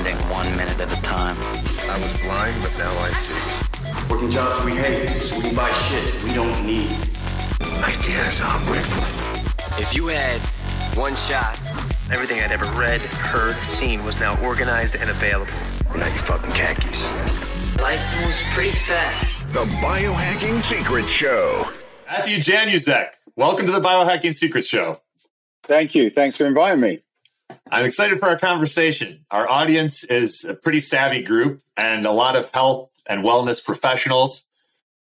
expanding 0.00 0.30
one 0.30 0.56
minute 0.56 0.80
at 0.80 0.90
a 0.96 1.02
time. 1.02 1.36
I 1.88 1.98
was 1.98 2.22
blind, 2.22 2.56
but 2.62 2.72
now 2.78 2.90
I 3.00 3.10
see. 3.10 4.08
Working 4.10 4.30
jobs 4.30 4.64
we 4.64 4.72
hate, 4.72 5.08
so 5.08 5.36
we 5.36 5.42
can 5.42 5.54
buy 5.54 5.70
shit 5.72 6.24
we 6.24 6.32
don't 6.32 6.66
need. 6.66 6.90
Ideas 7.82 8.40
are 8.40 8.58
breakfast. 8.66 9.78
If 9.78 9.94
you 9.94 10.06
had 10.06 10.40
one 10.96 11.14
shot, 11.16 11.58
everything 12.10 12.40
I'd 12.40 12.52
ever 12.52 12.64
read, 12.78 13.00
heard, 13.00 13.56
seen 13.56 14.02
was 14.04 14.18
now 14.18 14.40
organized 14.42 14.96
and 14.96 15.10
available. 15.10 15.52
Now 15.94 16.06
you 16.06 16.18
fucking 16.20 16.52
khakis. 16.52 17.06
Life 17.80 18.22
moves 18.22 18.42
pretty 18.54 18.76
fast. 18.76 19.52
The 19.52 19.64
Biohacking 19.82 20.62
Secrets 20.62 21.10
Show. 21.10 21.66
Matthew 22.06 22.38
Januszek, 22.38 23.10
welcome 23.36 23.66
to 23.66 23.72
the 23.72 23.80
Biohacking 23.80 24.34
Secrets 24.34 24.66
Show. 24.66 25.00
Thank 25.64 25.94
you. 25.94 26.10
Thanks 26.10 26.36
for 26.36 26.46
inviting 26.46 26.80
me. 26.80 27.02
I'm 27.70 27.84
excited 27.84 28.18
for 28.18 28.28
our 28.28 28.38
conversation. 28.38 29.24
Our 29.30 29.48
audience 29.48 30.04
is 30.04 30.44
a 30.44 30.54
pretty 30.54 30.80
savvy 30.80 31.22
group 31.22 31.62
and 31.76 32.06
a 32.06 32.12
lot 32.12 32.36
of 32.36 32.50
health 32.52 32.90
and 33.06 33.24
wellness 33.24 33.64
professionals. 33.64 34.46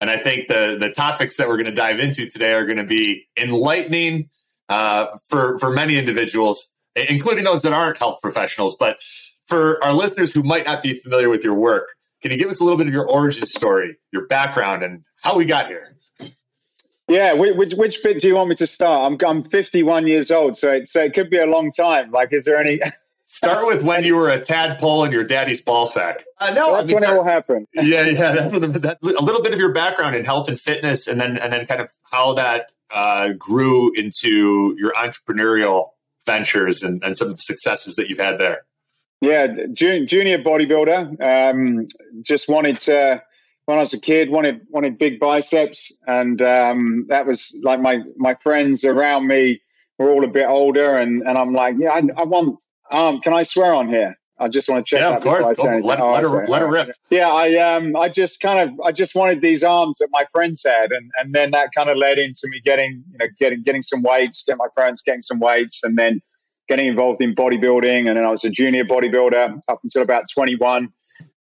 And 0.02 0.10
I 0.10 0.18
think 0.18 0.48
the, 0.48 0.78
the 0.80 0.92
topics 0.92 1.38
that 1.38 1.48
we're 1.48 1.58
going 1.58 1.70
to 1.70 1.76
dive 1.76 2.00
into 2.00 2.28
today 2.30 2.54
are 2.54 2.66
going 2.66 2.78
to 2.78 2.86
be 2.86 3.28
enlightening 3.38 4.30
uh, 4.70 5.08
for, 5.28 5.58
for 5.60 5.72
many 5.72 5.98
individuals, 5.98 6.72
including 6.96 7.44
those 7.44 7.62
that 7.62 7.74
aren't 7.74 7.98
health 7.98 8.20
professionals. 8.22 8.76
But 8.76 8.98
for 9.46 9.84
our 9.84 9.94
listeners 9.94 10.34
who 10.34 10.44
might 10.44 10.66
not 10.66 10.84
be 10.84 10.96
familiar 10.96 11.30
with 11.30 11.44
your 11.44 11.54
work, 11.54 11.90
can 12.22 12.32
you 12.32 12.38
give 12.38 12.50
us 12.50 12.60
a 12.60 12.64
little 12.64 12.77
bit 12.77 12.88
of 12.88 12.94
your 12.94 13.08
origin 13.10 13.46
story, 13.46 13.98
your 14.12 14.26
background, 14.27 14.84
and 14.84 15.04
how 15.22 15.38
we 15.38 15.46
got 15.46 15.68
here? 15.68 15.95
Yeah, 17.08 17.34
which, 17.34 17.73
which 17.76 18.02
bit 18.02 18.20
do 18.20 18.27
you 18.27 18.36
want 18.36 18.50
me 18.50 18.55
to 18.55 18.66
start? 18.66 19.12
I'm 19.12 19.18
I'm 19.27 19.44
51 19.44 20.08
years 20.08 20.32
old, 20.32 20.58
so 20.58 20.72
it, 20.72 20.90
so 20.90 21.04
it 21.04 21.13
could 21.13 21.30
be 21.30 21.38
a 21.38 21.46
long 21.46 21.70
time. 21.72 22.12
Like, 22.12 22.34
is 22.34 22.46
there 22.46 22.58
any? 22.58 22.80
Start 23.27 23.68
with 23.68 23.84
when 23.84 24.05
you 24.05 24.16
were 24.16 24.30
a 24.30 24.40
tadpole 24.40 25.04
in 25.04 25.12
your 25.12 25.26
daddy's 25.26 25.62
ball 25.62 25.88
sack. 25.88 26.24
Uh, 26.40 26.54
no, 26.55 26.74
that's 26.74 26.84
I 26.84 26.85
mean, 26.85 27.02
when 27.02 27.04
it 27.04 27.13
will 27.13 27.26
happen. 27.26 27.68
Yeah, 27.74 28.05
yeah. 28.05 28.32
That's, 28.32 28.77
that, 28.80 28.98
a 29.02 29.24
little 29.24 29.43
bit 29.43 29.54
of 29.54 29.60
your 29.60 29.74
background 29.74 30.15
in 30.15 30.24
health 30.24 30.48
and 30.48 30.57
fitness, 30.60 31.05
and 31.05 31.20
then 31.20 31.38
and 31.38 31.52
then 31.52 31.65
kind 31.65 31.82
of 31.82 31.91
how 32.12 32.34
that 32.35 32.71
uh, 32.91 33.30
grew 33.37 33.91
into 33.93 34.74
your 34.77 34.93
entrepreneurial 34.93 35.90
ventures 36.26 36.82
and, 36.82 37.04
and 37.04 37.18
some 37.18 37.30
of 37.30 37.35
the 37.35 37.41
successes 37.41 37.96
that 37.98 38.10
you've 38.10 38.20
had 38.20 38.40
there. 38.40 38.62
Yeah, 39.21 39.48
junior 39.74 40.40
bodybuilder. 40.40 41.20
Um, 41.21 41.87
just 42.21 42.48
wanted 42.48 42.80
to 42.82 43.21
when 43.66 43.77
I 43.77 43.82
was 43.82 43.94
a 43.94 43.99
kid, 43.99 44.30
wanted 44.30 44.62
wanted 44.70 44.98
big 44.98 45.20
biceps, 45.20 45.91
and 46.08 46.41
um, 46.41 47.05
that 47.10 47.26
was 47.26 47.60
like 47.63 47.82
my 47.82 47.99
my 48.18 48.35
friends 48.35 48.85
around 48.85 49.27
me 49.27 49.62
were 49.98 50.12
all 50.12 50.24
a 50.24 50.30
bit 50.30 50.46
older, 50.48 50.98
and 50.98 51.24
and 51.24 51.38
I'm 51.38 51.54
like, 51.54 51.76
yeah, 51.80 51.91
I, 51.91 52.02
I 52.18 52.24
want. 52.24 52.60
Um, 52.91 53.20
can 53.21 53.34
I 53.34 53.43
swear 53.43 53.74
on 53.74 53.90
here? 53.90 54.16
I 54.38 54.49
just 54.49 54.70
want 54.70 54.86
to 54.86 54.90
check. 54.90 54.99
Yeah, 54.99 55.16
of 55.16 55.24
course. 55.24 55.58
Let, 55.60 55.99
oh, 55.99 56.12
let, 56.12 56.24
her, 56.24 56.46
let 56.48 56.62
her 56.62 56.70
rip. 56.70 56.91
Yeah, 57.10 57.32
I 57.32 57.55
um, 57.55 57.96
I 57.96 58.10
just 58.10 58.41
kind 58.41 58.60
of, 58.60 58.80
I 58.82 58.91
just 58.91 59.16
wanted 59.16 59.41
these 59.41 59.63
arms 59.63 59.99
that 59.99 60.10
my 60.12 60.26
friends 60.32 60.63
had, 60.66 60.91
and 60.91 61.10
and 61.18 61.34
then 61.34 61.52
that 61.52 61.70
kind 61.76 61.90
of 61.90 61.98
led 61.98 62.20
into 62.20 62.41
me 62.49 62.62
getting, 62.63 63.04
you 63.12 63.18
know, 63.18 63.27
getting 63.40 63.63
getting 63.63 63.82
some 63.82 64.03
weights, 64.03 64.44
get 64.44 64.58
my 64.58 64.68
parents 64.78 65.02
getting 65.02 65.22
some 65.22 65.40
weights, 65.40 65.84
and 65.84 65.97
then 65.97 66.22
getting 66.68 66.88
involved 66.88 67.22
in 67.22 67.34
bodybuilding, 67.34 68.08
and 68.08 68.18
then 68.18 68.25
I 68.25 68.30
was 68.30 68.44
a 68.44 68.50
junior 68.50 68.84
bodybuilder 68.84 69.59
up 69.68 69.80
until 69.84 70.02
about 70.02 70.25
21 70.34 70.90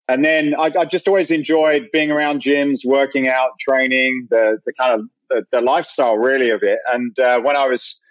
and 0.07 0.23
then 0.23 0.53
I, 0.55 0.71
I, 0.79 0.85
just 0.85 1.07
always 1.07 1.31
enjoyed 1.31 1.87
being 1.93 2.11
around 2.11 2.41
gyms, 2.41 2.85
working 2.85 3.27
out, 3.27 3.51
training, 3.59 4.27
the 4.29 4.59
the 4.65 4.73
kind 4.73 4.99
of 4.99 5.07
the, 5.29 5.45
the 5.51 5.61
lifestyle 5.61 6.17
really 6.17 6.49
of 6.49 6.61
it. 6.63 6.79
And 6.91 7.17
uh, 7.19 7.39
when 7.39 7.55
I 7.55 7.67
was 7.67 8.01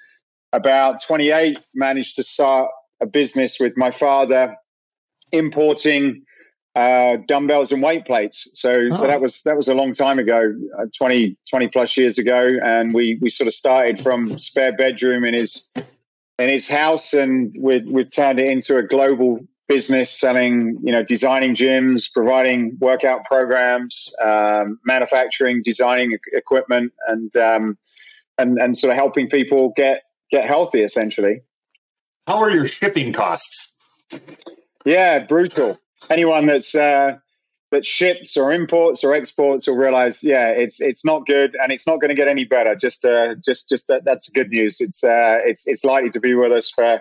about 0.53 1.03
28, 1.03 1.59
managed 1.75 2.17
to 2.17 2.23
start 2.23 2.71
a 3.01 3.07
business 3.07 3.59
with 3.61 3.77
my 3.77 3.91
father, 3.91 4.57
importing 5.33 6.23
uh, 6.75 7.17
dumbbells 7.29 7.73
and 7.73 7.83
weight 7.83 8.07
plates. 8.07 8.49
So 8.55 8.89
oh. 8.91 8.95
so 8.95 9.07
that 9.07 9.21
was 9.21 9.43
that 9.43 9.57
was 9.57 9.69
a 9.69 9.75
long 9.75 9.93
time 9.93 10.19
ago, 10.19 10.55
uh, 10.79 10.87
20 10.97 11.37
20 11.49 11.69
plus 11.69 11.97
years 11.97 12.19
ago, 12.19 12.57
and 12.65 12.95
we 12.95 13.19
we 13.21 13.29
sort 13.29 13.49
of 13.49 13.55
started 13.55 14.01
from 14.01 14.39
spare 14.39 14.75
bedroom 14.75 15.25
in 15.25 15.35
his 15.35 15.69
in 16.39 16.49
his 16.49 16.67
house, 16.69 17.13
and 17.13 17.55
we 17.59 17.81
we've 17.81 18.09
turned 18.09 18.41
it 18.41 18.51
into 18.51 18.79
a 18.79 18.83
global 18.83 19.41
business 19.73 20.11
selling, 20.11 20.79
you 20.83 20.93
know, 20.93 21.03
designing 21.03 21.55
gyms, 21.55 22.13
providing 22.13 22.77
workout 22.79 23.25
programs, 23.25 24.13
um, 24.23 24.79
manufacturing, 24.85 25.63
designing 25.65 26.19
equipment, 26.33 26.93
and 27.09 27.35
um, 27.37 27.79
and 28.37 28.59
and 28.59 28.77
sort 28.77 28.93
of 28.93 28.99
helping 28.99 29.29
people 29.29 29.73
get 29.75 30.03
get 30.31 30.47
healthy. 30.47 30.83
Essentially, 30.83 31.41
how 32.27 32.39
are 32.39 32.51
your 32.51 32.69
shipping 32.69 33.13
costs? 33.13 33.75
Yeah, 34.85 35.21
brutal. 35.21 35.79
Anyone 36.11 36.47
that's 36.47 36.75
uh, 36.75 37.17
that 37.71 37.87
ships 37.87 38.37
or 38.37 38.53
imports 38.53 39.03
or 39.03 39.15
exports 39.15 39.67
will 39.67 39.77
realize, 39.77 40.23
yeah, 40.23 40.49
it's 40.49 40.81
it's 40.81 41.05
not 41.05 41.27
good 41.27 41.57
and 41.61 41.73
it's 41.73 41.87
not 41.87 42.01
going 42.01 42.11
to 42.11 42.15
get 42.15 42.29
any 42.29 42.45
better. 42.45 42.75
Just 42.75 43.05
uh, 43.05 43.37
just 43.45 43.71
just 43.71 43.87
that 43.89 44.05
that's 44.05 44.29
good 44.29 44.51
news. 44.51 44.81
It's 44.81 45.03
uh, 45.03 45.39
it's 45.45 45.67
it's 45.67 45.85
likely 45.85 46.11
to 46.11 46.21
be 46.21 46.35
with 46.35 46.53
us 46.53 46.69
for 46.69 47.01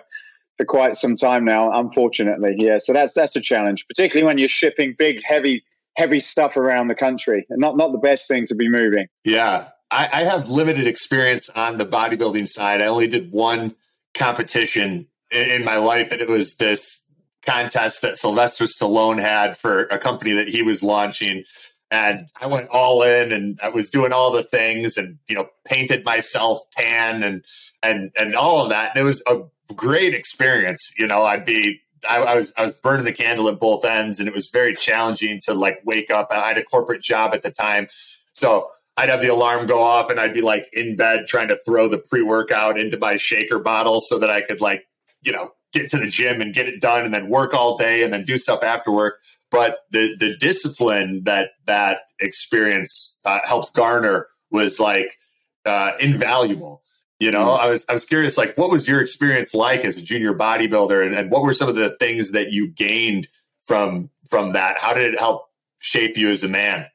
for 0.58 0.64
quite 0.64 0.96
some 0.96 1.16
time 1.16 1.44
now, 1.44 1.72
unfortunately. 1.78 2.54
Yeah, 2.58 2.78
so 2.78 2.92
that's 2.92 3.12
that's 3.12 3.36
a 3.36 3.40
challenge, 3.40 3.86
particularly 3.88 4.26
when 4.26 4.38
you're 4.38 4.48
shipping 4.48 4.94
big, 4.98 5.22
heavy, 5.24 5.64
heavy 5.96 6.20
stuff 6.20 6.56
around 6.56 6.88
the 6.88 6.94
country. 6.94 7.46
And 7.50 7.60
not 7.60 7.76
not 7.76 7.92
the 7.92 7.98
best 7.98 8.28
thing 8.28 8.46
to 8.46 8.54
be 8.54 8.68
moving. 8.68 9.06
Yeah, 9.24 9.68
I, 9.90 10.08
I 10.12 10.24
have 10.24 10.48
limited 10.48 10.86
experience 10.86 11.48
on 11.50 11.78
the 11.78 11.86
bodybuilding 11.86 12.48
side. 12.48 12.80
I 12.80 12.86
only 12.86 13.08
did 13.08 13.32
one 13.32 13.74
competition 14.14 15.06
in, 15.30 15.50
in 15.50 15.64
my 15.64 15.76
life, 15.76 16.12
and 16.12 16.20
it 16.20 16.28
was 16.28 16.56
this 16.56 17.04
contest 17.44 18.02
that 18.02 18.18
Sylvester 18.18 18.64
Stallone 18.64 19.20
had 19.20 19.56
for 19.56 19.84
a 19.84 19.98
company 19.98 20.32
that 20.32 20.48
he 20.48 20.62
was 20.62 20.82
launching. 20.82 21.44
And 21.90 22.28
I 22.40 22.46
went 22.46 22.68
all 22.70 23.02
in 23.02 23.32
and 23.32 23.58
I 23.62 23.68
was 23.68 23.90
doing 23.90 24.12
all 24.12 24.32
the 24.32 24.42
things 24.44 24.96
and, 24.96 25.18
you 25.28 25.34
know, 25.34 25.48
painted 25.66 26.04
myself 26.04 26.60
tan 26.74 27.22
and, 27.22 27.44
and, 27.82 28.10
and 28.18 28.34
all 28.34 28.62
of 28.62 28.70
that. 28.70 28.92
And 28.94 29.02
it 29.02 29.04
was 29.04 29.22
a 29.28 29.42
great 29.72 30.14
experience. 30.14 30.92
You 30.98 31.06
know, 31.06 31.24
I'd 31.24 31.44
be 31.44 31.80
I, 32.08 32.18
I, 32.18 32.34
was 32.34 32.52
I 32.56 32.66
was 32.66 32.74
burning 32.82 33.04
the 33.04 33.12
candle 33.12 33.48
at 33.48 33.58
both 33.58 33.84
ends, 33.84 34.18
and 34.18 34.28
it 34.28 34.34
was 34.34 34.48
very 34.48 34.74
challenging 34.74 35.40
to 35.44 35.54
like 35.54 35.80
wake 35.84 36.10
up. 36.10 36.28
I 36.30 36.48
had 36.48 36.58
a 36.58 36.64
corporate 36.64 37.02
job 37.02 37.34
at 37.34 37.42
the 37.42 37.50
time, 37.50 37.88
so 38.32 38.70
I'd 38.96 39.08
have 39.08 39.20
the 39.20 39.28
alarm 39.28 39.66
go 39.66 39.82
off, 39.82 40.10
and 40.10 40.18
I'd 40.18 40.34
be 40.34 40.42
like 40.42 40.68
in 40.72 40.96
bed 40.96 41.26
trying 41.26 41.48
to 41.48 41.58
throw 41.64 41.88
the 41.88 41.98
pre 41.98 42.22
workout 42.22 42.78
into 42.78 42.98
my 42.98 43.16
shaker 43.16 43.58
bottle 43.58 44.00
so 44.00 44.18
that 44.18 44.30
I 44.30 44.40
could 44.40 44.60
like 44.60 44.86
you 45.22 45.32
know 45.32 45.52
get 45.72 45.90
to 45.90 45.98
the 45.98 46.08
gym 46.08 46.40
and 46.40 46.52
get 46.54 46.68
it 46.68 46.80
done, 46.80 47.04
and 47.04 47.14
then 47.14 47.28
work 47.28 47.54
all 47.54 47.76
day, 47.76 48.02
and 48.02 48.12
then 48.12 48.24
do 48.24 48.38
stuff 48.38 48.62
after 48.62 48.90
work. 48.90 49.20
But 49.50 49.78
the 49.90 50.16
the 50.18 50.36
discipline 50.36 51.22
that 51.24 51.50
that 51.66 52.00
experience 52.20 53.18
uh, 53.24 53.40
helped 53.44 53.74
garner 53.74 54.28
was 54.50 54.80
like 54.80 55.16
uh, 55.64 55.92
invaluable 56.00 56.82
you 57.22 57.30
know, 57.30 57.46
mm-hmm. 57.46 57.66
I 57.66 57.68
was 57.68 57.86
I 57.88 57.92
was 57.92 58.04
curious, 58.04 58.36
like, 58.36 58.58
what 58.58 58.68
was 58.68 58.88
your 58.88 59.00
experience 59.00 59.54
like 59.54 59.84
as 59.84 59.96
a 59.96 60.02
junior 60.02 60.34
bodybuilder, 60.34 61.06
and, 61.06 61.14
and 61.14 61.30
what 61.30 61.42
were 61.42 61.54
some 61.54 61.68
of 61.68 61.76
the 61.76 61.90
things 62.00 62.32
that 62.32 62.50
you 62.50 62.66
gained 62.66 63.28
from 63.62 64.10
from 64.28 64.54
that? 64.54 64.78
How 64.78 64.92
did 64.92 65.14
it 65.14 65.20
help 65.20 65.48
shape 65.78 66.16
you 66.16 66.30
as 66.30 66.42
a 66.42 66.48
man? 66.48 66.86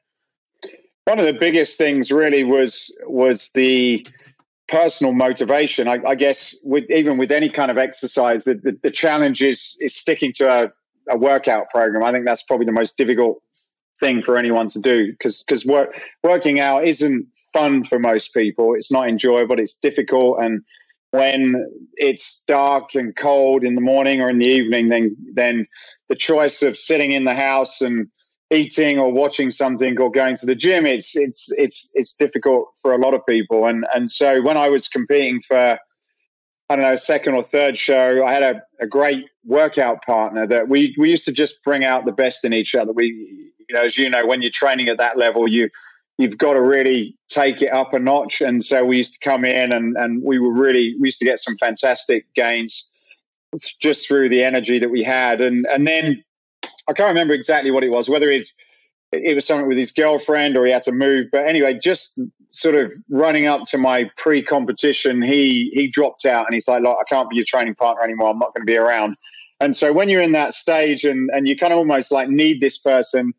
One 1.04 1.18
of 1.18 1.24
the 1.24 1.32
biggest 1.32 1.78
things 1.78 2.12
really 2.12 2.44
was 2.44 2.94
was 3.06 3.48
the 3.54 4.06
personal 4.68 5.14
motivation. 5.14 5.88
I, 5.88 5.98
I 6.06 6.14
guess 6.14 6.54
with 6.62 6.84
even 6.90 7.16
with 7.16 7.32
any 7.32 7.48
kind 7.48 7.70
of 7.70 7.78
exercise, 7.78 8.44
the, 8.44 8.56
the, 8.56 8.78
the 8.82 8.90
challenge 8.90 9.42
is 9.42 9.78
is 9.80 9.96
sticking 9.96 10.32
to 10.34 10.50
a, 10.50 10.72
a 11.08 11.16
workout 11.16 11.70
program. 11.70 12.04
I 12.04 12.12
think 12.12 12.26
that's 12.26 12.42
probably 12.42 12.66
the 12.66 12.72
most 12.72 12.98
difficult 12.98 13.40
thing 13.98 14.20
for 14.20 14.36
anyone 14.36 14.68
to 14.68 14.78
do 14.78 15.10
because 15.10 15.42
because 15.42 15.64
work, 15.64 15.98
working 16.22 16.60
out 16.60 16.86
isn't 16.86 17.28
fun 17.52 17.84
for 17.84 17.98
most 17.98 18.34
people. 18.34 18.74
It's 18.74 18.92
not 18.92 19.08
enjoyable. 19.08 19.58
It's 19.58 19.76
difficult, 19.76 20.38
and 20.42 20.62
when 21.10 21.66
it's 21.94 22.42
dark 22.46 22.94
and 22.94 23.16
cold 23.16 23.64
in 23.64 23.74
the 23.74 23.80
morning 23.80 24.20
or 24.20 24.28
in 24.28 24.38
the 24.38 24.48
evening, 24.48 24.88
then 24.88 25.16
then 25.34 25.66
the 26.08 26.16
choice 26.16 26.62
of 26.62 26.76
sitting 26.76 27.12
in 27.12 27.24
the 27.24 27.34
house 27.34 27.80
and 27.80 28.08
eating 28.50 28.98
or 28.98 29.12
watching 29.12 29.50
something 29.50 29.98
or 30.00 30.10
going 30.10 30.34
to 30.34 30.46
the 30.46 30.54
gym 30.54 30.86
it's 30.86 31.14
it's 31.14 31.50
it's 31.58 31.90
it's 31.94 32.14
difficult 32.14 32.68
for 32.80 32.92
a 32.92 32.98
lot 32.98 33.12
of 33.12 33.20
people 33.26 33.66
and 33.66 33.84
and 33.94 34.10
so 34.10 34.40
when 34.40 34.56
i 34.56 34.70
was 34.70 34.88
competing 34.88 35.40
for 35.46 35.78
i 36.70 36.76
don't 36.76 36.80
know 36.80 36.96
second 36.96 37.34
or 37.34 37.42
third 37.42 37.76
show 37.76 38.24
i 38.24 38.32
had 38.32 38.42
a, 38.42 38.62
a 38.80 38.86
great 38.86 39.26
workout 39.44 40.02
partner 40.04 40.46
that 40.46 40.66
we 40.68 40.94
we 40.98 41.10
used 41.10 41.26
to 41.26 41.32
just 41.32 41.62
bring 41.62 41.84
out 41.84 42.06
the 42.06 42.12
best 42.12 42.42
in 42.44 42.54
each 42.54 42.74
other 42.74 42.90
we 42.92 43.52
you 43.68 43.74
know 43.74 43.82
as 43.82 43.98
you 43.98 44.08
know 44.08 44.24
when 44.24 44.40
you're 44.40 44.50
training 44.50 44.88
at 44.88 44.96
that 44.96 45.18
level 45.18 45.46
you 45.46 45.68
you've 46.18 46.36
got 46.36 46.54
to 46.54 46.60
really 46.60 47.16
take 47.28 47.62
it 47.62 47.72
up 47.72 47.94
a 47.94 47.98
notch. 47.98 48.40
And 48.40 48.62
so 48.62 48.84
we 48.84 48.98
used 48.98 49.14
to 49.14 49.20
come 49.20 49.44
in 49.44 49.72
and, 49.74 49.96
and 49.96 50.22
we 50.22 50.38
were 50.38 50.52
really, 50.52 50.94
we 51.00 51.08
used 51.08 51.20
to 51.20 51.24
get 51.24 51.38
some 51.38 51.56
fantastic 51.56 52.26
gains 52.34 52.88
just 53.80 54.06
through 54.06 54.28
the 54.28 54.42
energy 54.42 54.78
that 54.78 54.90
we 54.90 55.02
had. 55.02 55.40
And, 55.40 55.64
and 55.66 55.86
then 55.86 56.22
I 56.88 56.92
can't 56.92 57.08
remember 57.08 57.34
exactly 57.34 57.70
what 57.70 57.84
it 57.84 57.90
was, 57.90 58.08
whether 58.08 58.28
it's, 58.28 58.52
it 59.12 59.34
was 59.34 59.46
something 59.46 59.68
with 59.68 59.78
his 59.78 59.92
girlfriend 59.92 60.56
or 60.56 60.66
he 60.66 60.72
had 60.72 60.82
to 60.82 60.92
move. 60.92 61.28
But 61.32 61.46
anyway, 61.46 61.78
just 61.80 62.20
sort 62.52 62.74
of 62.74 62.92
running 63.08 63.46
up 63.46 63.64
to 63.66 63.78
my 63.78 64.10
pre-competition, 64.16 65.22
he 65.22 65.70
he 65.72 65.86
dropped 65.86 66.26
out 66.26 66.44
and 66.46 66.52
he's 66.52 66.68
like, 66.68 66.82
"Look, 66.82 66.98
I 67.00 67.04
can't 67.04 67.30
be 67.30 67.36
your 67.36 67.46
training 67.46 67.74
partner 67.74 68.02
anymore. 68.02 68.28
I'm 68.28 68.38
not 68.38 68.52
going 68.54 68.66
to 68.66 68.70
be 68.70 68.76
around." 68.76 69.16
And 69.60 69.74
so 69.74 69.92
when 69.94 70.08
you're 70.08 70.20
in 70.20 70.32
that 70.32 70.52
stage 70.52 71.04
and, 71.04 71.30
and 71.32 71.48
you 71.48 71.56
kind 71.56 71.72
of 71.72 71.78
almost 71.78 72.12
like 72.12 72.28
need 72.28 72.60
this 72.60 72.76
person 72.78 73.32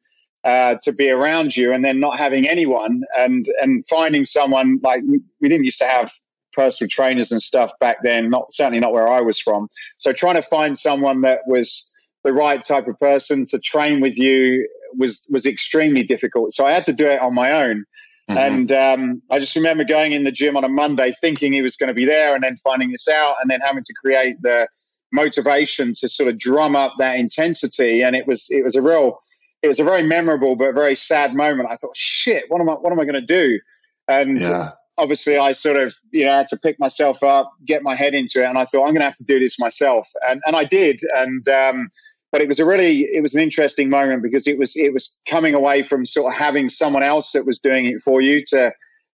uh, 0.44 0.76
to 0.84 0.92
be 0.92 1.10
around 1.10 1.56
you 1.56 1.74
and 1.74 1.84
then 1.84 2.00
not 2.00 2.18
having 2.18 2.48
anyone 2.48 3.04
and, 3.18 3.48
and 3.62 3.86
finding 3.88 4.26
someone 4.26 4.80
like 4.84 5.02
we, 5.08 5.50
didn't 5.50 5.66
used 5.66 5.80
to 5.80 5.88
have 5.88 6.12
personal 6.54 6.90
trainers 6.90 7.32
and 7.32 7.42
stuff 7.42 7.72
back 7.80 7.98
then, 8.04 8.30
not 8.30 8.54
certainly 8.54 8.80
not 8.80 8.94
where 8.94 9.08
I 9.08 9.22
was 9.22 9.40
from. 9.40 9.68
So 9.98 10.14
trying 10.14 10.36
to 10.36 10.42
find 10.42 10.78
someone 10.78 11.22
that 11.22 11.40
was 11.48 11.92
the 12.24 12.34
right 12.34 12.64
type 12.64 12.88
of 12.88 13.00
person 13.00 13.46
to 13.46 13.60
train 13.60 14.02
with 14.02 14.18
you 14.18 14.68
was 14.98 15.26
was 15.30 15.46
extremely 15.46 16.04
difficult. 16.04 16.52
So 16.54 16.66
I 16.66 16.74
had 16.74 16.84
to 16.86 16.94
do 16.94 17.08
it 17.08 17.22
on 17.22 17.34
my 17.34 17.52
own. 17.52 17.86
Mm-hmm. 18.30 18.38
And 18.38 18.72
um, 18.72 19.22
I 19.30 19.40
just 19.40 19.56
remember 19.56 19.84
going 19.84 20.12
in 20.12 20.24
the 20.24 20.32
gym 20.32 20.56
on 20.56 20.64
a 20.64 20.70
Monday 20.70 21.12
thinking 21.20 21.52
he 21.52 21.62
was 21.62 21.76
going 21.76 21.88
to 21.88 21.94
be 21.94 22.06
there 22.06 22.36
and 22.36 22.44
then 22.44 22.58
finding 22.58 22.92
this 22.92 23.08
out 23.08 23.36
and 23.42 23.50
then 23.50 23.60
having 23.62 23.84
to 23.84 23.94
create 24.04 24.36
the 24.42 24.68
motivation 25.12 25.94
to 25.96 26.08
sort 26.08 26.30
of 26.30 26.38
drum 26.38 26.76
up 26.76 26.94
that 27.00 27.16
intensity. 27.16 28.02
And 28.02 28.16
it 28.16 28.28
was 28.28 28.48
it 28.50 28.64
was 28.64 28.76
a 28.76 28.82
real 28.82 29.22
it 29.62 29.68
was 29.68 29.80
a 29.80 29.84
very 29.84 30.04
memorable 30.04 30.56
but 30.56 30.74
very 30.74 30.96
sad 30.96 31.34
moment. 31.34 31.70
I 31.70 31.76
thought, 31.76 31.96
shit, 31.96 32.46
what 32.48 32.62
am 32.62 32.70
I 32.70 32.74
what 32.74 32.92
am 32.92 33.00
I 33.00 33.06
going 33.06 33.26
to 33.26 33.50
do? 33.50 33.60
And 34.08 34.42
yeah. 34.42 34.72
obviously 34.98 35.38
I 35.38 35.52
sort 35.52 35.78
of, 35.78 35.96
you 36.12 36.26
know, 36.26 36.34
had 36.34 36.48
to 36.48 36.58
pick 36.58 36.80
myself 36.80 37.24
up, 37.24 37.52
get 37.66 37.84
my 37.84 37.96
head 37.96 38.14
into 38.14 38.42
it. 38.42 38.46
And 38.46 38.58
I 38.58 38.66
thought, 38.66 38.88
I'm 38.88 38.94
going 38.94 39.02
to 39.02 39.06
have 39.06 39.18
to 39.18 39.24
do 39.24 39.40
this 39.40 39.60
myself. 39.60 40.08
And 40.28 40.42
and 40.46 40.56
I 40.56 40.64
did. 40.64 41.02
And 41.16 41.48
um, 41.50 41.90
but 42.32 42.42
it 42.42 42.48
was 42.48 42.60
a 42.60 42.66
really 42.66 43.02
it 43.02 43.22
was 43.22 43.36
an 43.36 43.42
interesting 43.42 43.90
moment 43.90 44.24
because 44.24 44.48
it 44.48 44.58
was 44.58 44.76
it 44.76 44.94
was 44.94 45.20
coming 45.28 45.54
away 45.54 45.84
from 45.84 46.06
sort 46.06 46.32
of 46.34 46.40
having 46.40 46.70
someone 46.70 47.04
else 47.04 47.32
that 47.32 47.46
was 47.46 47.60
doing 47.60 47.86
it 47.86 48.02
for 48.02 48.22
you 48.22 48.44
to 48.50 48.72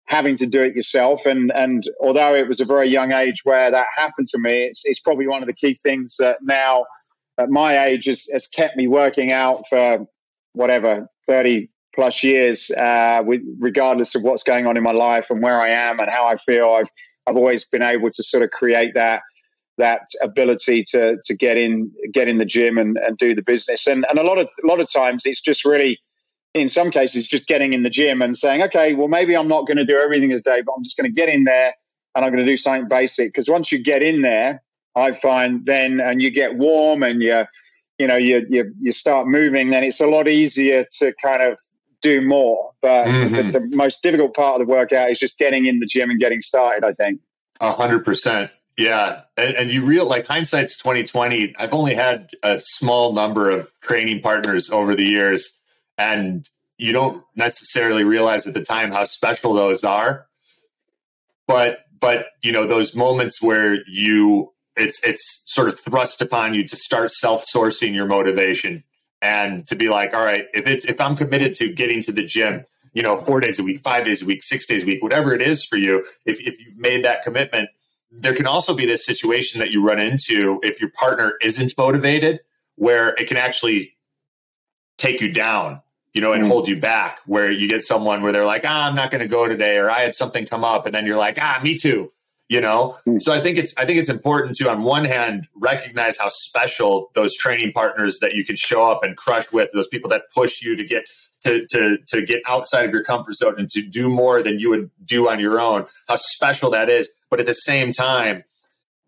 having 0.08 0.36
to 0.36 0.46
do 0.46 0.62
it 0.62 0.76
yourself 0.76 1.26
and 1.26 1.52
and 1.56 1.84
although 2.00 2.36
it 2.36 2.48
was 2.48 2.60
a 2.60 2.66
very 2.66 2.88
young 2.88 3.12
age 3.12 3.42
where 3.44 3.72
that 3.72 3.88
happened 3.96 4.28
to 4.28 4.38
me 4.38 4.66
it's, 4.66 4.84
it's 4.86 5.00
probably 5.00 5.28
one 5.28 5.42
of 5.42 5.48
the 5.48 5.54
key 5.54 5.74
things 5.74 6.18
that 6.20 6.38
now 6.44 6.86
at 7.40 7.50
my 7.50 7.86
age 7.86 8.06
has, 8.06 8.28
has 8.32 8.48
kept 8.48 8.78
me 8.78 8.88
working 8.88 9.32
out 9.32 9.64
for 9.68 10.06
whatever 10.56 11.08
30 11.28 11.70
plus 11.94 12.24
years 12.24 12.72
uh, 12.72 13.22
with, 13.26 13.42
regardless 13.60 14.16
of 14.16 14.22
what's 14.24 14.44
going 14.44 14.68
on 14.68 14.76
in 14.78 14.84
my 14.84 14.92
life 14.92 15.30
and 15.30 15.42
where 15.42 15.62
i 15.62 15.70
am 15.70 16.00
and 16.00 16.10
how 16.10 16.26
i 16.26 16.36
feel 16.36 16.72
i've 16.72 16.90
i've 17.28 17.38
always 17.38 17.66
been 17.66 17.84
able 17.84 18.10
to 18.10 18.24
sort 18.24 18.44
of 18.44 18.52
create 18.52 18.94
that 18.94 19.22
that 19.78 20.08
ability 20.22 20.84
to 20.84 21.18
to 21.26 21.36
get 21.36 21.58
in 21.58 21.92
get 22.14 22.28
in 22.28 22.38
the 22.38 22.46
gym 22.46 22.78
and, 22.78 22.98
and 22.98 23.18
do 23.18 23.36
the 23.36 23.42
business. 23.42 23.88
And 23.88 24.06
and 24.10 24.20
a 24.20 24.24
lot 24.24 24.38
of 24.38 24.48
a 24.64 24.68
lot 24.68 24.80
of 24.80 24.92
times 24.92 25.24
it's 25.26 25.42
just 25.42 25.66
really 25.66 26.00
in 26.54 26.70
some 26.70 26.92
cases 26.92 27.28
just 27.28 27.48
getting 27.48 27.74
in 27.74 27.84
the 27.84 27.90
gym 27.90 28.22
and 28.22 28.36
saying, 28.38 28.62
okay, 28.64 28.94
well 28.94 29.08
maybe 29.08 29.36
I'm 29.36 29.48
not 29.48 29.68
going 29.68 29.78
to 29.78 29.86
do 29.86 29.98
everything 29.98 30.32
as 30.32 30.42
day, 30.42 30.62
but 30.66 30.74
I'm 30.76 30.84
just 30.84 30.98
going 30.98 31.10
to 31.10 31.14
get 31.14 31.30
in 31.30 31.44
there 31.44 31.74
and 32.16 32.24
I'm 32.24 32.32
going 32.32 32.46
to 32.46 32.50
do 32.50 32.58
something 32.58 32.88
basic. 32.88 33.30
Because 33.30 33.50
once 33.50 33.72
you 33.72 33.80
get 33.80 34.02
in 34.02 34.22
there, 34.22 34.62
I 34.96 35.12
find 35.12 35.66
then 35.66 36.00
and 36.00 36.22
you 36.22 36.32
get 36.32 36.56
warm 36.56 37.04
and 37.04 37.22
you 37.22 37.46
you 37.98 38.08
know 38.08 38.18
you 38.18 38.46
you 38.50 38.74
you 38.82 38.92
start 38.92 39.28
moving, 39.28 39.70
then 39.70 39.84
it's 39.84 40.02
a 40.02 40.08
lot 40.08 40.28
easier 40.28 40.86
to 41.00 41.14
kind 41.22 41.42
of 41.42 41.60
do 42.02 42.22
more. 42.22 42.72
But 42.82 43.06
mm-hmm. 43.06 43.52
the, 43.52 43.60
the 43.60 43.76
most 43.76 44.04
difficult 44.04 44.36
part 44.36 44.62
of 44.62 44.68
the 44.68 44.72
workout 44.72 45.10
is 45.12 45.20
just 45.20 45.38
getting 45.38 45.66
in 45.66 45.80
the 45.80 45.86
gym 45.86 46.10
and 46.10 46.20
getting 46.20 46.42
started. 46.42 46.86
I 46.86 46.94
think. 46.94 47.20
A 47.60 47.72
hundred 47.72 48.04
percent. 48.04 48.52
Yeah, 48.78 49.22
and, 49.38 49.56
and, 49.56 49.72
you 49.72 49.86
real 49.86 50.06
like 50.06 50.28
hindsight's 50.28 50.78
twenty 50.78 51.04
twenty. 51.04 51.56
I've 51.58 51.74
only 51.74 51.94
had 51.94 52.32
a 52.44 52.60
small 52.62 53.14
number 53.14 53.50
of 53.50 53.72
training 53.82 54.22
partners 54.22 54.70
over 54.70 54.96
the 54.96 55.06
years, 55.06 55.62
and 55.98 56.48
you 56.78 56.92
don't 56.92 57.24
necessarily 57.36 58.04
realize 58.04 58.46
at 58.48 58.54
the 58.54 58.66
time 58.66 58.92
how 58.92 59.06
special 59.06 59.54
those 59.54 59.86
are. 59.86 60.28
But 61.48 61.86
but 62.02 62.28
you 62.44 62.52
know 62.52 62.68
those 62.68 62.96
moments 62.96 63.42
where 63.42 63.78
you 63.88 64.54
it's 64.78 65.04
it's 65.04 65.44
sort 65.46 65.68
of 65.68 65.80
thrust 65.80 66.22
upon 66.22 66.54
you 66.54 66.68
to 66.68 66.76
start 66.76 67.12
self 67.12 67.46
sourcing 67.46 67.94
your 67.94 68.06
motivation 68.06 68.84
and 69.22 69.66
to 69.68 69.76
be 69.76 69.90
like, 69.90 70.14
all 70.14 70.26
right, 70.26 70.46
if 70.54 70.68
it's 70.68 70.86
if 70.86 71.00
I'm 71.02 71.16
committed 71.16 71.54
to 71.56 71.74
getting 71.74 72.02
to 72.04 72.12
the 72.12 72.24
gym, 72.24 72.66
you 72.94 73.04
know, 73.04 73.18
four 73.18 73.40
days 73.40 73.60
a 73.60 73.64
week, 73.64 73.80
five 73.80 74.06
days 74.06 74.22
a 74.22 74.26
week, 74.26 74.44
six 74.44 74.66
days 74.66 74.84
a 74.84 74.86
week, 74.86 75.02
whatever 75.02 75.34
it 75.34 75.42
is 75.42 75.64
for 75.66 75.78
you, 75.78 76.06
if 76.26 76.40
if 76.42 76.60
you've 76.60 76.78
made 76.78 77.04
that 77.06 77.24
commitment 77.24 77.70
there 78.18 78.34
can 78.34 78.48
also 78.48 78.76
be 78.76 78.86
this 78.86 79.06
situation 79.06 79.60
that 79.60 79.72
you 79.72 79.86
run 79.86 80.00
into 80.00 80.60
if 80.64 80.80
your 80.80 80.92
partner 80.92 81.34
isn't 81.42 81.74
motivated, 81.78 82.40
where 82.76 83.10
it 83.16 83.28
can 83.28 83.38
actually 83.38 83.96
take 84.98 85.22
you 85.22 85.32
down, 85.32 85.82
you 86.14 86.22
know, 86.22 86.32
and 86.32 86.44
mm. 86.44 86.48
hold 86.48 86.68
you 86.68 86.80
back. 86.80 87.20
Where 87.26 87.52
you 87.52 87.68
get 87.68 87.84
someone 87.84 88.22
where 88.22 88.32
they're 88.32 88.46
like, 88.46 88.64
ah, 88.66 88.90
I'm 88.90 88.96
not 88.96 89.12
going 89.12 89.22
to 89.22 89.28
go 89.28 89.48
today, 89.48 89.78
or 89.78 89.90
I 89.90 90.00
had 90.00 90.16
something 90.16 90.46
come 90.46 90.64
up, 90.64 90.86
and 90.86 90.96
then 90.96 91.06
you're 91.06 91.18
like, 91.18 91.38
ah, 91.40 91.60
me 91.62 91.78
too, 91.78 92.10
you 92.50 92.62
know. 92.62 92.98
Mm. 93.08 93.22
So 93.22 93.34
I 93.34 93.40
think 93.40 93.58
it's 93.58 93.76
I 93.78 93.86
think 93.86 94.00
it's 94.00 94.10
important 94.10 94.56
to, 94.58 94.70
on 94.70 94.84
one 94.84 95.06
hand, 95.06 95.48
recognize 95.56 96.18
how 96.18 96.30
special 96.30 97.12
those 97.16 97.36
training 97.36 97.72
partners 97.72 98.20
that 98.20 98.34
you 98.34 98.46
can 98.46 98.56
show 98.56 98.90
up 98.90 99.04
and 99.04 99.18
crush 99.18 99.52
with, 99.52 99.72
those 99.74 99.88
people 99.88 100.10
that 100.10 100.24
push 100.34 100.62
you 100.62 100.76
to 100.76 100.86
get 100.86 101.06
to, 101.46 101.66
to, 101.68 101.98
to 102.08 102.26
get 102.26 102.42
outside 102.48 102.86
of 102.86 102.92
your 102.92 103.04
comfort 103.04 103.36
zone 103.36 103.56
and 103.58 103.70
to 103.70 103.82
do 103.82 104.10
more 104.10 104.42
than 104.42 104.60
you 104.60 104.70
would 104.72 104.90
do 105.06 105.30
on 105.30 105.40
your 105.40 105.60
own, 105.60 105.86
how 106.08 106.16
special 106.16 106.72
that 106.72 106.90
is. 106.90 107.10
But 107.30 107.40
at 107.40 107.46
the 107.46 107.54
same 107.54 107.92
time, 107.92 108.44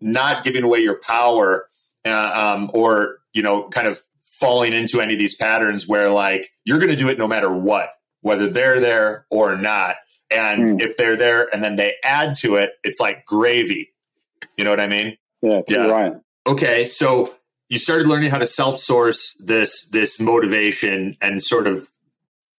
not 0.00 0.44
giving 0.44 0.62
away 0.62 0.78
your 0.78 1.00
power 1.00 1.68
uh, 2.04 2.54
um, 2.54 2.70
or, 2.72 3.18
you 3.32 3.42
know, 3.42 3.68
kind 3.68 3.88
of 3.88 4.00
falling 4.22 4.72
into 4.72 5.00
any 5.00 5.14
of 5.14 5.18
these 5.18 5.34
patterns 5.34 5.88
where 5.88 6.10
like 6.10 6.52
you're 6.64 6.78
going 6.78 6.90
to 6.90 6.96
do 6.96 7.08
it 7.08 7.18
no 7.18 7.26
matter 7.26 7.52
what, 7.52 7.90
whether 8.20 8.48
they're 8.48 8.78
there 8.78 9.26
or 9.30 9.56
not. 9.56 9.96
And 10.30 10.80
mm. 10.80 10.82
if 10.82 10.96
they're 10.96 11.16
there 11.16 11.48
and 11.52 11.64
then 11.64 11.76
they 11.76 11.94
add 12.04 12.36
to 12.38 12.56
it, 12.56 12.72
it's 12.84 13.00
like 13.00 13.24
gravy. 13.24 13.92
You 14.56 14.64
know 14.64 14.70
what 14.70 14.80
I 14.80 14.86
mean? 14.86 15.16
Yeah, 15.42 15.62
yeah. 15.68 15.86
right. 15.86 16.12
Okay, 16.46 16.84
so 16.84 17.34
you 17.68 17.78
started 17.78 18.06
learning 18.06 18.30
how 18.30 18.38
to 18.38 18.46
self-source 18.46 19.36
this 19.38 19.86
this 19.86 20.18
motivation 20.18 21.16
and 21.20 21.42
sort 21.42 21.66
of 21.66 21.88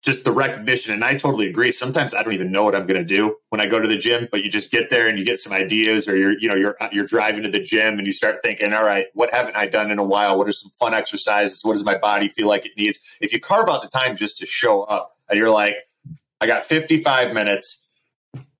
just 0.03 0.25
the 0.25 0.32
recognition. 0.32 0.93
And 0.93 1.05
I 1.05 1.17
totally 1.17 1.49
agree. 1.49 1.73
Sometimes 1.73 2.15
I 2.15 2.23
don't 2.23 2.32
even 2.32 2.53
know 2.53 2.62
what 2.65 2.75
I'm 2.76 2.87
going 2.87 3.00
to 3.00 3.15
do 3.17 3.37
when 3.49 3.61
I 3.61 3.67
go 3.67 3.81
to 3.81 3.88
the 3.88 3.99
gym, 3.99 4.29
but 4.31 4.44
you 4.44 4.50
just 4.50 4.71
get 4.71 4.91
there 4.91 5.09
and 5.09 5.19
you 5.19 5.25
get 5.25 5.38
some 5.38 5.53
ideas 5.53 6.06
or 6.06 6.17
you're, 6.17 6.38
you 6.38 6.49
know, 6.49 6.55
you're, 6.55 6.76
you're 6.93 7.05
driving 7.05 7.43
to 7.43 7.50
the 7.50 7.61
gym 7.61 7.99
and 7.99 8.06
you 8.06 8.12
start 8.12 8.37
thinking, 8.43 8.73
all 8.73 8.85
right, 8.85 9.06
what 9.14 9.32
haven't 9.32 9.56
I 9.56 9.67
done 9.67 9.91
in 9.91 9.99
a 9.99 10.05
while? 10.05 10.38
What 10.38 10.47
are 10.49 10.53
some 10.53 10.71
fun 10.71 10.94
exercises? 10.94 11.64
What 11.64 11.73
does 11.73 11.85
my 11.85 11.99
body 11.99 12.29
feel 12.29 12.47
like 12.47 12.64
it 12.64 12.73
needs? 12.76 13.00
If 13.21 13.32
you 13.32 13.41
carve 13.41 13.69
out 13.69 13.82
the 13.82 13.88
time 13.88 14.17
just 14.17 14.38
to 14.38 14.47
show 14.47 14.85
up 14.85 15.17
and 15.29 15.37
you're 15.37 15.50
like, 15.50 15.88
I 16.40 16.46
got 16.46 16.64
55 16.64 17.32
minutes, 17.32 17.87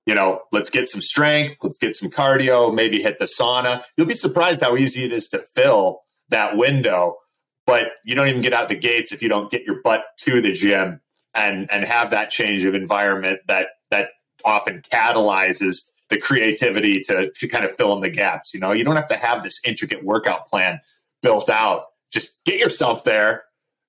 you 0.05 0.15
know, 0.15 0.41
let's 0.51 0.69
get 0.69 0.87
some 0.87 1.01
strength, 1.01 1.57
let's 1.63 1.77
get 1.77 1.95
some 1.95 2.09
cardio, 2.09 2.73
maybe 2.73 3.01
hit 3.01 3.19
the 3.19 3.25
sauna. 3.25 3.83
You'll 3.95 4.07
be 4.07 4.15
surprised 4.15 4.61
how 4.61 4.75
easy 4.75 5.03
it 5.03 5.13
is 5.13 5.27
to 5.29 5.45
fill 5.55 6.01
that 6.29 6.57
window. 6.57 7.17
But 7.65 7.91
you 8.03 8.15
don't 8.15 8.27
even 8.27 8.41
get 8.41 8.53
out 8.53 8.69
the 8.69 8.75
gates 8.75 9.11
if 9.11 9.21
you 9.21 9.29
don't 9.29 9.51
get 9.51 9.63
your 9.63 9.81
butt 9.83 10.03
to 10.21 10.41
the 10.41 10.53
gym 10.53 11.01
and 11.35 11.69
and 11.71 11.85
have 11.85 12.09
that 12.09 12.31
change 12.31 12.65
of 12.65 12.73
environment 12.73 13.41
that 13.47 13.67
that 13.91 14.09
often 14.43 14.81
catalyzes 14.81 15.91
the 16.09 16.17
creativity 16.17 16.99
to, 17.01 17.31
to 17.31 17.47
kind 17.47 17.65
of 17.65 17.75
fill 17.75 17.93
in 17.93 18.01
the 18.01 18.09
gaps. 18.09 18.53
You 18.53 18.59
know, 18.59 18.71
you 18.71 18.83
don't 18.83 18.95
have 18.95 19.09
to 19.09 19.17
have 19.17 19.43
this 19.43 19.61
intricate 19.63 20.03
workout 20.03 20.47
plan 20.47 20.81
built 21.21 21.49
out. 21.49 21.85
Just 22.11 22.43
get 22.45 22.59
yourself 22.59 23.03
there, 23.03 23.43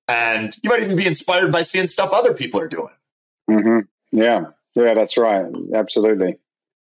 and 0.07 0.55
you 0.61 0.69
might 0.69 0.83
even 0.83 0.95
be 0.95 1.07
inspired 1.07 1.51
by 1.51 1.63
seeing 1.63 1.87
stuff 1.87 2.11
other 2.13 2.35
people 2.35 2.59
are 2.59 2.67
doing. 2.67 2.93
Mm-hmm. 3.49 3.79
Yeah, 4.11 4.45
yeah, 4.75 4.93
that's 4.93 5.17
right. 5.17 5.45
Absolutely. 5.73 6.37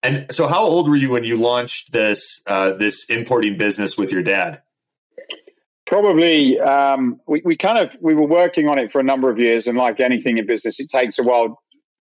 And 0.03 0.31
so, 0.31 0.47
how 0.47 0.63
old 0.63 0.87
were 0.87 0.95
you 0.95 1.11
when 1.11 1.23
you 1.23 1.37
launched 1.37 1.91
this 1.91 2.41
uh, 2.45 2.73
this 2.73 3.09
importing 3.09 3.57
business 3.57 3.97
with 3.97 4.11
your 4.11 4.21
dad? 4.21 4.61
Probably, 5.85 6.59
um, 6.59 7.19
we, 7.27 7.41
we 7.45 7.55
kind 7.55 7.77
of 7.77 7.97
we 8.01 8.15
were 8.15 8.27
working 8.27 8.67
on 8.69 8.77
it 8.77 8.91
for 8.91 8.99
a 8.99 9.03
number 9.03 9.29
of 9.29 9.39
years, 9.39 9.67
and 9.67 9.77
like 9.77 9.99
anything 9.99 10.37
in 10.37 10.45
business, 10.45 10.79
it 10.79 10.89
takes 10.89 11.17
a 11.19 11.23
while. 11.23 11.61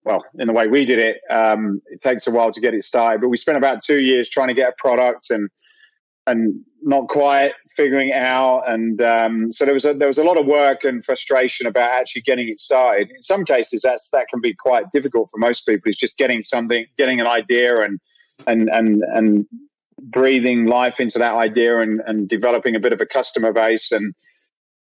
Well, 0.04 0.24
in 0.38 0.46
the 0.46 0.52
way 0.52 0.68
we 0.68 0.84
did 0.84 1.00
it, 1.00 1.16
um, 1.30 1.82
it 1.86 2.00
takes 2.00 2.28
a 2.28 2.30
while 2.30 2.52
to 2.52 2.60
get 2.60 2.74
it 2.74 2.84
started. 2.84 3.20
But 3.20 3.28
we 3.28 3.36
spent 3.36 3.58
about 3.58 3.82
two 3.82 3.98
years 4.00 4.28
trying 4.28 4.48
to 4.48 4.54
get 4.54 4.68
a 4.68 4.74
product 4.78 5.30
and 5.30 5.48
and 6.26 6.60
not 6.82 7.08
quite 7.08 7.52
figuring 7.74 8.08
it 8.08 8.16
out. 8.16 8.62
And 8.68 9.00
um, 9.00 9.52
so 9.52 9.64
there 9.64 9.74
was 9.74 9.84
a, 9.84 9.94
there 9.94 10.08
was 10.08 10.18
a 10.18 10.24
lot 10.24 10.38
of 10.38 10.46
work 10.46 10.84
and 10.84 11.04
frustration 11.04 11.66
about 11.66 11.90
actually 11.90 12.22
getting 12.22 12.48
it 12.48 12.60
started. 12.60 13.10
In 13.10 13.22
some 13.22 13.44
cases, 13.44 13.82
that's 13.82 14.10
that 14.10 14.28
can 14.28 14.40
be 14.40 14.54
quite 14.54 14.90
difficult 14.92 15.30
for 15.30 15.38
most 15.38 15.66
people. 15.66 15.82
It's 15.86 15.98
just 15.98 16.16
getting 16.16 16.42
something, 16.42 16.86
getting 16.98 17.20
an 17.20 17.26
idea, 17.26 17.80
and 17.80 18.00
and 18.46 18.68
and 18.70 19.02
and 19.14 19.46
breathing 20.00 20.66
life 20.66 21.00
into 21.00 21.18
that 21.18 21.34
idea 21.34 21.80
and, 21.80 22.02
and 22.06 22.28
developing 22.28 22.76
a 22.76 22.80
bit 22.80 22.92
of 22.92 23.00
a 23.00 23.06
customer 23.06 23.52
base 23.52 23.92
and 23.92 24.14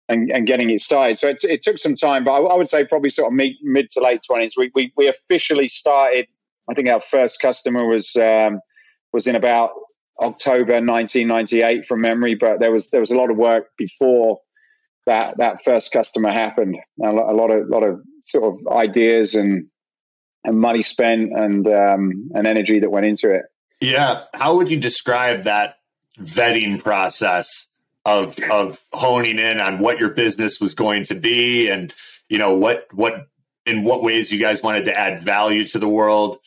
and, 0.09 0.31
and 0.33 0.47
getting 0.47 0.71
it 0.71 0.81
started. 0.81 1.17
So 1.19 1.29
it, 1.29 1.39
it 1.45 1.63
took 1.63 1.79
some 1.79 1.95
time, 1.95 2.25
but 2.25 2.33
I, 2.33 2.39
I, 2.39 2.57
would 2.57 2.67
say 2.67 2.85
probably 2.85 3.11
sort 3.11 3.29
of 3.29 3.33
mid, 3.33 3.53
mid 3.63 3.91
to 3.91 4.01
late 4.01 4.21
twenties. 4.27 4.55
We, 4.57 4.71
we 4.75 4.93
we 4.97 5.09
officially 5.09 5.69
started. 5.69 6.27
I 6.69 6.75
think 6.75 6.89
our 6.89 7.01
first 7.01 7.41
customer 7.41 7.87
was 7.87 8.17
um, 8.17 8.61
was 9.13 9.27
in 9.27 9.37
about 9.37 9.71
October 10.21 10.75
1998 10.75 11.87
from 11.87 12.01
memory, 12.01 12.35
but 12.35 12.61
there 12.61 12.73
was 12.73 12.91
there 12.91 13.01
was 13.01 13.11
a 13.11 13.17
lot 13.17 13.31
of 13.31 13.37
work 13.37 13.69
before 13.77 14.41
that 15.07 15.39
that 15.39 15.63
first 15.63 15.93
customer 15.93 16.31
happened. 16.31 16.77
A 17.03 17.13
lot, 17.13 17.33
a 17.33 17.35
lot 17.35 17.51
of 17.51 17.69
lot 17.69 17.83
of 17.83 18.01
sort 18.25 18.55
of 18.55 18.73
ideas 18.73 19.35
and 19.35 19.67
and 20.45 20.59
money 20.59 20.83
spent 20.83 21.33
and 21.33 21.67
um, 21.69 22.31
and 22.35 22.47
energy 22.47 22.81
that 22.81 22.91
went 22.91 23.07
into 23.07 23.33
it. 23.33 23.43
Yeah. 23.81 24.25
How 24.35 24.57
would 24.57 24.71
you 24.71 24.79
describe 24.79 25.45
that 25.45 25.77
vetting 26.19 26.83
process 26.83 27.67
of 28.05 28.39
of 28.51 28.81
honing 28.93 29.39
in 29.39 29.61
on 29.61 29.79
what 29.79 29.99
your 29.99 30.11
business 30.11 30.61
was 30.61 30.75
going 30.75 31.05
to 31.05 31.15
be 31.15 31.69
and 31.69 31.93
you 32.29 32.39
know 32.39 32.55
what 32.55 32.87
what 32.93 33.27
in 33.67 33.85
what 33.85 34.03
ways 34.03 34.33
you 34.33 34.41
guys 34.41 34.63
wanted 34.63 34.85
to 34.85 34.99
add 34.99 35.21
value 35.21 35.67
to 35.67 35.79
the 35.79 35.89
world 35.89 36.39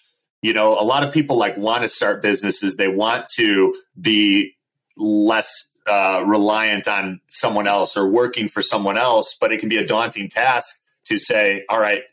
you 0.43 0.53
know 0.53 0.79
a 0.79 0.85
lot 0.85 1.03
of 1.03 1.11
people 1.11 1.37
like 1.37 1.57
want 1.57 1.81
to 1.81 1.89
start 1.89 2.21
businesses. 2.21 2.75
They 2.75 2.87
want 2.87 3.25
to 3.35 3.73
be 3.99 4.53
less 4.95 5.71
uh, 5.87 6.23
reliant 6.25 6.87
on 6.87 7.19
someone 7.29 7.67
else 7.67 7.97
or 7.97 8.07
working 8.07 8.47
for 8.47 8.61
someone 8.61 8.97
else 8.97 9.35
but 9.41 9.51
it 9.51 9.59
can 9.59 9.67
be 9.67 9.75
a 9.75 9.85
daunting 9.85 10.29
task 10.29 10.81
to 11.03 11.17
say 11.17 11.65
all 11.67 11.79
right 11.79 12.03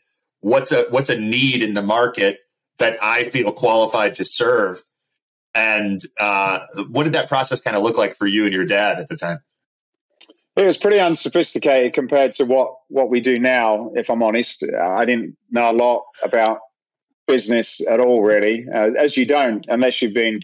what's 0.41 0.73
a 0.73 0.83
what's 0.89 1.09
a 1.09 1.17
need 1.17 1.63
in 1.63 1.73
the 1.73 1.81
market 1.81 2.39
that 2.79 3.01
i 3.01 3.23
feel 3.23 3.51
qualified 3.51 4.15
to 4.15 4.25
serve? 4.25 4.83
And 5.53 6.01
uh, 6.19 6.59
what 6.89 7.03
did 7.03 7.13
that 7.13 7.27
process 7.27 7.61
kind 7.61 7.75
of 7.75 7.83
look 7.83 7.97
like 7.97 8.15
for 8.15 8.25
you 8.25 8.45
and 8.45 8.53
your 8.53 8.65
dad 8.65 8.99
at 8.99 9.07
the 9.07 9.17
time? 9.17 9.39
It 10.55 10.63
was 10.65 10.77
pretty 10.77 10.99
unsophisticated 10.99 11.93
compared 11.93 12.33
to 12.33 12.45
what 12.45 12.75
what 12.87 13.09
we 13.09 13.19
do 13.19 13.37
now. 13.37 13.91
If 13.95 14.09
I'm 14.09 14.23
honest, 14.23 14.63
I 14.63 15.05
didn't 15.05 15.37
know 15.49 15.69
a 15.69 15.73
lot 15.73 16.03
about 16.23 16.59
business 17.27 17.81
at 17.89 17.99
all, 17.99 18.21
really, 18.21 18.65
uh, 18.73 18.91
as 18.97 19.17
you 19.17 19.25
don't 19.25 19.65
unless 19.69 20.01
you've 20.01 20.13
been 20.13 20.39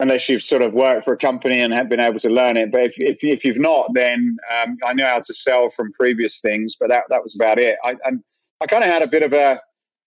unless 0.00 0.28
you've 0.28 0.42
sort 0.42 0.60
of 0.60 0.72
worked 0.72 1.04
for 1.04 1.14
a 1.14 1.16
company 1.16 1.60
and 1.60 1.72
have 1.72 1.88
been 1.88 2.00
able 2.00 2.18
to 2.18 2.28
learn 2.28 2.56
it. 2.56 2.72
But 2.72 2.82
if 2.82 2.94
if, 2.98 3.18
if 3.22 3.44
you've 3.44 3.58
not, 3.58 3.92
then 3.94 4.36
um, 4.52 4.76
I 4.84 4.92
know 4.92 5.06
how 5.06 5.20
to 5.20 5.34
sell 5.34 5.70
from 5.70 5.92
previous 5.92 6.40
things, 6.40 6.76
but 6.78 6.88
that 6.88 7.04
that 7.10 7.22
was 7.22 7.34
about 7.34 7.58
it. 7.58 7.76
I 7.84 7.90
I, 8.04 8.12
I 8.60 8.66
kind 8.66 8.84
of 8.84 8.90
had 8.90 9.02
a 9.02 9.08
bit 9.08 9.22
of 9.22 9.32
a 9.32 9.60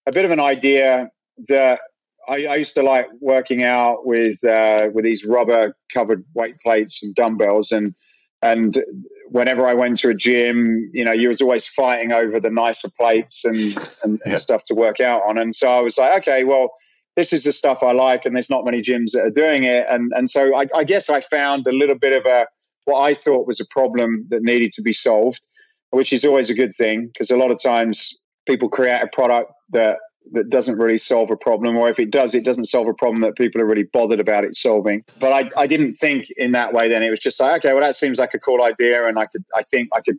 a 0.06 0.12
bit 0.12 0.24
of 0.24 0.30
an 0.30 0.40
idea 0.40 1.10
that 1.48 1.80
I, 2.28 2.46
I, 2.46 2.56
used 2.56 2.74
to 2.74 2.82
like 2.82 3.06
working 3.20 3.62
out 3.62 4.06
with 4.06 4.42
uh, 4.44 4.88
with 4.92 5.04
these 5.04 5.24
rubber 5.24 5.76
covered 5.92 6.24
weight 6.34 6.60
plates 6.60 7.02
and 7.02 7.14
dumbbells, 7.14 7.72
and 7.72 7.94
and 8.42 8.82
whenever 9.30 9.66
I 9.66 9.74
went 9.74 9.98
to 9.98 10.08
a 10.08 10.14
gym, 10.14 10.90
you 10.92 11.04
know, 11.04 11.12
you 11.12 11.28
was 11.28 11.40
always 11.40 11.66
fighting 11.66 12.12
over 12.12 12.40
the 12.40 12.50
nicer 12.50 12.88
plates 12.98 13.44
and, 13.44 13.78
and, 14.02 14.20
and 14.24 14.40
stuff 14.40 14.64
to 14.66 14.74
work 14.74 15.00
out 15.00 15.22
on. 15.28 15.38
And 15.38 15.54
so 15.54 15.68
I 15.68 15.80
was 15.80 15.98
like, 15.98 16.18
okay, 16.22 16.44
well, 16.44 16.70
this 17.16 17.32
is 17.32 17.44
the 17.44 17.52
stuff 17.52 17.82
I 17.82 17.92
like, 17.92 18.24
and 18.24 18.34
there's 18.34 18.50
not 18.50 18.64
many 18.64 18.80
gyms 18.80 19.10
that 19.12 19.22
are 19.22 19.30
doing 19.30 19.64
it. 19.64 19.86
And 19.90 20.12
and 20.14 20.30
so 20.30 20.56
I, 20.56 20.66
I 20.76 20.84
guess 20.84 21.10
I 21.10 21.20
found 21.20 21.66
a 21.66 21.72
little 21.72 21.98
bit 21.98 22.12
of 22.12 22.24
a 22.26 22.46
what 22.84 23.00
I 23.00 23.12
thought 23.12 23.46
was 23.46 23.60
a 23.60 23.66
problem 23.70 24.24
that 24.30 24.42
needed 24.42 24.70
to 24.72 24.82
be 24.82 24.92
solved, 24.92 25.46
which 25.90 26.12
is 26.12 26.24
always 26.24 26.48
a 26.48 26.54
good 26.54 26.74
thing 26.74 27.08
because 27.12 27.30
a 27.30 27.36
lot 27.36 27.50
of 27.50 27.60
times 27.62 28.16
people 28.46 28.68
create 28.68 29.02
a 29.02 29.08
product 29.08 29.52
that 29.70 29.98
that 30.32 30.50
doesn't 30.50 30.78
really 30.78 30.98
solve 30.98 31.30
a 31.30 31.36
problem, 31.36 31.76
or 31.76 31.88
if 31.88 31.98
it 31.98 32.10
does, 32.10 32.34
it 32.34 32.44
doesn't 32.44 32.66
solve 32.66 32.86
a 32.88 32.94
problem 32.94 33.22
that 33.22 33.36
people 33.36 33.60
are 33.60 33.66
really 33.66 33.84
bothered 33.84 34.20
about 34.20 34.44
it 34.44 34.56
solving. 34.56 35.04
But 35.18 35.32
I, 35.32 35.50
I 35.56 35.66
didn't 35.66 35.94
think 35.94 36.26
in 36.36 36.52
that 36.52 36.72
way. 36.72 36.88
Then 36.88 37.02
it 37.02 37.10
was 37.10 37.18
just 37.18 37.40
like, 37.40 37.64
okay, 37.64 37.74
well, 37.74 37.82
that 37.82 37.96
seems 37.96 38.18
like 38.18 38.34
a 38.34 38.38
cool 38.38 38.62
idea, 38.62 39.06
and 39.06 39.18
I 39.18 39.26
could, 39.26 39.44
I 39.54 39.62
think 39.62 39.88
I 39.94 40.00
could 40.00 40.18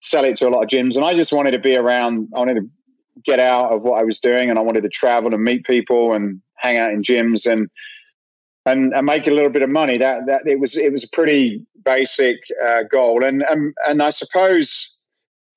sell 0.00 0.24
it 0.24 0.36
to 0.38 0.48
a 0.48 0.50
lot 0.50 0.62
of 0.62 0.68
gyms. 0.68 0.96
And 0.96 1.04
I 1.04 1.14
just 1.14 1.32
wanted 1.32 1.52
to 1.52 1.58
be 1.58 1.76
around. 1.76 2.28
I 2.34 2.38
wanted 2.38 2.54
to 2.54 2.70
get 3.24 3.38
out 3.38 3.72
of 3.72 3.82
what 3.82 4.00
I 4.00 4.04
was 4.04 4.20
doing, 4.20 4.50
and 4.50 4.58
I 4.58 4.62
wanted 4.62 4.82
to 4.82 4.88
travel 4.88 5.34
and 5.34 5.42
meet 5.42 5.64
people 5.64 6.12
and 6.12 6.40
hang 6.56 6.76
out 6.76 6.92
in 6.92 7.02
gyms 7.02 7.50
and 7.50 7.68
and, 8.66 8.94
and 8.94 9.04
make 9.04 9.26
a 9.26 9.30
little 9.30 9.50
bit 9.50 9.62
of 9.62 9.70
money. 9.70 9.98
That 9.98 10.26
that 10.26 10.46
it 10.46 10.58
was 10.58 10.76
it 10.76 10.92
was 10.92 11.04
a 11.04 11.08
pretty 11.08 11.64
basic 11.84 12.36
uh, 12.66 12.82
goal, 12.90 13.24
and 13.24 13.42
and 13.42 13.74
and 13.86 14.02
I 14.02 14.10
suppose 14.10 14.94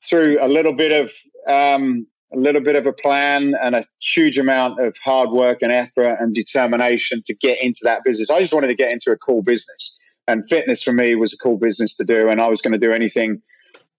through 0.04 0.38
a 0.42 0.48
little 0.48 0.74
bit 0.74 0.92
of 0.92 1.12
um, 1.52 2.06
a 2.34 2.38
little 2.38 2.62
bit 2.62 2.76
of 2.76 2.86
a 2.86 2.94
plan 2.94 3.54
and 3.62 3.76
a 3.76 3.84
huge 4.02 4.38
amount 4.38 4.80
of 4.80 4.98
hard 5.04 5.32
work 5.32 5.62
and 5.62 5.72
effort 5.72 6.18
and 6.20 6.36
determination 6.36 7.22
to 7.26 7.34
get 7.34 7.62
into 7.62 7.80
that 7.84 8.04
business. 8.04 8.30
I 8.30 8.42
just 8.42 8.54
wanted 8.54 8.68
to 8.68 8.76
get 8.76 8.92
into 8.92 9.12
a 9.12 9.18
cool 9.18 9.42
business. 9.42 9.98
And 10.28 10.48
fitness 10.50 10.84
for 10.84 10.92
me 10.92 11.16
was 11.16 11.32
a 11.32 11.38
cool 11.38 11.58
business 11.58 11.96
to 11.96 12.04
do. 12.04 12.28
And 12.28 12.42
I 12.42 12.48
was 12.48 12.62
going 12.62 12.74
to 12.74 12.78
do 12.78 12.92
anything 12.92 13.42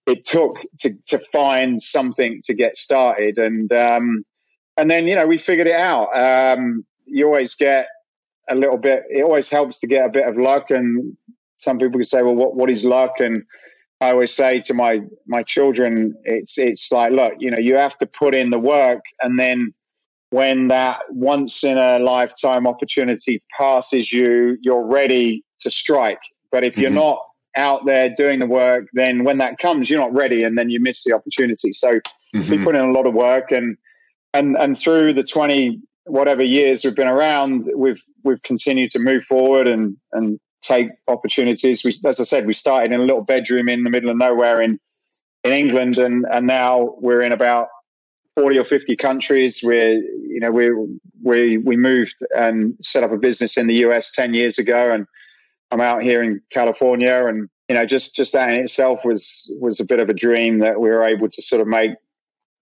it 0.05 0.23
took 0.23 0.59
to, 0.79 0.91
to 1.07 1.17
find 1.17 1.81
something 1.81 2.41
to 2.43 2.53
get 2.53 2.77
started. 2.77 3.37
And, 3.37 3.71
um, 3.73 4.23
and 4.77 4.91
then, 4.91 5.07
you 5.07 5.15
know, 5.15 5.25
we 5.25 5.37
figured 5.39 5.67
it 5.67 5.75
out. 5.75 6.09
Um, 6.15 6.85
you 7.05 7.25
always 7.25 7.55
get 7.55 7.87
a 8.47 8.55
little 8.55 8.77
bit, 8.77 9.03
it 9.09 9.23
always 9.23 9.49
helps 9.49 9.79
to 9.79 9.87
get 9.87 10.05
a 10.05 10.09
bit 10.09 10.27
of 10.27 10.37
luck. 10.37 10.69
And 10.69 11.17
some 11.57 11.79
people 11.79 11.99
could 11.99 12.07
say, 12.07 12.21
well, 12.21 12.35
what, 12.35 12.55
what 12.55 12.69
is 12.69 12.85
luck? 12.85 13.13
And, 13.19 13.43
I 14.01 14.11
always 14.11 14.33
say 14.33 14.61
to 14.61 14.73
my 14.73 15.01
my 15.27 15.43
children, 15.43 16.15
it's 16.23 16.57
it's 16.57 16.91
like, 16.91 17.11
look, 17.11 17.33
you 17.39 17.51
know, 17.51 17.59
you 17.59 17.75
have 17.75 17.97
to 17.97 18.05
put 18.05 18.33
in 18.33 18.49
the 18.49 18.59
work, 18.59 19.01
and 19.21 19.37
then 19.37 19.73
when 20.29 20.67
that 20.67 20.99
once 21.09 21.63
in 21.63 21.77
a 21.77 21.99
lifetime 21.99 22.67
opportunity 22.67 23.41
passes 23.57 24.11
you, 24.11 24.57
you're 24.61 24.85
ready 24.85 25.43
to 25.61 25.71
strike. 25.71 26.21
But 26.51 26.63
if 26.63 26.77
you're 26.77 26.91
mm-hmm. 26.91 26.99
not 26.99 27.19
out 27.57 27.85
there 27.85 28.09
doing 28.09 28.39
the 28.39 28.45
work, 28.45 28.85
then 28.93 29.23
when 29.23 29.39
that 29.39 29.57
comes, 29.57 29.89
you're 29.89 29.99
not 29.99 30.13
ready, 30.13 30.43
and 30.43 30.57
then 30.57 30.69
you 30.69 30.79
miss 30.79 31.03
the 31.03 31.13
opportunity. 31.13 31.73
So 31.73 31.99
mm-hmm. 32.35 32.51
we 32.51 32.63
put 32.63 32.75
in 32.75 32.81
a 32.81 32.91
lot 32.91 33.07
of 33.07 33.13
work, 33.13 33.51
and 33.51 33.75
and 34.33 34.55
and 34.55 34.77
through 34.77 35.13
the 35.13 35.23
twenty 35.23 35.81
whatever 36.05 36.41
years 36.41 36.83
we've 36.83 36.95
been 36.95 37.07
around, 37.07 37.69
we've 37.75 38.01
we've 38.23 38.41
continued 38.43 38.91
to 38.91 38.99
move 38.99 39.23
forward 39.23 39.67
and 39.67 39.97
and 40.13 40.39
take 40.61 40.87
opportunities. 41.07 41.83
We, 41.83 41.93
as 42.05 42.19
I 42.19 42.23
said, 42.23 42.45
we 42.45 42.53
started 42.53 42.91
in 42.91 42.99
a 42.99 43.03
little 43.03 43.23
bedroom 43.23 43.69
in 43.69 43.83
the 43.83 43.89
middle 43.89 44.09
of 44.09 44.17
nowhere 44.17 44.61
in 44.61 44.79
in 45.43 45.53
England, 45.53 45.97
and 45.97 46.25
and 46.31 46.47
now 46.47 46.95
we're 46.99 47.21
in 47.21 47.31
about 47.31 47.67
forty 48.35 48.57
or 48.57 48.63
fifty 48.63 48.95
countries. 48.95 49.61
We're 49.63 49.93
you 49.93 50.39
know 50.39 50.51
we 50.51 50.71
we 51.23 51.57
we 51.57 51.77
moved 51.77 52.15
and 52.35 52.75
set 52.81 53.03
up 53.03 53.11
a 53.11 53.17
business 53.17 53.57
in 53.57 53.67
the 53.67 53.75
US 53.85 54.11
ten 54.11 54.33
years 54.33 54.57
ago, 54.57 54.91
and 54.91 55.05
I'm 55.71 55.81
out 55.81 56.03
here 56.03 56.21
in 56.21 56.41
California, 56.49 57.25
and 57.25 57.49
you 57.67 57.75
know 57.75 57.85
just 57.85 58.15
just 58.15 58.33
that 58.33 58.53
in 58.53 58.59
itself 58.59 59.05
was 59.05 59.51
was 59.59 59.79
a 59.79 59.85
bit 59.85 59.99
of 59.99 60.09
a 60.09 60.13
dream 60.13 60.59
that 60.59 60.79
we 60.79 60.89
were 60.89 61.03
able 61.03 61.29
to 61.29 61.41
sort 61.41 61.61
of 61.61 61.67
make 61.67 61.91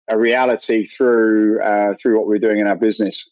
a 0.09 0.17
reality 0.17 0.85
through 0.85 1.61
uh, 1.61 1.93
through 2.01 2.17
what 2.17 2.27
we 2.27 2.35
we're 2.35 2.39
doing 2.39 2.59
in 2.59 2.67
our 2.67 2.75
business. 2.75 3.29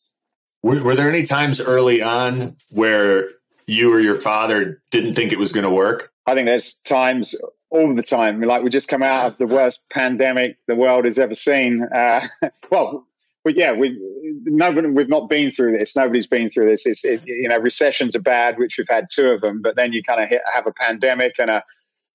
Were, 0.64 0.84
were 0.84 0.96
there 0.96 1.10
any 1.10 1.24
times 1.24 1.62
early 1.62 2.02
on 2.02 2.56
where 2.70 3.30
you 3.68 3.94
or 3.94 4.00
your 4.00 4.20
father 4.20 4.82
didn't 4.92 5.14
think 5.14 5.32
it 5.32 5.40
was 5.40 5.52
going 5.52 5.64
to 5.64 5.70
work? 5.70 6.12
I 6.26 6.34
think 6.34 6.48
there's 6.48 6.74
times 6.80 7.36
all 7.70 7.94
the 7.94 8.04
time. 8.04 8.42
Like 8.42 8.64
we 8.64 8.70
just 8.70 8.88
come 8.88 9.04
out 9.04 9.26
of 9.28 9.38
the 9.38 9.48
worst 9.48 9.84
pandemic 9.92 10.58
the 10.68 10.76
world 10.76 11.06
has 11.06 11.20
ever 11.20 11.36
seen. 11.36 11.84
Uh, 11.94 12.28
well, 12.72 13.08
but 13.44 13.56
yeah, 13.56 13.74
we 13.74 14.00
nobody 14.46 14.90
we've 14.90 15.10
not 15.10 15.30
been 15.30 15.52
through 15.52 15.78
this. 15.78 15.96
Nobody's 15.96 16.28
been 16.28 16.48
through 16.50 16.70
this. 16.70 16.86
It's 16.86 17.06
it, 17.06 17.22
you 17.26 17.48
know 17.48 17.58
recessions 17.58 18.16
are 18.16 18.22
bad, 18.22 18.58
which 18.58 18.78
we've 18.78 18.90
had 18.90 19.08
two 19.12 19.28
of 19.28 19.42
them. 19.42 19.62
But 19.62 19.76
then 19.76 19.94
you 19.94 20.02
kind 20.02 20.22
of 20.22 20.40
have 20.54 20.66
a 20.66 20.72
pandemic 20.72 21.36
and 21.38 21.50
a 21.50 21.64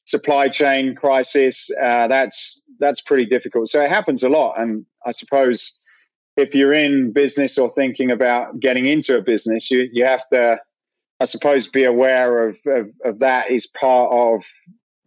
supply 0.07 0.49
chain 0.49 0.95
crisis. 0.95 1.71
Uh, 1.81 2.09
that's 2.09 2.65
that's 2.81 3.01
pretty 3.01 3.27
difficult. 3.27 3.69
So 3.69 3.81
it 3.81 3.89
happens 3.89 4.23
a 4.23 4.29
lot. 4.29 4.61
And 4.61 4.85
I 5.07 5.13
suppose 5.13 5.79
if 6.37 6.55
you're 6.55 6.73
in 6.73 7.13
business 7.13 7.59
or 7.59 7.71
thinking 7.71 8.11
about 8.11 8.59
getting 8.59 8.87
into 8.87 9.17
a 9.17 9.23
business, 9.23 9.71
you 9.71 9.89
you 9.93 10.05
have 10.05 10.29
to 10.31 10.59
I 11.21 11.27
suppose 11.27 11.69
be 11.69 11.85
aware 11.85 12.49
of, 12.49 12.59
of, 12.67 12.89
of 13.05 13.19
that 13.19 13.51
is 13.51 13.67
part 13.67 14.11
of 14.11 14.45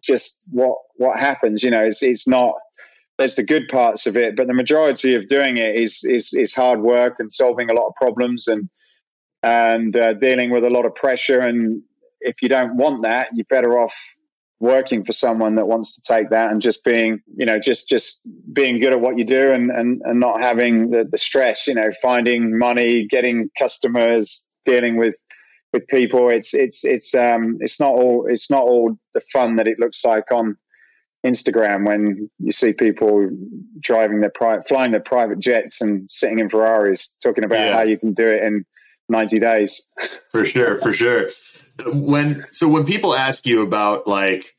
just 0.01 0.37
what 0.51 0.77
what 0.97 1.19
happens. 1.19 1.63
You 1.63 1.71
know, 1.71 1.83
it's 1.83 2.03
it's 2.03 2.27
not 2.27 2.53
there's 3.17 3.35
the 3.35 3.43
good 3.43 3.67
parts 3.67 4.05
of 4.05 4.17
it, 4.17 4.35
but 4.35 4.47
the 4.47 4.53
majority 4.53 5.15
of 5.15 5.27
doing 5.27 5.57
it 5.57 5.75
is 5.75 6.03
is 6.03 6.33
is 6.33 6.53
hard 6.53 6.81
work 6.81 7.15
and 7.19 7.31
solving 7.31 7.69
a 7.69 7.73
lot 7.73 7.87
of 7.87 7.95
problems 7.95 8.47
and 8.47 8.69
and 9.41 9.95
uh, 9.97 10.13
dealing 10.13 10.51
with 10.51 10.63
a 10.63 10.69
lot 10.69 10.85
of 10.85 10.95
pressure. 10.95 11.39
And 11.39 11.81
if 12.21 12.41
you 12.41 12.49
don't 12.49 12.77
want 12.77 13.03
that, 13.03 13.29
you're 13.33 13.45
better 13.49 13.79
off 13.79 13.95
working 14.59 15.03
for 15.03 15.11
someone 15.11 15.55
that 15.55 15.67
wants 15.67 15.93
to 15.93 16.01
take 16.01 16.29
that 16.29 16.49
and 16.49 16.61
just 16.61 16.85
being 16.85 17.19
you 17.35 17.45
know 17.45 17.59
just 17.59 17.89
just 17.89 18.21
being 18.53 18.79
good 18.79 18.93
at 18.93 19.01
what 19.01 19.17
you 19.17 19.25
do 19.25 19.51
and 19.51 19.69
and, 19.71 20.01
and 20.05 20.21
not 20.21 20.39
having 20.39 20.89
the, 20.89 21.03
the 21.03 21.17
stress 21.17 21.67
you 21.67 21.73
know 21.73 21.91
finding 22.01 22.57
money 22.57 23.05
getting 23.05 23.49
customers 23.59 24.47
dealing 24.63 24.95
with 24.95 25.15
with 25.73 25.87
people. 25.87 26.29
It's 26.29 26.53
it's 26.53 26.85
it's 26.85 27.13
um 27.15 27.57
it's 27.59 27.79
not 27.79 27.89
all 27.89 28.27
it's 28.29 28.49
not 28.49 28.61
all 28.61 28.97
the 29.13 29.21
fun 29.33 29.57
that 29.57 29.67
it 29.67 29.79
looks 29.79 30.05
like 30.05 30.31
on 30.31 30.55
Instagram 31.25 31.87
when 31.87 32.29
you 32.39 32.51
see 32.51 32.73
people 32.73 33.29
driving 33.79 34.21
their 34.21 34.29
private 34.29 34.67
flying 34.67 34.91
their 34.91 35.01
private 35.01 35.39
jets 35.39 35.81
and 35.81 36.09
sitting 36.09 36.39
in 36.39 36.49
Ferraris 36.49 37.15
talking 37.23 37.43
about 37.43 37.59
yeah. 37.59 37.73
how 37.73 37.81
you 37.81 37.97
can 37.97 38.13
do 38.13 38.27
it 38.27 38.43
in 38.43 38.65
90 39.09 39.39
days. 39.39 39.81
for 40.31 40.45
sure, 40.45 40.79
for 40.79 40.93
sure. 40.93 41.29
When 41.87 42.45
so 42.51 42.67
when 42.67 42.85
people 42.85 43.15
ask 43.15 43.47
you 43.47 43.63
about 43.63 44.07
like 44.07 44.55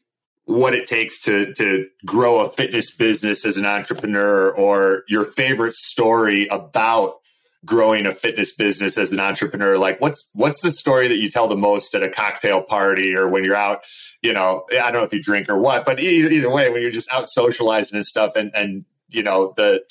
what 0.46 0.74
it 0.74 0.86
takes 0.86 1.22
to 1.22 1.54
to 1.54 1.88
grow 2.04 2.44
a 2.44 2.50
fitness 2.50 2.94
business 2.94 3.46
as 3.46 3.56
an 3.56 3.66
entrepreneur 3.66 4.50
or 4.50 5.04
your 5.08 5.24
favorite 5.24 5.74
story 5.74 6.46
about 6.48 7.20
growing 7.64 8.06
a 8.06 8.14
fitness 8.14 8.54
business 8.54 8.98
as 8.98 9.12
an 9.12 9.20
entrepreneur 9.20 9.78
like 9.78 10.00
what's 10.00 10.30
what's 10.34 10.60
the 10.60 10.72
story 10.72 11.08
that 11.08 11.16
you 11.16 11.28
tell 11.28 11.48
the 11.48 11.56
most 11.56 11.94
at 11.94 12.02
a 12.02 12.08
cocktail 12.08 12.62
party 12.62 13.14
or 13.14 13.28
when 13.28 13.44
you're 13.44 13.56
out 13.56 13.80
you 14.22 14.32
know 14.32 14.64
i 14.72 14.90
don't 14.90 14.94
know 14.94 15.02
if 15.02 15.12
you 15.12 15.22
drink 15.22 15.48
or 15.48 15.58
what 15.58 15.84
but 15.84 16.00
either, 16.00 16.28
either 16.28 16.50
way 16.50 16.70
when 16.70 16.82
you're 16.82 16.90
just 16.90 17.12
out 17.12 17.28
socializing 17.28 17.96
and 17.96 18.06
stuff 18.06 18.36
and 18.36 18.50
and 18.54 18.84
you 19.08 19.22
know 19.22 19.52
the 19.56 19.82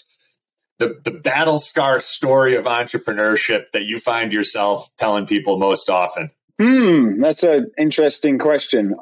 the 0.79 0.99
the 1.03 1.11
battle 1.11 1.59
scar 1.59 1.99
story 1.99 2.55
of 2.55 2.65
entrepreneurship 2.65 3.71
that 3.71 3.83
you 3.83 3.99
find 3.99 4.33
yourself 4.33 4.89
telling 4.97 5.25
people 5.25 5.57
most 5.57 5.89
often 5.89 6.29
hmm 6.59 7.19
that's 7.21 7.43
an 7.43 7.71
interesting 7.77 8.37
question 8.37 8.95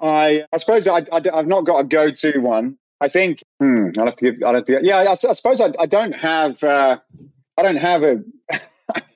I 0.00 0.44
I 0.52 0.56
suppose 0.56 0.88
I, 0.88 1.04
I 1.12 1.20
have 1.34 1.46
not 1.46 1.66
got 1.66 1.80
a 1.80 1.84
go 1.84 2.10
to 2.10 2.38
one. 2.38 2.78
I 3.00 3.08
think 3.08 3.42
hmm, 3.58 3.88
I'll 3.98 4.06
have 4.06 4.16
to 4.16 4.32
give. 4.32 4.42
I'll 4.44 4.54
have 4.54 4.64
to. 4.66 4.80
Yeah, 4.82 4.98
I, 4.98 5.10
I 5.12 5.14
suppose 5.14 5.60
I, 5.60 5.72
I 5.78 5.86
don't 5.86 6.14
have. 6.14 6.62
Uh, 6.62 6.98
I 7.56 7.62
don't 7.62 7.76
have 7.76 8.02
a. 8.02 8.22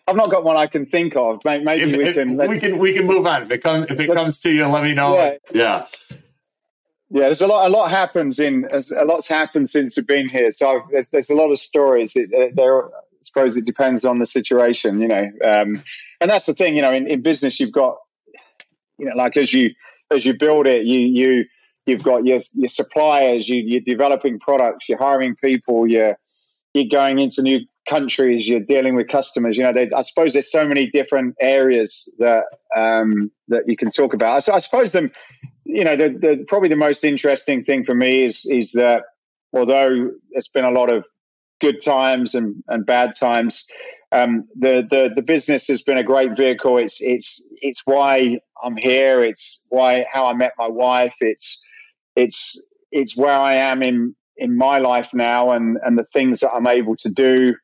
I've 0.07 0.17
not 0.17 0.31
got 0.31 0.45
one 0.45 0.57
I 0.57 0.67
can 0.67 0.85
think 0.85 1.17
of. 1.17 1.41
Maybe 1.45 1.93
if, 1.93 1.97
we 1.97 2.13
can. 2.13 2.37
we 2.37 2.61
can 2.61 2.79
we 2.79 2.93
can 2.93 3.07
move 3.07 3.27
on. 3.27 3.43
If 3.45 3.51
it 3.51 3.63
comes 3.63 3.87
if 3.87 3.99
it 3.99 4.13
comes 4.13 4.39
to 4.41 4.53
you, 4.53 4.67
let 4.67 4.83
me 4.83 4.95
know. 4.95 5.17
Yeah. 5.17 5.37
yeah. 5.53 5.87
Yeah, 7.11 7.25
there's 7.25 7.43
a 7.43 7.47
lot. 7.47 7.67
A 7.67 7.73
lot 7.73 7.91
happens 7.91 8.41
in. 8.41 8.67
A 8.73 9.05
lot's 9.05 9.29
happened 9.29 9.71
since 9.71 9.97
we've 9.97 10.07
been 10.07 10.29
here. 10.29 10.51
So 10.51 10.83
there's 10.91 11.09
there's 11.11 11.31
a 11.31 11.37
lot 11.37 11.51
of 11.53 11.61
stories. 11.61 12.17
It, 12.17 12.31
there, 12.57 12.87
I 12.87 12.91
suppose 13.23 13.57
it 13.57 13.65
depends 13.65 14.05
on 14.05 14.19
the 14.19 14.27
situation, 14.27 15.01
you 15.01 15.09
know. 15.09 15.31
Um, 15.45 15.81
and 16.21 16.31
that's 16.31 16.47
the 16.47 16.55
thing, 16.55 16.75
you 16.75 16.83
know. 16.83 16.93
In, 16.93 17.07
in 17.07 17.23
business, 17.23 17.61
you've 17.61 17.73
got, 17.73 17.99
you 18.99 19.07
know, 19.07 19.15
like 19.15 19.37
as 19.37 19.55
you 19.55 19.71
as 20.11 20.27
you 20.27 20.35
build 20.35 20.67
it, 20.67 20.87
you 20.87 20.99
you 20.99 21.45
you've 21.87 22.03
got 22.03 22.25
your 22.25 22.41
your 22.55 22.69
suppliers, 22.69 23.49
you 23.49 23.63
you're 23.63 23.81
developing 23.81 24.41
products, 24.41 24.89
you're 24.89 24.99
hiring 24.99 25.37
people, 25.37 25.87
you're 25.87 26.19
you're 26.73 26.89
going 26.91 27.19
into 27.19 27.43
new 27.43 27.61
countries, 27.89 28.49
you're 28.49 28.61
dealing 28.61 28.95
with 28.95 29.09
customers. 29.09 29.57
You 29.57 29.65
know, 29.65 29.73
they, 29.73 29.91
I 29.95 30.03
suppose 30.03 30.33
there's 30.33 30.51
so 30.51 30.67
many 30.67 30.87
different 30.89 31.35
areas 31.41 32.11
that 32.19 32.45
um, 32.77 33.31
that 33.49 33.65
you 33.67 33.77
can 33.77 33.91
talk 33.91 34.15
about. 34.15 34.45
So 34.45 34.55
I 34.55 34.59
suppose 34.59 34.93
them, 34.93 35.11
you 35.65 35.85
know, 35.85 35.97
the, 35.97 36.11
the 36.11 36.45
probably 36.49 36.69
the 36.69 36.77
most 36.77 37.05
interesting 37.05 37.63
thing 37.63 37.83
for 37.83 37.95
me 37.95 38.25
is 38.25 38.47
is 38.47 38.73
that 38.73 39.03
although 39.53 40.11
there's 40.31 40.49
been 40.49 40.65
a 40.65 40.71
lot 40.71 40.93
of 40.93 41.05
good 41.61 41.81
times 41.81 42.35
and, 42.35 42.63
and 42.69 42.85
bad 42.85 43.13
times, 43.19 43.65
um, 44.13 44.47
the, 44.57 44.87
the 44.89 45.11
the 45.15 45.23
business 45.23 45.69
has 45.69 45.83
been 45.83 45.99
a 45.99 46.05
great 46.05 46.37
vehicle. 46.37 46.79
It's 46.79 47.01
it's 47.01 47.47
it's 47.61 47.83
why 47.85 48.39
I'm 48.63 48.77
here. 48.77 49.23
It's 49.23 49.63
why 49.69 50.07
how 50.11 50.27
I 50.27 50.35
met 50.35 50.53
my 50.59 50.69
wife. 50.69 51.17
It's 51.21 51.63
it's 52.17 52.69
it's 52.93 53.17
where 53.17 53.33
I 53.33 53.57
am 53.57 53.83
in 53.83 54.15
in 54.37 54.57
my 54.57 54.79
life 54.79 55.11
now, 55.13 55.51
and 55.51 55.79
and 55.85 55.99
the 55.99 56.05
things 56.05 56.41
that 56.41 56.53
I'm 56.53 56.67
able 56.67 56.97
to 56.97 57.11
do 57.11 57.55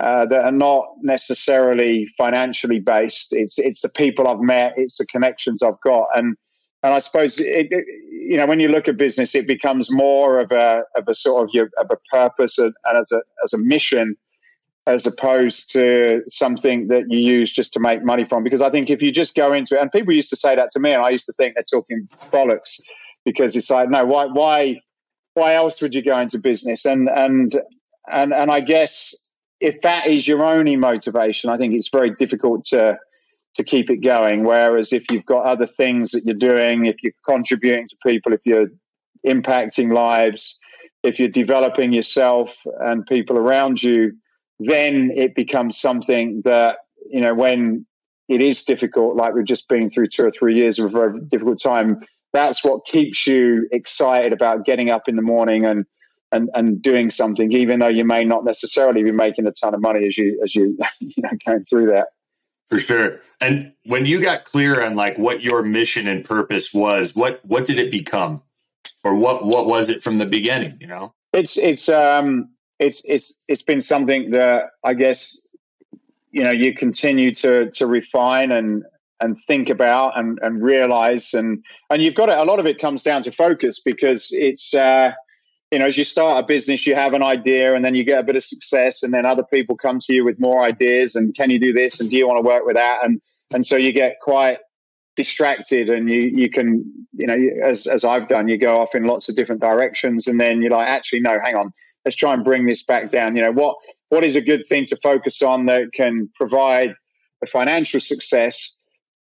uh, 0.00 0.26
that 0.26 0.44
are 0.44 0.52
not 0.52 0.86
necessarily 1.02 2.06
financially 2.16 2.80
based. 2.80 3.32
It's 3.32 3.58
it's 3.58 3.82
the 3.82 3.88
people 3.88 4.28
I've 4.28 4.40
met, 4.40 4.74
it's 4.76 4.96
the 4.96 5.06
connections 5.06 5.62
I've 5.62 5.80
got, 5.84 6.08
and 6.14 6.36
and 6.82 6.94
I 6.94 6.98
suppose 6.98 7.38
it, 7.38 7.68
it, 7.70 7.84
you 8.10 8.36
know 8.36 8.46
when 8.46 8.60
you 8.60 8.68
look 8.68 8.88
at 8.88 8.96
business, 8.96 9.34
it 9.34 9.46
becomes 9.46 9.90
more 9.90 10.40
of 10.40 10.52
a 10.52 10.84
of 10.96 11.06
a 11.06 11.14
sort 11.14 11.44
of 11.44 11.50
your, 11.52 11.68
of 11.78 11.88
a 11.90 11.96
purpose 12.10 12.58
and, 12.58 12.72
and 12.84 12.98
as 12.98 13.12
a 13.12 13.20
as 13.44 13.52
a 13.52 13.58
mission 13.58 14.16
as 14.86 15.06
opposed 15.06 15.70
to 15.72 16.22
something 16.28 16.88
that 16.88 17.04
you 17.08 17.18
use 17.18 17.52
just 17.52 17.72
to 17.74 17.80
make 17.80 18.02
money 18.02 18.24
from. 18.24 18.42
Because 18.42 18.62
I 18.62 18.70
think 18.70 18.88
if 18.88 19.02
you 19.02 19.12
just 19.12 19.34
go 19.34 19.52
into 19.52 19.76
it, 19.76 19.82
and 19.82 19.92
people 19.92 20.14
used 20.14 20.30
to 20.30 20.36
say 20.36 20.56
that 20.56 20.70
to 20.70 20.80
me, 20.80 20.92
and 20.92 21.02
I 21.02 21.10
used 21.10 21.26
to 21.26 21.32
think 21.34 21.54
they're 21.54 21.64
talking 21.70 22.08
bollocks 22.32 22.80
because 23.24 23.54
it's 23.54 23.70
like, 23.70 23.90
no, 23.90 24.04
why, 24.06 24.24
why, 24.24 24.80
why 25.34 25.54
else 25.54 25.82
would 25.82 25.94
you 25.94 26.02
go 26.02 26.18
into 26.18 26.38
business? 26.38 26.86
And 26.86 27.08
and 27.08 27.60
and 28.10 28.32
and 28.32 28.50
I 28.50 28.60
guess 28.60 29.14
if 29.60 29.82
that 29.82 30.06
is 30.06 30.26
your 30.26 30.44
only 30.44 30.76
motivation, 30.76 31.50
I 31.50 31.58
think 31.58 31.74
it's 31.74 31.90
very 31.90 32.14
difficult 32.14 32.64
to 32.66 32.98
to 33.54 33.64
keep 33.64 33.90
it 33.90 33.96
going. 33.96 34.44
Whereas 34.44 34.92
if 34.92 35.10
you've 35.10 35.26
got 35.26 35.44
other 35.44 35.66
things 35.66 36.12
that 36.12 36.24
you're 36.24 36.36
doing, 36.36 36.86
if 36.86 37.02
you're 37.02 37.12
contributing 37.28 37.86
to 37.88 37.96
people, 38.06 38.32
if 38.32 38.40
you're 38.44 38.68
impacting 39.26 39.92
lives, 39.92 40.58
if 41.02 41.18
you're 41.18 41.28
developing 41.28 41.92
yourself 41.92 42.56
and 42.80 43.04
people 43.06 43.36
around 43.36 43.82
you, 43.82 44.12
then 44.60 45.10
it 45.14 45.34
becomes 45.34 45.80
something 45.80 46.42
that 46.44 46.76
you 47.10 47.20
know 47.20 47.34
when 47.34 47.86
it 48.28 48.40
is 48.40 48.62
difficult, 48.62 49.16
like 49.16 49.34
we've 49.34 49.44
just 49.44 49.68
been 49.68 49.88
through 49.88 50.06
two 50.06 50.24
or 50.24 50.30
three 50.30 50.54
years 50.54 50.78
of 50.78 50.86
a 50.86 50.88
very 50.88 51.20
difficult 51.28 51.60
time. 51.60 52.00
That's 52.32 52.64
what 52.64 52.86
keeps 52.86 53.26
you 53.26 53.68
excited 53.72 54.32
about 54.32 54.64
getting 54.64 54.88
up 54.88 55.08
in 55.08 55.16
the 55.16 55.22
morning 55.22 55.66
and 55.66 55.84
and 56.32 56.50
and 56.54 56.80
doing 56.80 57.10
something, 57.10 57.52
even 57.52 57.80
though 57.80 57.88
you 57.88 58.04
may 58.04 58.24
not 58.24 58.44
necessarily 58.44 59.02
be 59.02 59.12
making 59.12 59.46
a 59.46 59.52
ton 59.52 59.74
of 59.74 59.80
money 59.80 60.06
as 60.06 60.16
you 60.16 60.40
as 60.42 60.54
you 60.54 60.78
you 61.00 61.22
know 61.22 61.30
going 61.46 61.62
through 61.62 61.86
that. 61.92 62.08
For 62.68 62.78
sure. 62.78 63.20
And 63.40 63.72
when 63.84 64.06
you 64.06 64.20
got 64.20 64.44
clear 64.44 64.82
on 64.82 64.94
like 64.94 65.18
what 65.18 65.42
your 65.42 65.62
mission 65.62 66.06
and 66.06 66.24
purpose 66.24 66.72
was, 66.72 67.16
what 67.16 67.40
what 67.44 67.66
did 67.66 67.78
it 67.78 67.90
become, 67.90 68.42
or 69.02 69.16
what 69.16 69.44
what 69.44 69.66
was 69.66 69.88
it 69.88 70.02
from 70.02 70.18
the 70.18 70.26
beginning? 70.26 70.76
You 70.80 70.86
know, 70.86 71.14
it's 71.32 71.56
it's 71.56 71.88
um 71.88 72.50
it's 72.78 73.02
it's 73.04 73.34
it's 73.48 73.62
been 73.62 73.80
something 73.80 74.30
that 74.30 74.70
I 74.84 74.94
guess 74.94 75.38
you 76.30 76.44
know 76.44 76.52
you 76.52 76.74
continue 76.74 77.34
to 77.36 77.70
to 77.70 77.86
refine 77.86 78.52
and 78.52 78.84
and 79.20 79.38
think 79.38 79.68
about 79.68 80.16
and 80.16 80.38
and 80.40 80.62
realize 80.62 81.34
and 81.34 81.64
and 81.90 82.02
you've 82.02 82.14
got 82.14 82.28
it. 82.28 82.38
A 82.38 82.44
lot 82.44 82.60
of 82.60 82.66
it 82.66 82.78
comes 82.78 83.02
down 83.02 83.22
to 83.24 83.32
focus 83.32 83.80
because 83.80 84.28
it's. 84.30 84.74
uh 84.74 85.12
you 85.70 85.78
know, 85.78 85.86
as 85.86 85.96
you 85.96 86.04
start 86.04 86.42
a 86.42 86.46
business, 86.46 86.86
you 86.86 86.94
have 86.94 87.14
an 87.14 87.22
idea 87.22 87.74
and 87.74 87.84
then 87.84 87.94
you 87.94 88.02
get 88.02 88.18
a 88.18 88.22
bit 88.24 88.36
of 88.36 88.42
success 88.42 89.02
and 89.02 89.14
then 89.14 89.24
other 89.24 89.44
people 89.44 89.76
come 89.76 89.98
to 90.00 90.12
you 90.12 90.24
with 90.24 90.40
more 90.40 90.64
ideas 90.64 91.14
and 91.14 91.34
can 91.34 91.48
you 91.48 91.60
do 91.60 91.72
this 91.72 92.00
and 92.00 92.10
do 92.10 92.16
you 92.16 92.26
want 92.26 92.38
to 92.38 92.46
work 92.46 92.66
with 92.66 92.76
that? 92.76 93.04
And, 93.04 93.20
and 93.52 93.64
so 93.64 93.76
you 93.76 93.92
get 93.92 94.16
quite 94.20 94.58
distracted 95.14 95.88
and 95.88 96.10
you, 96.10 96.22
you 96.22 96.50
can, 96.50 96.84
you 97.12 97.26
know, 97.26 97.38
as, 97.62 97.86
as 97.86 98.04
I've 98.04 98.26
done, 98.26 98.48
you 98.48 98.58
go 98.58 98.80
off 98.80 98.96
in 98.96 99.04
lots 99.04 99.28
of 99.28 99.36
different 99.36 99.60
directions 99.60 100.26
and 100.26 100.40
then 100.40 100.60
you're 100.60 100.72
like, 100.72 100.88
actually, 100.88 101.20
no, 101.20 101.38
hang 101.40 101.54
on, 101.54 101.72
let's 102.04 102.16
try 102.16 102.34
and 102.34 102.42
bring 102.44 102.66
this 102.66 102.82
back 102.82 103.12
down. 103.12 103.36
You 103.36 103.42
know, 103.42 103.52
what, 103.52 103.76
what 104.08 104.24
is 104.24 104.34
a 104.34 104.40
good 104.40 104.64
thing 104.68 104.86
to 104.86 104.96
focus 104.96 105.40
on 105.40 105.66
that 105.66 105.92
can 105.94 106.28
provide 106.34 106.94
a 107.42 107.46
financial 107.46 108.00
success 108.00 108.76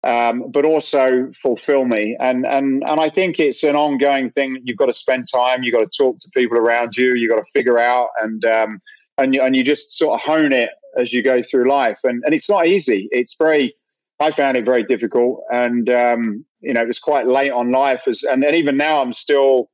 um, 0.03 0.51
but 0.51 0.65
also 0.65 1.31
fulfill 1.33 1.85
me. 1.85 2.15
And 2.19 2.45
and 2.45 2.83
and 2.87 2.99
I 2.99 3.09
think 3.09 3.39
it's 3.39 3.63
an 3.63 3.75
ongoing 3.75 4.29
thing. 4.29 4.57
You've 4.63 4.77
got 4.77 4.87
to 4.87 4.93
spend 4.93 5.25
time. 5.33 5.63
You've 5.63 5.73
got 5.73 5.91
to 5.91 5.97
talk 5.97 6.19
to 6.19 6.29
people 6.33 6.57
around 6.57 6.95
you. 6.95 7.15
You've 7.15 7.31
got 7.31 7.43
to 7.43 7.51
figure 7.53 7.79
out 7.79 8.09
and 8.21 8.43
um, 8.45 8.81
and 9.17 9.33
you, 9.33 9.41
and 9.41 9.55
you 9.55 9.63
just 9.63 9.93
sort 9.93 10.19
of 10.19 10.25
hone 10.25 10.53
it 10.53 10.69
as 10.97 11.13
you 11.13 11.21
go 11.23 11.41
through 11.41 11.69
life. 11.69 11.99
And 12.03 12.23
and 12.25 12.33
it's 12.33 12.49
not 12.49 12.67
easy. 12.67 13.07
It's 13.11 13.35
very. 13.35 13.75
I 14.19 14.31
found 14.31 14.57
it 14.57 14.65
very 14.65 14.83
difficult, 14.83 15.43
and 15.51 15.87
um, 15.91 16.45
you 16.61 16.73
know 16.73 16.81
it 16.81 16.87
was 16.87 16.99
quite 16.99 17.27
late 17.27 17.51
on 17.51 17.71
life. 17.71 18.07
As 18.07 18.23
and, 18.23 18.43
and 18.43 18.55
even 18.55 18.75
now, 18.75 18.99
I'm 18.99 19.13
still 19.13 19.69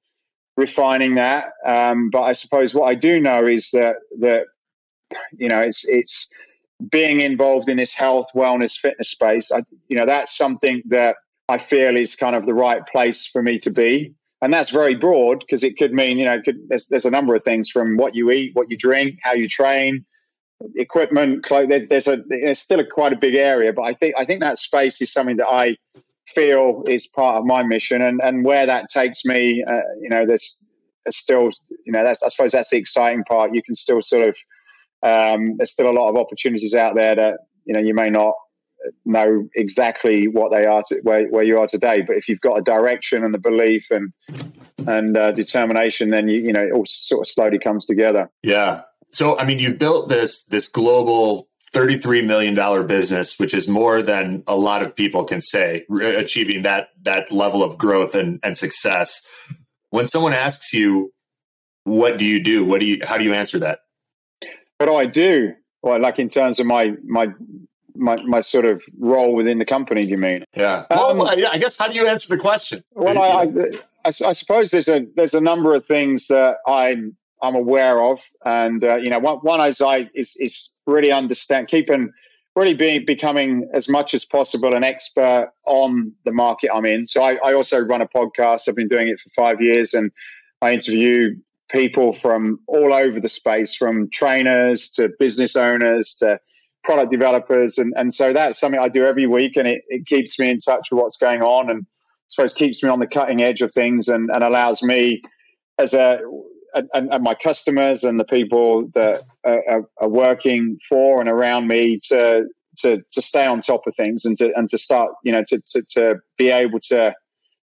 refining 0.58 1.16
that. 1.16 1.46
Um, 1.66 2.10
but 2.10 2.24
I 2.24 2.34
suppose 2.34 2.74
what 2.74 2.90
I 2.90 2.96
do 2.96 3.20
know 3.20 3.46
is 3.48 3.72
that 3.72 3.98
that 4.20 4.48
you 5.38 5.48
know 5.48 5.62
it's 5.62 5.86
it's 5.88 6.30
being 6.90 7.22
involved 7.22 7.70
in 7.70 7.78
this 7.78 7.94
health, 7.94 8.28
wellness, 8.36 8.78
fitness 8.78 9.10
space, 9.10 9.52
I, 9.52 9.64
you 9.88 9.98
know, 9.98 10.06
that's 10.06 10.36
something 10.36 10.82
that 10.88 11.18
I 11.50 11.58
feel 11.58 11.96
is 11.98 12.16
kind 12.16 12.36
of 12.36 12.46
the 12.46 12.54
right 12.54 12.86
place 12.88 13.28
for 13.28 13.42
me 13.42 13.60
to 13.60 13.72
be. 13.72 14.14
And 14.42 14.54
that's 14.54 14.72
very 14.72 14.96
broad 14.96 15.40
because 15.40 15.64
it 15.64 15.78
could 15.78 15.94
mean, 15.94 16.18
you 16.18 16.26
know, 16.26 16.42
could, 16.42 16.58
there's, 16.68 16.88
there's 16.88 17.06
a 17.06 17.10
number 17.10 17.34
of 17.34 17.44
things 17.44 17.70
from 17.70 17.96
what 17.96 18.14
you 18.16 18.30
eat, 18.32 18.52
what 18.56 18.70
you 18.70 18.78
drink, 18.78 19.20
how 19.22 19.34
you 19.34 19.48
train, 19.48 20.06
equipment, 20.76 21.44
clothes. 21.44 21.70
There's, 21.70 21.86
there's 21.86 22.08
a 22.08 22.18
there's 22.28 22.60
still 22.60 22.80
a 22.80 22.86
quite 22.86 23.14
a 23.14 23.18
big 23.18 23.36
area, 23.36 23.72
but 23.72 23.84
I 23.84 23.94
think 23.94 24.16
I 24.18 24.26
think 24.26 24.42
that 24.42 24.58
space 24.58 25.02
is 25.02 25.12
something 25.12 25.38
that 25.38 25.48
I 25.48 25.78
feel 26.26 26.84
is 26.88 27.08
part 27.08 27.38
of 27.38 27.46
my 27.46 27.64
mission, 27.64 28.02
and 28.02 28.22
and 28.22 28.44
where 28.44 28.66
that 28.66 28.88
takes 28.94 29.24
me, 29.26 29.64
uh, 29.66 29.82
you 30.02 30.10
know, 30.10 30.26
there's, 30.26 30.60
there's 31.06 31.18
still, 31.18 31.50
you 31.86 31.92
know, 31.92 32.04
that's 32.04 32.24
I 32.24 32.30
suppose 32.30 32.52
that's 32.52 32.70
the 32.70 32.78
exciting 32.78 33.24
part. 33.24 33.54
You 33.54 33.64
can 33.64 33.76
still 33.76 34.02
sort 34.02 34.28
of 34.28 34.38
um, 35.04 35.58
there's 35.58 35.72
still 35.72 35.90
a 35.90 35.92
lot 35.92 36.10
of 36.10 36.16
opportunities 36.16 36.74
out 36.74 36.96
there 36.96 37.16
that 37.16 37.38
you 37.66 37.74
know 37.74 37.82
you 37.82 37.94
may 37.94 38.10
not 38.10 38.34
know 39.06 39.48
exactly 39.56 40.28
what 40.28 40.52
they 40.52 40.66
are 40.66 40.84
to, 40.88 41.00
where, 41.04 41.28
where 41.28 41.44
you 41.44 41.58
are 41.60 41.68
today 41.68 42.04
but 42.06 42.18
if 42.18 42.28
you've 42.28 42.42
got 42.42 42.58
a 42.58 42.62
direction 42.62 43.24
and 43.24 43.34
the 43.34 43.40
belief 43.40 43.88
and 43.92 44.12
and 44.88 45.16
uh, 45.16 45.32
determination 45.32 46.10
then 46.10 46.28
you 46.28 46.42
you 46.42 46.54
know 46.54 46.64
it 46.64 46.72
all 46.74 46.86
sort 46.86 47.22
of 47.22 47.28
slowly 47.28 47.60
comes 47.60 47.86
together. 47.86 48.30
Yeah. 48.42 48.82
So 49.12 49.38
i 49.38 49.46
mean 49.46 49.60
you've 49.60 49.80
built 49.80 50.10
this 50.10 50.44
this 50.46 50.68
global 50.68 51.48
33 51.74 52.22
million 52.22 52.54
dollar 52.56 52.84
business 52.84 53.40
which 53.40 53.54
is 53.54 53.68
more 53.68 54.02
than 54.02 54.44
a 54.48 54.56
lot 54.56 54.84
of 54.84 54.96
people 54.96 55.24
can 55.24 55.42
say 55.42 55.86
achieving 56.02 56.64
that 56.64 56.90
that 57.02 57.32
level 57.32 57.64
of 57.64 57.78
growth 57.78 58.16
and, 58.16 58.40
and 58.44 58.58
success. 58.58 59.22
When 59.90 60.08
someone 60.08 60.34
asks 60.34 60.74
you 60.74 61.14
what 61.86 62.18
do 62.18 62.26
you 62.26 62.42
do? 62.42 62.66
What 62.66 62.80
do 62.80 62.86
you 62.86 63.00
how 63.06 63.18
do 63.18 63.24
you 63.24 63.34
answer 63.34 63.60
that 63.60 63.80
what 64.78 64.88
do 64.88 64.96
I 64.96 65.06
do? 65.06 65.54
Well, 65.82 66.00
like 66.00 66.20
in 66.20 66.30
terms 66.30 66.60
of 66.60 66.66
my 66.66 66.94
my 67.06 67.28
my, 67.96 68.16
my 68.24 68.42
sort 68.42 68.66
of 68.66 68.84
role 68.98 69.36
within 69.36 69.60
the 69.60 69.66
company. 69.66 70.04
Do 70.04 70.10
you 70.10 70.18
mean? 70.18 70.44
Yeah. 70.56 70.86
Um, 70.90 71.20
well. 71.20 71.28
I 71.28 71.58
guess 71.58 71.78
how 71.78 71.88
do 71.88 71.96
you 71.96 72.08
answer 72.08 72.28
the 72.36 72.42
question? 72.42 72.84
Well, 72.94 73.20
I, 73.20 73.28
I, 73.28 73.44
I, 74.06 74.08
I, 74.08 74.34
suppose 74.34 74.72
there's 74.72 74.88
a 74.88 75.06
there's 75.16 75.34
a 75.34 75.42
number 75.42 75.74
of 75.74 75.86
things 75.86 76.28
that 76.28 76.58
I'm 76.68 77.16
I'm 77.42 77.56
aware 77.56 78.04
of, 78.04 78.22
and 78.46 78.84
uh, 78.84 78.96
you 78.96 79.10
know, 79.10 79.20
one, 79.20 79.38
one 79.38 79.66
is 79.68 79.82
I 79.82 80.10
is 80.16 80.36
is 80.40 80.72
really 80.86 81.12
understand 81.12 81.68
keeping 81.68 82.12
really 82.56 82.74
being 82.74 83.04
becoming 83.06 83.68
as 83.74 83.90
much 83.90 84.14
as 84.14 84.26
possible 84.26 84.76
an 84.76 84.84
expert 84.84 85.52
on 85.66 86.12
the 86.24 86.32
market 86.32 86.70
I'm 86.74 86.86
in. 86.86 87.08
So 87.08 87.24
I, 87.24 87.38
I 87.44 87.54
also 87.54 87.80
run 87.80 88.02
a 88.02 88.08
podcast. 88.08 88.68
I've 88.68 88.76
been 88.76 88.88
doing 88.88 89.08
it 89.08 89.20
for 89.20 89.30
five 89.30 89.62
years, 89.62 89.94
and 89.94 90.12
I 90.62 90.74
interview 90.74 91.36
people 91.74 92.14
from 92.14 92.60
all 92.68 92.94
over 92.94 93.20
the 93.20 93.30
space, 93.30 93.76
from 93.76 94.10
trainers 94.12 94.90
to 94.90 95.10
business 95.20 95.56
owners 95.56 96.14
to 96.16 96.40
product 96.84 97.10
developers. 97.10 97.78
And, 97.78 97.94
and 97.98 98.14
so 98.14 98.32
that's 98.32 98.60
something 98.60 98.80
I 98.80 98.90
do 98.90 99.06
every 99.06 99.26
week 99.26 99.58
and 99.58 99.68
it, 99.68 99.82
it 99.88 100.06
keeps 100.06 100.40
me 100.40 100.50
in 100.50 100.60
touch 100.60 100.90
with 100.92 101.02
what's 101.02 101.18
going 101.18 101.42
on. 101.42 101.70
And 101.70 101.82
I 101.82 102.28
suppose 102.28 102.54
keeps 102.54 102.84
me 102.84 102.90
on 102.90 103.00
the 103.00 103.08
cutting 103.08 103.42
edge 103.42 103.62
of 103.62 103.74
things 103.74 104.08
and, 104.08 104.30
and 104.34 104.44
allows 104.44 104.84
me 104.84 105.22
as 105.80 105.94
a 105.94 106.20
and, 106.76 107.14
and, 107.14 107.24
my 107.24 107.36
customers 107.36 108.04
and 108.04 108.20
the 108.20 108.26
people 108.26 108.88
that 108.96 109.22
are, 109.46 109.84
are, 110.02 110.10
working 110.10 110.80
for 110.90 111.20
and 111.20 111.30
around 111.30 111.68
me 111.68 112.00
to 112.10 112.46
to 112.80 113.00
to 113.12 113.22
stay 113.22 113.46
on 113.46 113.62
top 113.62 113.82
of 113.86 113.94
things 113.96 114.26
and 114.26 114.36
to 114.38 114.52
and 114.56 114.68
to 114.70 114.80
start 114.80 115.12
you 115.24 115.32
know 115.32 115.44
to 115.48 115.62
to, 115.68 115.84
to 115.90 116.16
be 116.36 116.50
able 116.50 116.80
to 116.80 117.14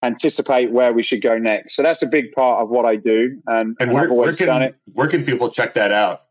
anticipate 0.07 0.71
where 0.71 0.93
we 0.93 1.03
should 1.03 1.23
go 1.23 1.39
next. 1.39 1.77
So 1.77 1.83
that's 1.83 2.03
a 2.03 2.07
big 2.07 2.33
part 2.33 2.63
of 2.63 2.69
what 2.69 2.85
I 2.85 2.97
do, 2.97 3.41
and, 3.47 3.77
and 3.81 3.93
where, 3.93 4.13
where 4.13 4.33
can, 4.33 4.75
Where 4.93 5.09
can 5.09 5.25
people 5.25 5.51
check 5.51 5.75
that 5.75 5.93
out? 5.93 6.23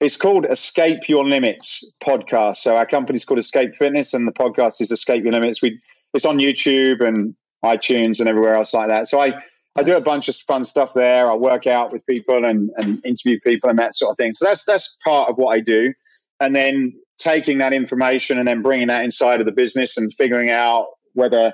It's 0.00 0.16
called 0.16 0.46
Escape 0.50 1.08
Your 1.08 1.24
Limits 1.24 1.90
podcast. 2.02 2.56
So 2.56 2.76
our 2.76 2.86
company's 2.86 3.24
called 3.24 3.38
Escape 3.38 3.74
Fitness, 3.74 4.12
and 4.12 4.26
the 4.26 4.32
podcast 4.32 4.80
is 4.80 4.92
Escape 4.92 5.24
Your 5.24 5.32
Limits. 5.32 5.62
We 5.62 5.80
it's 6.12 6.26
on 6.26 6.38
YouTube 6.38 7.06
and 7.06 7.34
iTunes 7.64 8.20
and 8.20 8.28
everywhere 8.28 8.54
else 8.54 8.74
like 8.74 8.88
that. 8.88 9.08
So 9.08 9.20
I 9.20 9.34
I 9.76 9.82
do 9.82 9.96
a 9.96 10.00
bunch 10.00 10.28
of 10.28 10.36
fun 10.36 10.64
stuff 10.64 10.94
there. 10.94 11.30
I 11.30 11.34
work 11.34 11.66
out 11.66 11.92
with 11.92 12.04
people 12.06 12.44
and, 12.44 12.70
and 12.78 13.04
interview 13.04 13.38
people 13.40 13.68
and 13.68 13.78
that 13.78 13.94
sort 13.94 14.10
of 14.10 14.16
thing. 14.16 14.32
So 14.32 14.46
that's 14.46 14.64
that's 14.64 14.98
part 15.04 15.30
of 15.30 15.36
what 15.36 15.52
I 15.52 15.60
do. 15.60 15.92
And 16.40 16.54
then 16.54 16.94
taking 17.18 17.58
that 17.58 17.72
information 17.72 18.38
and 18.38 18.46
then 18.46 18.62
bringing 18.62 18.88
that 18.88 19.02
inside 19.02 19.40
of 19.40 19.46
the 19.46 19.52
business 19.52 19.96
and 19.96 20.12
figuring 20.14 20.50
out 20.50 20.88
whether 21.14 21.52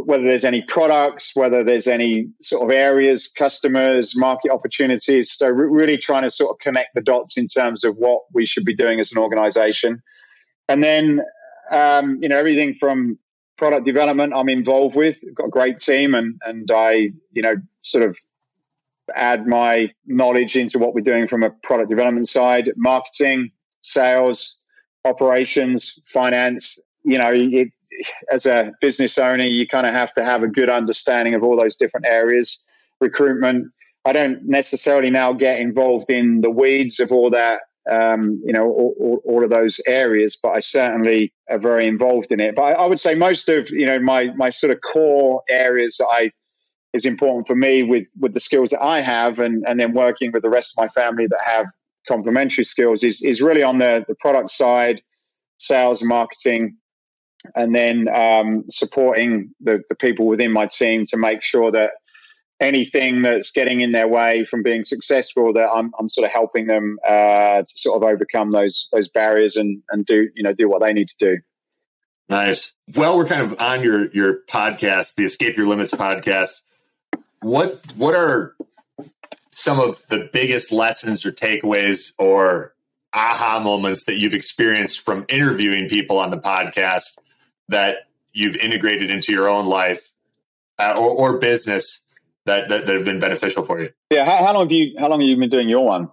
whether 0.00 0.24
there's 0.24 0.44
any 0.44 0.62
products, 0.62 1.32
whether 1.34 1.64
there's 1.64 1.88
any 1.88 2.28
sort 2.42 2.64
of 2.64 2.70
areas, 2.70 3.28
customers, 3.28 4.16
market 4.16 4.50
opportunities. 4.50 5.32
So 5.32 5.48
re- 5.48 5.68
really 5.68 5.96
trying 5.96 6.22
to 6.22 6.30
sort 6.30 6.50
of 6.50 6.58
connect 6.58 6.94
the 6.94 7.00
dots 7.00 7.36
in 7.36 7.46
terms 7.46 7.84
of 7.84 7.96
what 7.96 8.22
we 8.32 8.46
should 8.46 8.64
be 8.64 8.74
doing 8.74 9.00
as 9.00 9.12
an 9.12 9.18
organization. 9.18 10.02
And 10.68 10.82
then 10.82 11.22
um, 11.70 12.18
you 12.22 12.28
know 12.28 12.38
everything 12.38 12.74
from 12.74 13.18
product 13.56 13.84
development 13.84 14.32
I'm 14.34 14.48
involved 14.48 14.96
with. 14.96 15.20
I've 15.26 15.34
got 15.34 15.46
a 15.46 15.50
great 15.50 15.78
team 15.78 16.14
and 16.14 16.40
and 16.44 16.70
I, 16.70 17.10
you 17.32 17.42
know, 17.42 17.56
sort 17.82 18.04
of 18.04 18.18
add 19.14 19.46
my 19.46 19.92
knowledge 20.06 20.56
into 20.56 20.78
what 20.78 20.94
we're 20.94 21.00
doing 21.00 21.28
from 21.28 21.42
a 21.42 21.50
product 21.50 21.90
development 21.90 22.28
side, 22.28 22.72
marketing, 22.76 23.50
sales, 23.82 24.58
operations, 25.04 25.98
finance. 26.06 26.78
You 27.06 27.18
know, 27.18 27.32
it, 27.32 27.68
as 28.30 28.46
a 28.46 28.72
business 28.80 29.16
owner, 29.16 29.44
you 29.44 29.66
kind 29.66 29.86
of 29.86 29.94
have 29.94 30.12
to 30.14 30.24
have 30.24 30.42
a 30.42 30.48
good 30.48 30.68
understanding 30.68 31.34
of 31.34 31.42
all 31.42 31.58
those 31.58 31.76
different 31.76 32.06
areas. 32.06 32.62
Recruitment. 33.00 33.72
I 34.04 34.12
don't 34.12 34.44
necessarily 34.44 35.10
now 35.10 35.32
get 35.32 35.58
involved 35.58 36.10
in 36.10 36.40
the 36.40 36.50
weeds 36.50 37.00
of 37.00 37.10
all 37.10 37.30
that 37.30 37.60
um, 37.90 38.42
you 38.44 38.52
know, 38.52 38.64
all, 38.64 38.94
all, 38.98 39.22
all, 39.24 39.44
of 39.44 39.50
those 39.50 39.80
areas, 39.86 40.36
but 40.40 40.50
I 40.50 40.60
certainly 40.60 41.32
are 41.48 41.58
very 41.58 41.86
involved 41.86 42.32
in 42.32 42.40
it. 42.40 42.56
But 42.56 42.62
I, 42.62 42.72
I, 42.72 42.86
would 42.86 42.98
say 42.98 43.14
most 43.14 43.48
of, 43.48 43.70
you 43.70 43.86
know, 43.86 44.00
my, 44.00 44.30
my 44.34 44.50
sort 44.50 44.72
of 44.72 44.80
core 44.80 45.42
areas 45.48 45.96
that 45.98 46.08
I, 46.10 46.32
is 46.92 47.06
important 47.06 47.46
for 47.46 47.54
me 47.54 47.82
with, 47.82 48.08
with 48.18 48.34
the 48.34 48.40
skills 48.40 48.70
that 48.70 48.82
I 48.82 49.02
have 49.02 49.38
and, 49.38 49.64
and 49.68 49.78
then 49.78 49.92
working 49.92 50.32
with 50.32 50.42
the 50.42 50.50
rest 50.50 50.72
of 50.76 50.82
my 50.82 50.88
family 50.88 51.26
that 51.28 51.40
have 51.44 51.66
complementary 52.08 52.64
skills 52.64 53.04
is, 53.04 53.22
is 53.22 53.40
really 53.40 53.62
on 53.62 53.78
the, 53.78 54.04
the 54.08 54.16
product 54.16 54.50
side, 54.50 55.00
sales, 55.58 56.02
marketing, 56.02 56.76
and 57.54 57.74
then 57.74 58.08
um, 58.08 58.64
supporting 58.70 59.54
the, 59.60 59.82
the 59.88 59.94
people 59.94 60.26
within 60.26 60.52
my 60.52 60.66
team 60.66 61.04
to 61.06 61.16
make 61.16 61.42
sure 61.42 61.70
that 61.72 61.90
anything 62.60 63.22
that's 63.22 63.50
getting 63.50 63.80
in 63.80 63.92
their 63.92 64.08
way 64.08 64.44
from 64.44 64.62
being 64.62 64.84
successful 64.84 65.52
that 65.52 65.68
I'm, 65.68 65.92
I'm 65.98 66.08
sort 66.08 66.24
of 66.24 66.32
helping 66.32 66.66
them 66.66 66.98
uh, 67.06 67.62
to 67.62 67.66
sort 67.68 68.02
of 68.02 68.08
overcome 68.08 68.50
those 68.52 68.88
those 68.92 69.08
barriers 69.08 69.56
and 69.56 69.82
and 69.90 70.06
do 70.06 70.28
you 70.34 70.42
know 70.42 70.52
do 70.52 70.68
what 70.68 70.82
they 70.82 70.92
need 70.92 71.08
to 71.08 71.16
do. 71.18 71.38
Nice. 72.28 72.74
Well 72.94 73.16
we're 73.16 73.26
kind 73.26 73.52
of 73.52 73.60
on 73.60 73.82
your 73.82 74.10
your 74.12 74.40
podcast 74.48 75.14
the 75.14 75.24
escape 75.24 75.56
your 75.56 75.66
limits 75.66 75.94
podcast 75.94 76.62
what 77.42 77.80
what 77.96 78.14
are 78.14 78.54
some 79.50 79.78
of 79.78 80.06
the 80.08 80.28
biggest 80.32 80.72
lessons 80.72 81.24
or 81.24 81.32
takeaways 81.32 82.12
or 82.18 82.74
aha 83.14 83.58
moments 83.58 84.04
that 84.04 84.18
you've 84.18 84.34
experienced 84.34 85.00
from 85.00 85.24
interviewing 85.28 85.88
people 85.88 86.18
on 86.18 86.30
the 86.30 86.36
podcast 86.36 87.18
that 87.68 88.08
you've 88.32 88.56
integrated 88.56 89.10
into 89.10 89.32
your 89.32 89.48
own 89.48 89.66
life 89.66 90.12
uh, 90.78 90.94
or, 90.98 91.10
or 91.10 91.38
business 91.38 92.02
that, 92.44 92.68
that, 92.68 92.86
that 92.86 92.94
have 92.94 93.04
been 93.04 93.18
beneficial 93.18 93.62
for 93.62 93.80
you. 93.80 93.90
Yeah. 94.10 94.24
How, 94.24 94.44
how, 94.44 94.52
long 94.54 94.62
have 94.62 94.72
you 94.72 94.94
How 94.98 95.08
long 95.08 95.20
have 95.20 95.28
you 95.28 95.36
been 95.36 95.50
doing 95.50 95.68
your 95.68 95.84
one, 95.84 96.10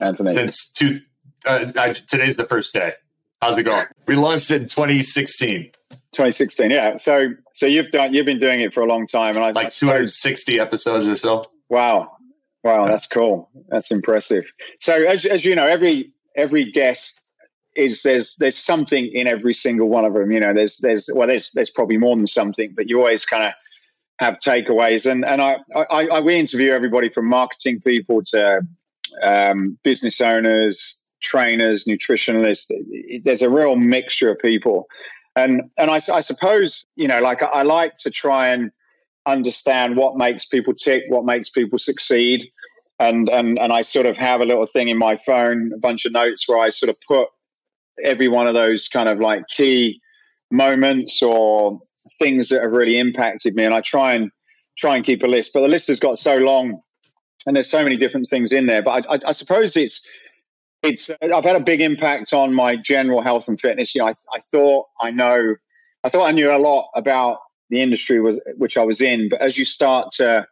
Anthony? 0.00 0.34
Since 0.34 0.70
two. 0.70 1.00
Uh, 1.46 1.66
I, 1.76 1.92
today's 1.92 2.36
the 2.36 2.44
first 2.44 2.72
day. 2.72 2.94
How's 3.40 3.56
it 3.56 3.62
going? 3.62 3.86
We 4.06 4.16
launched 4.16 4.50
it 4.50 4.62
in 4.62 4.68
2016. 4.68 5.70
2016. 6.12 6.70
Yeah. 6.70 6.96
So 6.96 7.30
so 7.54 7.66
you've 7.66 7.90
done 7.90 8.12
you've 8.12 8.26
been 8.26 8.40
doing 8.40 8.60
it 8.60 8.74
for 8.74 8.82
a 8.82 8.86
long 8.86 9.06
time, 9.06 9.36
and 9.36 9.44
I 9.44 9.52
like 9.52 9.70
260 9.70 10.58
episodes 10.58 11.06
or 11.06 11.16
so. 11.16 11.44
Wow. 11.68 12.16
Wow, 12.64 12.86
that's 12.86 13.06
cool. 13.06 13.50
That's 13.68 13.90
impressive. 13.90 14.52
So 14.80 14.94
as 14.94 15.24
as 15.24 15.44
you 15.44 15.54
know, 15.54 15.64
every 15.64 16.12
every 16.34 16.70
guest 16.72 17.20
is 17.78 18.02
there's 18.02 18.36
there's 18.36 18.58
something 18.58 19.06
in 19.14 19.28
every 19.28 19.54
single 19.54 19.88
one 19.88 20.04
of 20.04 20.12
them. 20.12 20.32
You 20.32 20.40
know, 20.40 20.52
there's 20.52 20.78
there's 20.78 21.08
well 21.14 21.28
there's 21.28 21.52
there's 21.52 21.70
probably 21.70 21.96
more 21.96 22.16
than 22.16 22.26
something, 22.26 22.74
but 22.76 22.90
you 22.90 22.98
always 22.98 23.24
kind 23.24 23.44
of 23.44 23.52
have 24.18 24.38
takeaways. 24.44 25.10
And 25.10 25.24
and 25.24 25.40
I, 25.40 25.56
I, 25.74 26.08
I 26.08 26.20
we 26.20 26.36
interview 26.36 26.72
everybody 26.72 27.08
from 27.08 27.26
marketing 27.26 27.80
people 27.80 28.22
to 28.32 28.62
um, 29.22 29.78
business 29.84 30.20
owners, 30.20 31.00
trainers, 31.22 31.84
nutritionalists. 31.84 32.66
There's 33.24 33.42
a 33.42 33.48
real 33.48 33.76
mixture 33.76 34.30
of 34.30 34.40
people, 34.40 34.88
and 35.36 35.70
and 35.78 35.90
I, 35.90 36.00
I 36.12 36.20
suppose 36.20 36.84
you 36.96 37.06
know, 37.06 37.20
like 37.20 37.44
I, 37.44 37.46
I 37.46 37.62
like 37.62 37.94
to 37.98 38.10
try 38.10 38.48
and 38.48 38.72
understand 39.24 39.96
what 39.96 40.16
makes 40.16 40.46
people 40.46 40.74
tick, 40.74 41.04
what 41.08 41.24
makes 41.24 41.48
people 41.48 41.78
succeed. 41.78 42.50
And, 43.00 43.28
and 43.28 43.56
and 43.60 43.72
I 43.72 43.82
sort 43.82 44.06
of 44.06 44.16
have 44.16 44.40
a 44.40 44.44
little 44.44 44.66
thing 44.66 44.88
in 44.88 44.98
my 44.98 45.16
phone, 45.16 45.70
a 45.72 45.78
bunch 45.78 46.04
of 46.04 46.10
notes 46.10 46.48
where 46.48 46.58
I 46.58 46.70
sort 46.70 46.90
of 46.90 46.96
put 47.06 47.28
every 48.04 48.28
one 48.28 48.46
of 48.46 48.54
those 48.54 48.88
kind 48.88 49.08
of 49.08 49.20
like 49.20 49.46
key 49.48 50.00
moments 50.50 51.22
or 51.22 51.80
things 52.18 52.48
that 52.48 52.62
have 52.62 52.72
really 52.72 52.98
impacted 52.98 53.54
me, 53.54 53.64
and 53.64 53.74
I 53.74 53.80
try 53.80 54.14
and 54.14 54.30
try 54.78 54.96
and 54.96 55.04
keep 55.04 55.22
a 55.22 55.26
list. 55.26 55.52
But 55.52 55.62
the 55.62 55.68
list 55.68 55.88
has 55.88 56.00
got 56.00 56.18
so 56.18 56.36
long, 56.36 56.80
and 57.46 57.54
there's 57.54 57.70
so 57.70 57.82
many 57.82 57.96
different 57.96 58.26
things 58.28 58.52
in 58.52 58.66
there. 58.66 58.82
But 58.82 59.06
I, 59.06 59.14
I, 59.14 59.18
I 59.28 59.32
suppose 59.32 59.76
it's 59.76 60.06
it's 60.82 61.10
I've 61.22 61.44
had 61.44 61.56
a 61.56 61.60
big 61.60 61.80
impact 61.80 62.32
on 62.32 62.54
my 62.54 62.76
general 62.76 63.20
health 63.20 63.48
and 63.48 63.60
fitness. 63.60 63.94
You 63.94 64.02
know, 64.02 64.08
I, 64.08 64.12
I 64.34 64.40
thought 64.50 64.86
I 65.00 65.10
know, 65.10 65.56
I 66.04 66.08
thought 66.08 66.26
I 66.26 66.32
knew 66.32 66.50
a 66.50 66.58
lot 66.58 66.88
about 66.94 67.38
the 67.70 67.82
industry 67.82 68.20
was 68.20 68.40
which 68.56 68.76
I 68.76 68.84
was 68.84 69.00
in, 69.00 69.28
but 69.28 69.40
as 69.40 69.58
you 69.58 69.64
start 69.64 70.10
to 70.12 70.46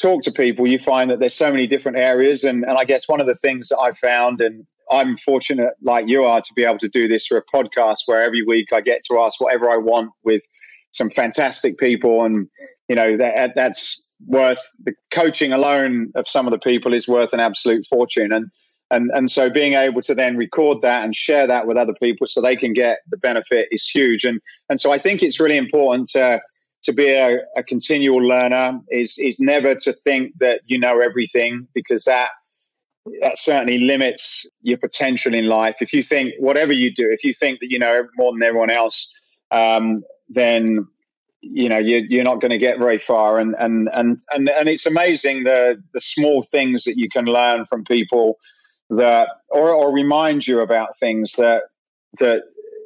talk 0.00 0.22
to 0.22 0.32
people, 0.32 0.66
you 0.66 0.78
find 0.78 1.10
that 1.10 1.20
there's 1.20 1.34
so 1.34 1.50
many 1.50 1.66
different 1.66 1.98
areas. 1.98 2.44
And, 2.44 2.64
and 2.64 2.78
I 2.78 2.84
guess 2.84 3.08
one 3.08 3.20
of 3.20 3.26
the 3.26 3.34
things 3.34 3.68
that 3.68 3.78
I 3.78 3.92
found, 3.92 4.40
and 4.40 4.66
I'm 4.90 5.16
fortunate 5.16 5.74
like 5.82 6.08
you 6.08 6.24
are 6.24 6.40
to 6.40 6.52
be 6.54 6.64
able 6.64 6.78
to 6.78 6.88
do 6.88 7.08
this 7.08 7.26
through 7.26 7.38
a 7.38 7.56
podcast 7.56 7.98
where 8.06 8.22
every 8.22 8.42
week 8.42 8.68
I 8.72 8.80
get 8.80 9.02
to 9.10 9.20
ask 9.20 9.40
whatever 9.40 9.70
I 9.70 9.76
want 9.76 10.10
with 10.24 10.42
some 10.92 11.10
fantastic 11.10 11.78
people, 11.78 12.24
and 12.24 12.48
you 12.88 12.96
know 12.96 13.16
that 13.16 13.52
that's 13.54 14.04
worth 14.26 14.60
the 14.84 14.92
coaching 15.10 15.52
alone 15.52 16.12
of 16.14 16.28
some 16.28 16.46
of 16.46 16.50
the 16.50 16.58
people 16.58 16.92
is 16.92 17.08
worth 17.08 17.32
an 17.32 17.40
absolute 17.40 17.86
fortune, 17.86 18.32
and 18.32 18.46
and 18.90 19.10
and 19.14 19.30
so 19.30 19.48
being 19.48 19.74
able 19.74 20.02
to 20.02 20.14
then 20.14 20.36
record 20.36 20.82
that 20.82 21.04
and 21.04 21.14
share 21.14 21.46
that 21.46 21.66
with 21.66 21.76
other 21.76 21.94
people 22.02 22.26
so 22.26 22.40
they 22.40 22.56
can 22.56 22.72
get 22.72 22.98
the 23.10 23.16
benefit 23.16 23.68
is 23.70 23.88
huge, 23.88 24.24
and 24.24 24.40
and 24.68 24.80
so 24.80 24.92
I 24.92 24.98
think 24.98 25.22
it's 25.22 25.38
really 25.38 25.56
important 25.56 26.08
to 26.10 26.40
to 26.82 26.92
be 26.92 27.10
a, 27.10 27.38
a 27.56 27.62
continual 27.62 28.26
learner 28.26 28.80
is 28.90 29.16
is 29.18 29.38
never 29.38 29.74
to 29.74 29.92
think 29.92 30.32
that 30.40 30.62
you 30.66 30.78
know 30.78 30.98
everything 30.98 31.68
because 31.74 32.04
that 32.04 32.30
that 33.22 33.38
certainly 33.38 33.78
limits 33.78 34.46
your 34.62 34.78
potential 34.78 35.34
in 35.34 35.46
life. 35.46 35.76
If 35.80 35.92
you 35.92 36.02
think 36.02 36.34
whatever 36.38 36.72
you 36.72 36.92
do, 36.92 37.08
if 37.10 37.24
you 37.24 37.32
think 37.32 37.60
that 37.60 37.70
you 37.70 37.78
know 37.78 38.06
more 38.16 38.32
than 38.32 38.42
everyone 38.42 38.70
else, 38.70 39.12
um, 39.50 40.02
then 40.28 40.86
you 41.40 41.68
know 41.68 41.78
you, 41.78 42.06
you're 42.08 42.24
not 42.24 42.40
going 42.40 42.50
to 42.50 42.58
get 42.58 42.78
very 42.78 42.98
far 42.98 43.38
and 43.38 43.54
and 43.58 43.88
and 43.92 44.18
and 44.30 44.48
and 44.50 44.68
it's 44.68 44.86
amazing 44.86 45.44
the 45.44 45.82
the 45.94 46.00
small 46.00 46.42
things 46.42 46.84
that 46.84 46.98
you 46.98 47.08
can 47.08 47.24
learn 47.24 47.64
from 47.64 47.84
people 47.84 48.38
that 48.90 49.28
or 49.48 49.70
or 49.70 49.92
remind 49.92 50.46
you 50.46 50.60
about 50.60 50.90
things 50.98 51.32
that 51.34 51.64
that 52.18 52.42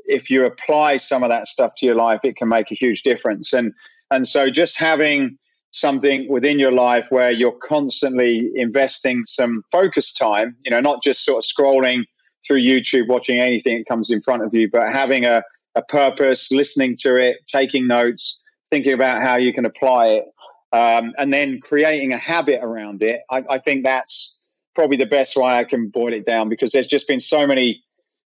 if 0.07 0.31
you 0.31 0.45
apply 0.45 0.97
some 0.97 1.23
of 1.23 1.31
that 1.31 1.49
stuff 1.49 1.73
to 1.77 1.87
your 1.87 1.97
life 1.97 2.21
it 2.23 2.37
can 2.37 2.49
make 2.49 2.71
a 2.71 2.75
huge 2.75 3.03
difference 3.03 3.53
and 3.53 3.73
and 4.11 4.29
so 4.29 4.51
just 4.51 4.79
having 4.79 5.37
something 5.75 6.27
within 6.29 6.59
your 6.59 6.73
life 6.73 7.07
where 7.11 7.31
you're 7.31 7.59
constantly 7.63 8.51
investing 8.55 9.25
some 9.27 9.63
focus 9.73 10.13
time 10.13 10.57
you 10.65 10.71
know 10.71 10.81
not 10.81 11.03
just 11.03 11.25
sort 11.25 11.39
of 11.39 11.45
scrolling 11.45 12.05
through 12.47 12.61
youtube 12.61 13.09
watching 13.09 13.41
anything 13.41 13.79
that 13.79 13.87
comes 13.87 14.11
in 14.11 14.21
front 14.21 14.43
of 14.45 14.55
you 14.55 14.69
but 14.71 14.91
having 14.91 15.25
a 15.25 15.43
a 15.75 15.83
purpose, 15.83 16.51
listening 16.51 16.95
to 17.01 17.17
it, 17.17 17.37
taking 17.47 17.87
notes, 17.87 18.41
thinking 18.71 18.93
about 18.93 19.23
how 19.23 19.37
you 19.37 19.53
can 19.53 19.67
apply 19.67 20.07
it, 20.07 20.25
um, 20.73 21.13
and 21.19 21.33
then 21.33 21.61
creating 21.61 22.13
a 22.13 22.19
habit 22.19 22.61
around 22.63 23.03
it. 23.03 23.21
I, 23.31 23.45
I, 23.49 23.59
think 23.59 23.85
that's 23.85 24.39
probably 24.75 24.97
the 24.97 25.07
best 25.07 25.37
way 25.37 25.53
I 25.53 25.65
can 25.65 25.89
boil 25.89 26.13
it 26.13 26.27
down 26.27 26.49
because 26.49 26.73
there's 26.73 26.87
just 26.87 27.07
been 27.07 27.21
so 27.21 27.47
many 27.47 27.83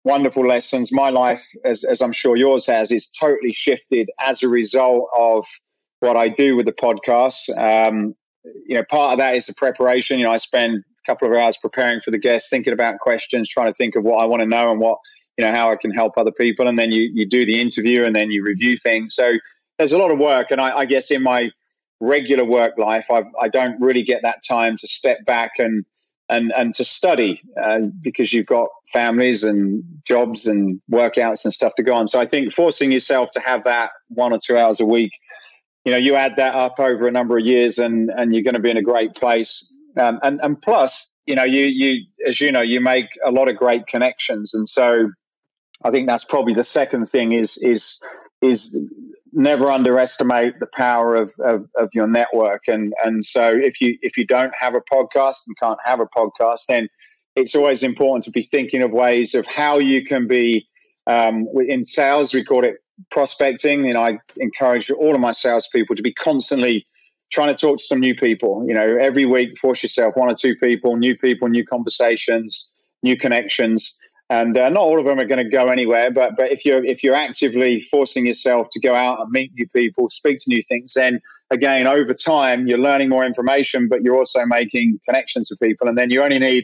wonderful 0.03 0.47
lessons. 0.47 0.91
My 0.91 1.09
life, 1.09 1.47
as, 1.63 1.83
as 1.83 2.01
I'm 2.01 2.11
sure 2.11 2.35
yours 2.35 2.65
has, 2.65 2.91
is 2.91 3.07
totally 3.07 3.53
shifted 3.53 4.09
as 4.19 4.41
a 4.41 4.47
result 4.47 5.07
of 5.15 5.45
what 6.01 6.17
I 6.17 6.27
do 6.27 6.55
with 6.55 6.65
the 6.65 6.73
podcast. 6.73 7.49
Um, 7.57 8.15
you 8.65 8.75
know, 8.75 8.83
part 8.89 9.13
of 9.13 9.19
that 9.19 9.35
is 9.35 9.45
the 9.45 9.53
preparation. 9.53 10.19
You 10.19 10.25
know, 10.25 10.31
I 10.31 10.37
spend 10.37 10.77
a 10.77 11.11
couple 11.11 11.31
of 11.31 11.37
hours 11.37 11.57
preparing 11.57 12.01
for 12.01 12.11
the 12.11 12.17
guests, 12.17 12.49
thinking 12.49 12.73
about 12.73 12.99
questions, 12.99 13.47
trying 13.47 13.67
to 13.67 13.73
think 13.73 13.95
of 13.95 14.03
what 14.03 14.17
I 14.17 14.25
want 14.25 14.41
to 14.41 14.47
know 14.47 14.71
and 14.71 14.79
what 14.79 14.97
you 15.37 15.45
know 15.45 15.51
how 15.51 15.71
I 15.71 15.75
can 15.75 15.91
help 15.91 16.17
other 16.17 16.31
people, 16.31 16.67
and 16.67 16.77
then 16.77 16.91
you 16.91 17.09
you 17.13 17.25
do 17.27 17.45
the 17.45 17.61
interview 17.61 18.03
and 18.03 18.15
then 18.15 18.31
you 18.31 18.43
review 18.43 18.75
things. 18.75 19.15
So 19.15 19.33
there's 19.77 19.93
a 19.93 19.97
lot 19.97 20.11
of 20.11 20.19
work, 20.19 20.51
and 20.51 20.59
I, 20.59 20.79
I 20.79 20.85
guess 20.85 21.11
in 21.11 21.23
my 21.23 21.51
regular 21.99 22.43
work 22.43 22.77
life, 22.77 23.11
I've, 23.11 23.27
I 23.39 23.47
do 23.47 23.59
not 23.59 23.79
really 23.79 24.03
get 24.03 24.23
that 24.23 24.39
time 24.47 24.75
to 24.77 24.87
step 24.87 25.23
back 25.25 25.51
and 25.59 25.85
and 26.29 26.51
and 26.55 26.73
to 26.75 26.85
study 26.85 27.41
uh, 27.61 27.79
because 28.01 28.33
you've 28.33 28.47
got 28.47 28.69
families 28.91 29.43
and 29.43 29.83
jobs 30.05 30.47
and 30.47 30.81
workouts 30.91 31.45
and 31.45 31.53
stuff 31.53 31.73
to 31.75 31.83
go 31.83 31.93
on. 31.93 32.07
So 32.07 32.19
I 32.19 32.25
think 32.25 32.53
forcing 32.53 32.91
yourself 32.91 33.29
to 33.31 33.39
have 33.41 33.63
that 33.65 33.91
one 34.09 34.33
or 34.33 34.39
two 34.39 34.57
hours 34.57 34.79
a 34.79 34.85
week, 34.85 35.11
you 35.85 35.91
know, 35.91 35.97
you 35.97 36.15
add 36.15 36.35
that 36.37 36.55
up 36.55 36.79
over 36.79 37.07
a 37.07 37.11
number 37.11 37.37
of 37.37 37.45
years, 37.45 37.79
and 37.79 38.09
and 38.15 38.33
you're 38.33 38.43
going 38.43 38.55
to 38.55 38.59
be 38.59 38.69
in 38.69 38.77
a 38.77 38.83
great 38.83 39.15
place. 39.15 39.71
Um, 39.99 40.19
and 40.23 40.39
and 40.41 40.61
plus, 40.61 41.09
you 41.25 41.35
know, 41.35 41.43
you 41.43 41.65
you 41.65 42.05
as 42.27 42.39
you 42.39 42.51
know, 42.51 42.61
you 42.61 42.81
make 42.81 43.07
a 43.25 43.31
lot 43.31 43.49
of 43.49 43.57
great 43.57 43.87
connections, 43.87 44.53
and 44.53 44.67
so 44.67 45.09
I 45.83 45.91
think 45.91 46.07
that's 46.07 46.23
probably 46.23 46.53
the 46.53 46.63
second 46.63 47.07
thing 47.07 47.31
is 47.31 47.57
is 47.57 47.99
is 48.41 48.79
never 49.33 49.71
underestimate 49.71 50.59
the 50.59 50.67
power 50.73 51.15
of, 51.15 51.31
of, 51.39 51.65
of, 51.77 51.89
your 51.93 52.07
network. 52.07 52.63
And 52.67 52.93
and 53.03 53.25
so 53.25 53.49
if 53.49 53.79
you 53.79 53.97
if 54.01 54.17
you 54.17 54.25
don't 54.25 54.53
have 54.59 54.75
a 54.75 54.81
podcast 54.81 55.37
and 55.47 55.55
can't 55.61 55.79
have 55.83 55.99
a 55.99 56.05
podcast, 56.05 56.65
then 56.67 56.89
it's 57.35 57.55
always 57.55 57.81
important 57.81 58.23
to 58.25 58.31
be 58.31 58.41
thinking 58.41 58.81
of 58.81 58.91
ways 58.91 59.33
of 59.35 59.47
how 59.47 59.79
you 59.79 60.03
can 60.03 60.27
be 60.27 60.67
um, 61.07 61.47
in 61.67 61.85
sales. 61.85 62.33
We 62.33 62.43
call 62.43 62.65
it 62.65 62.75
prospecting. 63.09 63.85
You 63.85 63.93
know, 63.93 64.01
I 64.01 64.17
encourage 64.37 64.91
all 64.91 65.15
of 65.15 65.21
my 65.21 65.31
salespeople 65.31 65.95
to 65.95 66.01
be 66.01 66.13
constantly 66.13 66.85
trying 67.31 67.55
to 67.55 67.59
talk 67.59 67.77
to 67.77 67.83
some 67.83 67.99
new 67.99 68.15
people. 68.15 68.65
You 68.67 68.73
know, 68.73 68.97
every 68.99 69.25
week, 69.25 69.57
force 69.57 69.81
yourself 69.83 70.15
one 70.15 70.29
or 70.29 70.35
two 70.35 70.55
people, 70.55 70.97
new 70.97 71.17
people, 71.17 71.47
new 71.47 71.65
conversations, 71.65 72.71
new 73.03 73.17
connections 73.17 73.97
and 74.31 74.57
uh, 74.57 74.69
not 74.69 74.79
all 74.79 74.97
of 74.97 75.05
them 75.05 75.19
are 75.19 75.25
going 75.25 75.43
to 75.43 75.49
go 75.49 75.67
anywhere. 75.67 76.09
But 76.09 76.37
but 76.37 76.51
if 76.51 76.63
you're 76.63 76.83
if 76.85 77.03
you're 77.03 77.15
actively 77.15 77.81
forcing 77.81 78.25
yourself 78.25 78.67
to 78.71 78.79
go 78.79 78.95
out 78.95 79.19
and 79.19 79.29
meet 79.29 79.51
new 79.55 79.67
people, 79.67 80.09
speak 80.09 80.37
to 80.39 80.45
new 80.47 80.61
things, 80.61 80.93
then 80.93 81.19
again 81.51 81.85
over 81.85 82.13
time 82.13 82.65
you're 82.65 82.79
learning 82.79 83.09
more 83.09 83.25
information, 83.25 83.89
but 83.89 84.01
you're 84.01 84.15
also 84.15 84.45
making 84.45 85.01
connections 85.05 85.49
with 85.51 85.59
people, 85.59 85.89
and 85.89 85.97
then 85.97 86.09
you 86.09 86.23
only 86.23 86.39
need 86.39 86.63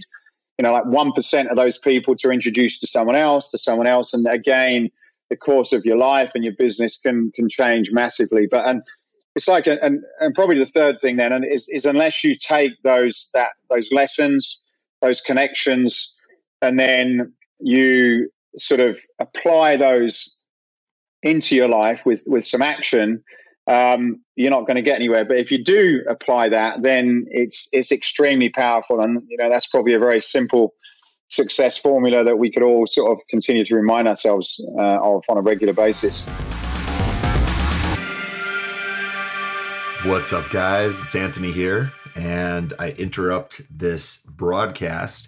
you 0.58 0.64
know 0.64 0.72
like 0.72 0.86
one 0.86 1.12
percent 1.12 1.50
of 1.50 1.58
those 1.58 1.78
people 1.78 2.16
to 2.16 2.32
introduce 2.32 2.80
to 2.80 2.88
someone 2.88 3.18
else 3.18 3.50
to 3.50 3.60
someone 3.60 3.86
else, 3.86 4.14
and 4.14 4.26
again 4.28 4.90
the 5.30 5.36
course 5.36 5.74
of 5.74 5.86
your 5.86 5.98
life 5.98 6.32
and 6.36 6.44
your 6.44 6.54
business 6.54 6.98
can 6.98 7.32
can 7.36 7.50
change 7.50 7.90
massively. 7.92 8.48
But 8.50 8.68
and 8.68 8.82
it's 9.36 9.48
like 9.48 9.68
and 9.68 9.80
and 10.20 10.36
probably 10.36 10.58
the 10.58 10.66
third 10.66 10.98
thing 11.00 11.18
then 11.18 11.32
and 11.32 11.46
is, 11.46 11.68
is 11.70 11.86
unless 11.86 12.24
you 12.24 12.36
take 12.36 12.74
those 12.84 13.30
that 13.34 13.50
those 13.70 13.92
lessons, 13.92 14.62
those 15.02 15.22
connections, 15.22 16.16
and 16.62 16.80
then 16.80 17.34
you 17.60 18.30
sort 18.58 18.82
of 18.82 19.00
apply 19.20 19.78
those 19.78 20.36
into 21.24 21.56
your 21.56 21.68
life 21.68 22.06
with 22.06 22.24
with 22.28 22.46
some 22.46 22.62
action, 22.62 23.24
um, 23.68 24.22
you're 24.36 24.52
not 24.52 24.66
going 24.66 24.76
to 24.76 24.82
get 24.82 24.96
anywhere. 24.96 25.26
But 25.26 25.38
if 25.38 25.52
you 25.52 25.64
do 25.64 26.04
apply 26.10 26.50
that, 26.50 26.82
then 26.82 27.26
it's 27.30 27.68
it's 27.74 27.92
extremely 27.92 28.50
powerful, 28.50 29.02
and 29.02 29.22
you 29.28 29.38
know 29.38 29.50
that's 29.50 29.68
probably 29.68 29.94
a 29.94 30.00
very 30.00 30.22
simple 30.22 30.74
success 31.30 31.78
formula 31.78 32.24
that 32.24 32.38
we 32.38 32.52
could 32.52 32.64
all 32.64 32.86
sort 32.88 33.12
of 33.12 33.28
continue 33.30 33.66
to 33.66 33.76
remind 33.76 34.08
ourselves 34.08 34.64
uh, 34.78 35.00
of 35.02 35.24
on 35.30 35.38
a 35.38 35.42
regular 35.42 35.74
basis. 35.74 36.26
What's 40.06 40.32
up, 40.32 40.50
guys? 40.52 41.00
It's 41.00 41.16
Anthony 41.16 41.52
here, 41.52 41.92
and 42.16 42.74
I 42.80 42.92
interrupt 42.92 43.62
this 43.70 44.18
broadcast 44.26 45.28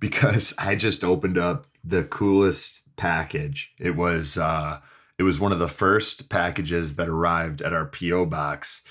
because 0.00 0.54
I 0.58 0.74
just 0.74 1.02
opened 1.02 1.38
up 1.38 1.66
the 1.84 2.04
coolest 2.04 2.94
package. 2.96 3.72
It 3.78 3.96
was 3.96 4.36
uh 4.36 4.80
it 5.18 5.22
was 5.22 5.40
one 5.40 5.52
of 5.52 5.58
the 5.58 5.68
first 5.68 6.28
packages 6.28 6.96
that 6.96 7.08
arrived 7.08 7.62
at 7.62 7.72
our 7.72 7.86
PO 7.86 8.26
box 8.26 8.82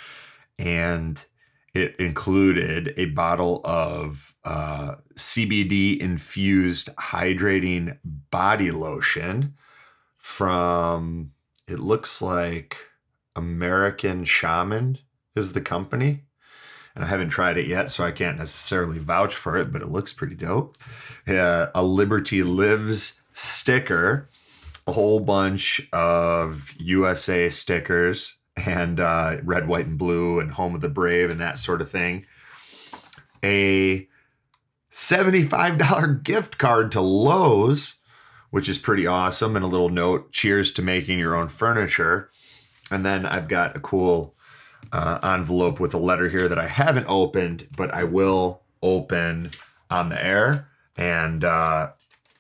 and 0.58 1.24
it 1.78 1.96
included 1.98 2.94
a 2.98 3.06
bottle 3.06 3.62
of 3.64 4.36
uh, 4.44 4.96
CBD 5.16 5.98
infused 6.00 6.90
hydrating 6.96 7.98
body 8.04 8.72
lotion 8.72 9.54
from 10.18 11.32
it 11.68 11.80
looks 11.80 12.22
like 12.22 12.78
American 13.36 14.24
Shaman 14.24 14.98
is 15.36 15.54
the 15.54 15.62
company 15.62 16.24
and 16.96 17.06
I 17.06 17.10
haven't 17.10 17.30
tried 17.30 17.60
it 17.60 17.68
yet, 17.68 17.92
so 17.92 18.04
I 18.04 18.12
can't 18.12 18.40
necessarily 18.40 18.98
vouch 18.98 19.36
for 19.36 19.56
it, 19.56 19.72
but 19.72 19.84
it 19.84 19.92
looks 19.92 20.14
pretty 20.14 20.34
dope. 20.34 20.80
Uh, 21.28 21.68
a 21.76 21.84
Liberty 21.84 22.42
Lives 22.42 23.22
sticker, 23.34 24.30
a 24.88 24.94
whole 24.94 25.20
bunch 25.20 25.88
of 25.94 26.74
USA 26.80 27.50
stickers, 27.50 28.37
and 28.66 29.00
uh, 29.00 29.38
red, 29.44 29.68
white, 29.68 29.86
and 29.86 29.98
blue, 29.98 30.40
and 30.40 30.52
Home 30.52 30.76
of 30.76 30.82
the 30.82 30.90
Brave, 30.90 31.30
and 31.30 31.40
that 31.40 31.60
sort 31.60 31.82
of 31.82 31.90
thing. 31.90 32.26
A 33.44 34.08
$75 34.92 36.24
gift 36.24 36.58
card 36.58 36.92
to 36.94 37.02
Lowe's, 37.02 37.96
which 38.50 38.68
is 38.68 38.78
pretty 38.78 39.06
awesome, 39.06 39.56
and 39.56 39.64
a 39.64 39.68
little 39.68 39.90
note 39.90 40.32
cheers 40.32 40.72
to 40.72 40.82
making 40.82 41.20
your 41.20 41.36
own 41.36 41.50
furniture. 41.50 42.30
And 42.90 43.06
then 43.06 43.26
I've 43.26 43.48
got 43.48 43.76
a 43.76 43.80
cool 43.80 44.34
uh, 44.92 45.20
envelope 45.22 45.80
with 45.80 45.94
a 45.94 45.98
letter 46.00 46.30
here 46.30 46.48
that 46.48 46.60
I 46.60 46.68
haven't 46.68 47.06
opened, 47.08 47.68
but 47.76 47.94
I 47.94 48.06
will 48.06 48.62
open 48.82 49.52
on 49.90 50.10
the 50.10 50.24
air. 50.24 50.68
And 50.96 51.44
uh, 51.44 51.92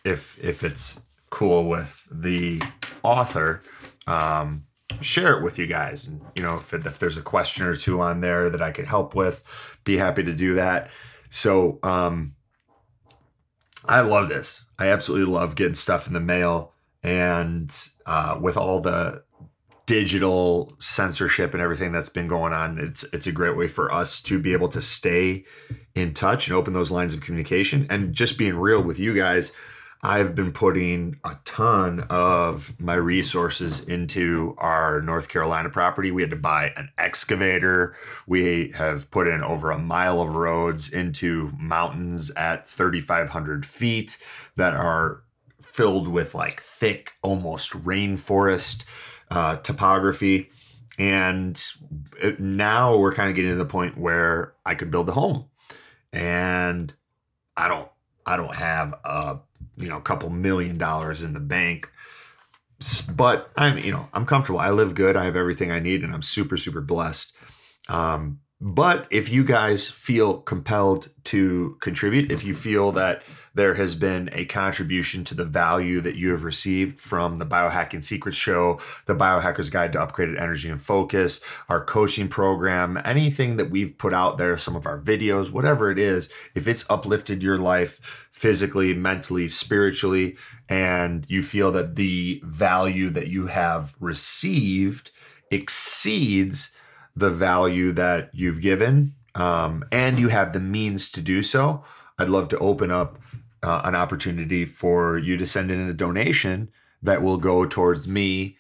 if 0.04 0.38
if 0.44 0.64
it's 0.64 1.00
cool 1.30 1.68
with 1.68 2.08
the 2.12 2.62
author, 3.04 3.62
um, 4.08 4.64
share 5.02 5.38
it 5.38 5.44
with 5.44 5.58
you 5.58 5.68
guys. 5.68 6.08
And 6.08 6.22
you 6.36 6.44
know, 6.44 6.56
if, 6.56 6.74
it, 6.74 6.86
if 6.86 7.00
there's 7.00 7.18
a 7.18 7.22
question 7.22 7.66
or 7.66 7.76
two 7.76 8.02
on 8.02 8.22
there 8.22 8.50
that 8.50 8.62
I 8.62 8.72
could 8.72 8.86
help 8.86 9.16
with, 9.16 9.80
be 9.84 9.98
happy 9.98 10.24
to 10.24 10.34
do 10.34 10.56
that. 10.56 10.90
So 11.30 11.80
um, 11.84 12.36
I 13.86 14.02
love 14.02 14.30
this. 14.30 14.64
I 14.80 14.88
absolutely 14.88 15.34
love 15.34 15.56
getting 15.56 15.76
stuff 15.76 16.08
in 16.08 16.14
the 16.14 16.20
mail, 16.20 16.74
and 17.04 17.74
uh, 18.06 18.38
with 18.40 18.58
all 18.58 18.80
the 18.80 19.24
digital 19.88 20.76
censorship 20.80 21.54
and 21.54 21.64
everything 21.64 21.94
that's 21.94 22.10
been 22.10 22.28
going 22.28 22.52
on 22.52 22.78
it's 22.78 23.04
it's 23.14 23.26
a 23.26 23.32
great 23.32 23.56
way 23.56 23.70
for 23.70 23.90
us 23.90 24.22
to 24.22 24.38
be 24.38 24.52
able 24.52 24.68
to 24.68 24.82
stay 24.82 25.46
in 25.96 26.14
touch 26.14 26.48
and 26.48 26.58
open 26.58 26.74
those 26.74 26.92
lines 26.92 27.14
of 27.14 27.22
communication 27.22 27.88
and 27.90 28.14
just 28.14 28.38
being 28.38 28.58
real 28.58 28.84
with 28.84 29.00
you 29.00 29.16
guys 29.16 29.54
I've 30.04 30.36
been 30.36 30.52
putting 30.52 31.20
a 31.24 31.38
ton 31.44 32.02
of 32.10 32.80
my 32.80 32.94
resources 32.94 33.80
into 33.80 34.56
our 34.60 35.02
North 35.02 35.28
Carolina 35.28 35.70
property. 35.70 36.12
We 36.12 36.22
had 36.22 36.32
to 36.32 36.38
buy 36.38 36.72
an 36.76 36.90
excavator. 36.98 37.96
We 38.28 38.72
have 38.72 39.10
put 39.10 39.28
in 39.28 39.44
over 39.44 39.72
a 39.72 39.80
mile 39.80 40.22
of 40.22 40.36
roads 40.36 40.90
into 40.90 41.52
mountains 41.58 42.32
at 42.38 42.66
3,500 42.66 43.66
feet 43.66 44.18
that 44.56 44.76
are 44.76 45.24
filled 45.62 46.08
with 46.08 46.36
like 46.36 46.62
thick, 46.62 47.14
almost 47.24 47.72
rainforest 47.72 48.84
uh, 49.32 49.58
topography. 49.58 50.52
And 51.00 51.64
now 52.40 52.98
we're 52.98 53.14
kind 53.14 53.30
of 53.30 53.36
getting 53.36 53.52
to 53.52 53.58
the 53.58 53.66
point 53.66 53.98
where 53.98 54.54
I 54.66 54.76
could 54.76 54.90
build 54.90 55.10
a 55.10 55.12
home, 55.12 55.46
and 56.12 56.92
I 57.56 57.68
don't, 57.68 57.90
I 58.26 58.36
don't 58.36 58.56
have 58.56 58.96
a, 59.04 59.38
you 59.78 59.88
know, 59.88 59.98
a 59.98 60.02
couple 60.02 60.30
million 60.30 60.78
dollars 60.78 61.24
in 61.24 61.34
the 61.34 61.40
bank, 61.40 61.92
but 63.16 63.52
I'm, 63.56 63.78
you 63.80 63.92
know, 63.92 64.08
I'm 64.13 64.26
comfortable. 64.26 64.60
I 64.60 64.72
live 64.72 64.96
good. 64.96 65.16
I 65.16 65.26
have 65.26 65.36
everything 65.36 65.72
I 65.72 65.80
need, 65.80 66.04
and 66.04 66.13
I'm 66.13 66.22
super, 66.22 66.58
super 66.58 66.82
blessed. 66.82 67.34
Um, 67.90 68.40
but 68.60 69.08
if 69.12 69.30
you 69.30 69.44
guys 69.44 69.88
feel 69.88 70.42
compelled 70.42 71.10
to 71.26 71.78
contribute, 71.80 72.32
if 72.32 72.44
you 72.44 72.54
feel 72.54 72.92
that 72.94 73.24
there 73.58 73.74
has 73.74 73.96
been 73.96 74.30
a 74.34 74.46
contribution 74.46 75.24
to 75.24 75.34
the 75.34 75.43
value 75.43 76.00
that 76.02 76.15
you 76.15 76.30
have 76.30 76.43
received 76.43 77.00
from 77.00 77.38
the 77.38 77.46
Biohacking 77.46 78.04
Secrets 78.04 78.38
Show, 78.38 78.80
the 79.08 79.15
Biohacker's 79.15 79.72
Guide 79.72 79.91
to 79.93 79.98
Upgraded 79.98 80.39
Energy 80.39 80.70
and 80.70 80.80
Focus, 80.80 81.41
our 81.67 81.84
coaching 81.84 82.28
program, 82.28 83.02
anything 83.04 83.58
that 83.58 83.72
we've 83.72 83.98
put 83.98 84.13
out 84.13 84.38
there, 84.38 84.60
some 84.60 84.76
of 84.76 84.86
our 84.86 85.00
videos, 85.00 85.52
whatever 85.52 85.89
it 85.89 85.98
is, 85.98 86.32
if 86.54 86.67
it's 86.67 86.86
uplifted 86.88 87.41
your 87.41 87.58
life 87.58 88.28
physically, 88.32 88.93
mentally, 88.93 89.48
spiritually, 89.48 90.38
and 90.70 91.28
you 91.28 91.41
feel 91.41 91.72
that 91.72 91.96
the 91.96 92.39
value 92.46 93.10
that 93.10 93.28
you 93.28 93.48
have 93.48 93.96
received 94.00 95.10
exceeds 95.50 96.76
the 97.15 97.32
value 97.32 97.91
that 97.91 98.30
you've 98.34 98.62
given 98.62 99.15
um, 99.34 99.84
and 99.91 100.20
you 100.20 100.28
have 100.28 100.54
the 100.54 100.60
means 100.60 101.10
to 101.10 101.22
do 101.22 101.41
so, 101.41 101.84
I'd 102.20 102.30
love 102.30 102.50
to 102.50 102.60
open 102.60 102.91
up 102.91 103.17
uh, 103.63 103.82
an 103.84 103.96
opportunity 103.96 104.65
for 104.65 105.17
you 105.17 105.38
to 105.38 105.46
send 105.46 105.72
in 105.72 105.80
a 105.80 105.93
donation 105.93 106.70
that 107.02 107.22
will 107.22 107.38
go 107.38 107.65
towards 107.65 108.08
me 108.08 108.58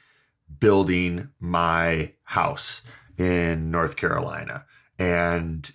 building 0.59 1.29
my 1.39 2.13
house. 2.23 2.81
in 3.17 3.71
North 3.71 3.95
Carolina. 3.95 4.65
And 4.99 5.71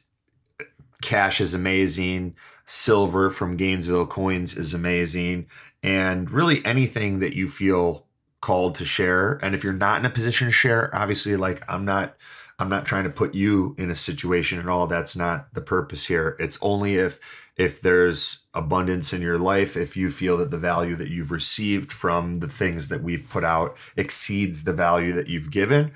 cash 1.02 1.40
is 1.40 1.54
amazing. 1.54 2.36
Silver 2.64 3.30
from 3.30 3.56
Gainesville 3.56 4.06
Coins 4.06 4.56
is 4.56 4.72
amazing. 4.72 5.46
And 5.82 6.30
really 6.30 6.64
anything 6.64 7.18
that 7.18 7.34
you 7.34 7.48
feel 7.48 8.06
called 8.40 8.76
to 8.76 8.84
share. 8.84 9.38
And 9.42 9.54
if 9.54 9.64
you're 9.64 9.72
not 9.72 9.98
in 9.98 10.06
a 10.06 10.10
position 10.10 10.46
to 10.48 10.52
share, 10.52 10.94
obviously, 10.94 11.36
like 11.36 11.62
I'm 11.68 11.84
not. 11.84 12.16
I'm 12.58 12.68
not 12.68 12.84
trying 12.84 13.04
to 13.04 13.10
put 13.10 13.34
you 13.34 13.74
in 13.76 13.90
a 13.90 13.94
situation 13.94 14.60
at 14.60 14.68
all. 14.68 14.86
That's 14.86 15.16
not 15.16 15.52
the 15.52 15.62
purpose 15.62 16.06
here. 16.06 16.36
It's 16.38 16.58
only 16.62 16.94
if 16.94 17.18
if 17.56 17.80
there's 17.80 18.44
abundance 18.54 19.12
in 19.12 19.20
your 19.20 19.38
life, 19.38 19.76
if 19.76 19.96
you 19.96 20.10
feel 20.10 20.36
that 20.38 20.50
the 20.50 20.58
value 20.58 20.96
that 20.96 21.08
you've 21.08 21.30
received 21.30 21.92
from 21.92 22.40
the 22.40 22.48
things 22.48 22.88
that 22.88 23.02
we've 23.02 23.28
put 23.28 23.44
out 23.44 23.76
exceeds 23.96 24.64
the 24.64 24.72
value 24.72 25.12
that 25.12 25.28
you've 25.28 25.50
given, 25.50 25.92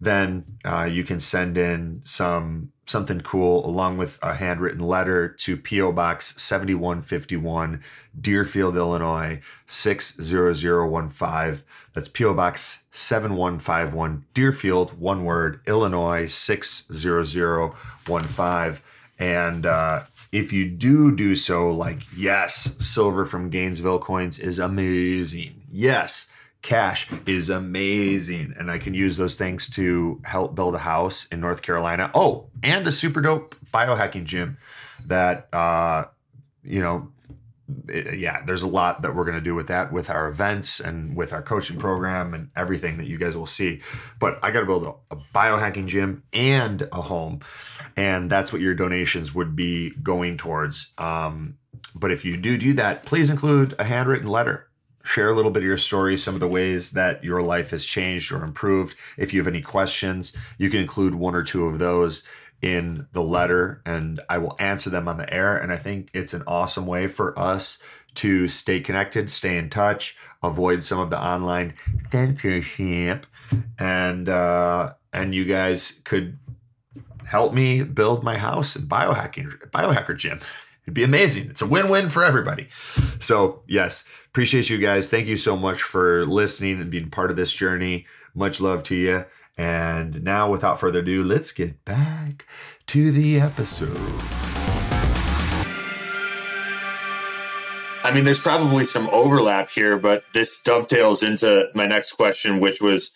then 0.00 0.44
uh, 0.64 0.84
you 0.84 1.02
can 1.02 1.18
send 1.18 1.58
in 1.58 2.02
some 2.04 2.70
something 2.86 3.20
cool 3.20 3.66
along 3.66 3.98
with 3.98 4.18
a 4.22 4.34
handwritten 4.34 4.78
letter 4.80 5.28
to 5.28 5.56
PO 5.56 5.92
Box 5.92 6.40
7151 6.40 7.82
Deerfield, 8.18 8.76
Illinois 8.76 9.40
60015. 9.66 11.62
That's 11.92 12.08
PO 12.08 12.32
Box 12.34 12.84
7151 12.90 14.24
Deerfield, 14.32 14.98
one 14.98 15.24
word, 15.24 15.60
Illinois 15.66 16.24
60015. 16.26 18.82
And 19.18 19.66
uh, 19.66 20.04
if 20.32 20.52
you 20.52 20.68
do 20.68 21.14
do 21.14 21.34
so, 21.34 21.70
like, 21.70 22.02
yes, 22.16 22.76
silver 22.84 23.24
from 23.24 23.50
Gainesville 23.50 23.98
coins 23.98 24.38
is 24.38 24.58
amazing. 24.58 25.62
Yes 25.70 26.28
cash 26.60 27.08
is 27.24 27.48
amazing 27.50 28.52
and 28.58 28.70
i 28.70 28.78
can 28.78 28.92
use 28.92 29.16
those 29.16 29.36
things 29.36 29.68
to 29.68 30.20
help 30.24 30.54
build 30.54 30.74
a 30.74 30.78
house 30.78 31.26
in 31.26 31.40
north 31.40 31.62
carolina 31.62 32.10
oh 32.14 32.46
and 32.62 32.86
a 32.86 32.92
super 32.92 33.20
dope 33.20 33.54
biohacking 33.72 34.24
gym 34.24 34.58
that 35.06 35.48
uh 35.54 36.04
you 36.64 36.80
know 36.80 37.08
it, 37.88 38.18
yeah 38.18 38.42
there's 38.44 38.62
a 38.62 38.66
lot 38.66 39.02
that 39.02 39.14
we're 39.14 39.24
going 39.24 39.36
to 39.36 39.40
do 39.42 39.54
with 39.54 39.68
that 39.68 39.92
with 39.92 40.10
our 40.10 40.28
events 40.28 40.80
and 40.80 41.14
with 41.16 41.32
our 41.32 41.42
coaching 41.42 41.78
program 41.78 42.34
and 42.34 42.50
everything 42.56 42.96
that 42.98 43.06
you 43.06 43.18
guys 43.18 43.36
will 43.36 43.46
see. 43.46 43.80
But 44.18 44.38
i 44.42 44.50
got 44.50 44.60
to 44.60 44.66
build 44.66 44.84
a, 44.84 45.14
a 45.14 45.18
biohacking 45.34 45.86
gym 45.86 46.22
and 46.32 46.88
a 46.92 47.02
home 47.02 47.40
and 47.96 48.30
that's 48.30 48.52
what 48.52 48.62
your 48.62 48.74
donations 48.74 49.34
would 49.34 49.54
be 49.54 49.90
going 50.02 50.36
towards. 50.36 50.92
Um 50.98 51.58
but 51.94 52.10
if 52.10 52.24
you 52.24 52.36
do 52.36 52.56
do 52.56 52.72
that 52.74 53.04
please 53.04 53.30
include 53.30 53.74
a 53.78 53.84
handwritten 53.84 54.28
letter. 54.28 54.64
Share 55.04 55.30
a 55.30 55.34
little 55.34 55.50
bit 55.50 55.62
of 55.62 55.66
your 55.66 55.78
story, 55.78 56.18
some 56.18 56.34
of 56.34 56.40
the 56.40 56.48
ways 56.48 56.90
that 56.90 57.24
your 57.24 57.40
life 57.40 57.70
has 57.70 57.82
changed 57.82 58.30
or 58.30 58.44
improved. 58.44 58.94
If 59.16 59.32
you 59.32 59.40
have 59.40 59.48
any 59.48 59.62
questions, 59.62 60.36
you 60.58 60.68
can 60.68 60.80
include 60.80 61.14
one 61.14 61.34
or 61.34 61.42
two 61.42 61.64
of 61.64 61.78
those 61.78 62.24
in 62.60 63.06
the 63.12 63.22
letter 63.22 63.82
and 63.86 64.20
I 64.28 64.38
will 64.38 64.56
answer 64.58 64.90
them 64.90 65.08
on 65.08 65.16
the 65.16 65.32
air. 65.32 65.56
And 65.56 65.72
I 65.72 65.76
think 65.76 66.10
it's 66.12 66.34
an 66.34 66.42
awesome 66.46 66.86
way 66.86 67.06
for 67.06 67.38
us 67.38 67.78
to 68.14 68.48
stay 68.48 68.80
connected, 68.80 69.30
stay 69.30 69.56
in 69.56 69.70
touch, 69.70 70.16
avoid 70.42 70.82
some 70.82 70.98
of 70.98 71.10
the 71.10 71.22
online 71.22 71.74
censorship, 72.10 73.26
and 73.78 74.28
uh, 74.28 74.94
and 75.12 75.34
you 75.34 75.44
guys 75.44 76.00
could 76.04 76.38
help 77.24 77.54
me 77.54 77.82
build 77.82 78.24
my 78.24 78.36
house 78.36 78.74
and 78.74 78.88
biohacking 78.88 79.52
biohacker 79.70 80.16
gym. 80.16 80.40
It'd 80.84 80.94
be 80.94 81.04
amazing. 81.04 81.50
It's 81.50 81.62
a 81.62 81.66
win-win 81.66 82.08
for 82.08 82.24
everybody. 82.24 82.68
So 83.20 83.62
yes, 83.68 84.04
appreciate 84.26 84.70
you 84.70 84.78
guys. 84.78 85.08
Thank 85.08 85.26
you 85.26 85.36
so 85.36 85.56
much 85.56 85.82
for 85.82 86.24
listening 86.26 86.80
and 86.80 86.90
being 86.90 87.10
part 87.10 87.30
of 87.30 87.36
this 87.36 87.52
journey. 87.52 88.06
Much 88.34 88.60
love 88.60 88.82
to 88.84 88.96
you. 88.96 89.26
And 89.58 90.22
now, 90.22 90.48
without 90.48 90.78
further 90.78 91.00
ado, 91.00 91.24
let's 91.24 91.50
get 91.50 91.84
back 91.84 92.46
to 92.86 93.10
the 93.10 93.40
episode. 93.40 93.98
I 98.04 98.12
mean, 98.14 98.24
there's 98.24 98.38
probably 98.38 98.84
some 98.84 99.08
overlap 99.10 99.68
here, 99.68 99.98
but 99.98 100.22
this 100.32 100.62
dovetails 100.62 101.24
into 101.24 101.68
my 101.74 101.86
next 101.86 102.12
question, 102.12 102.60
which 102.60 102.80
was 102.80 103.10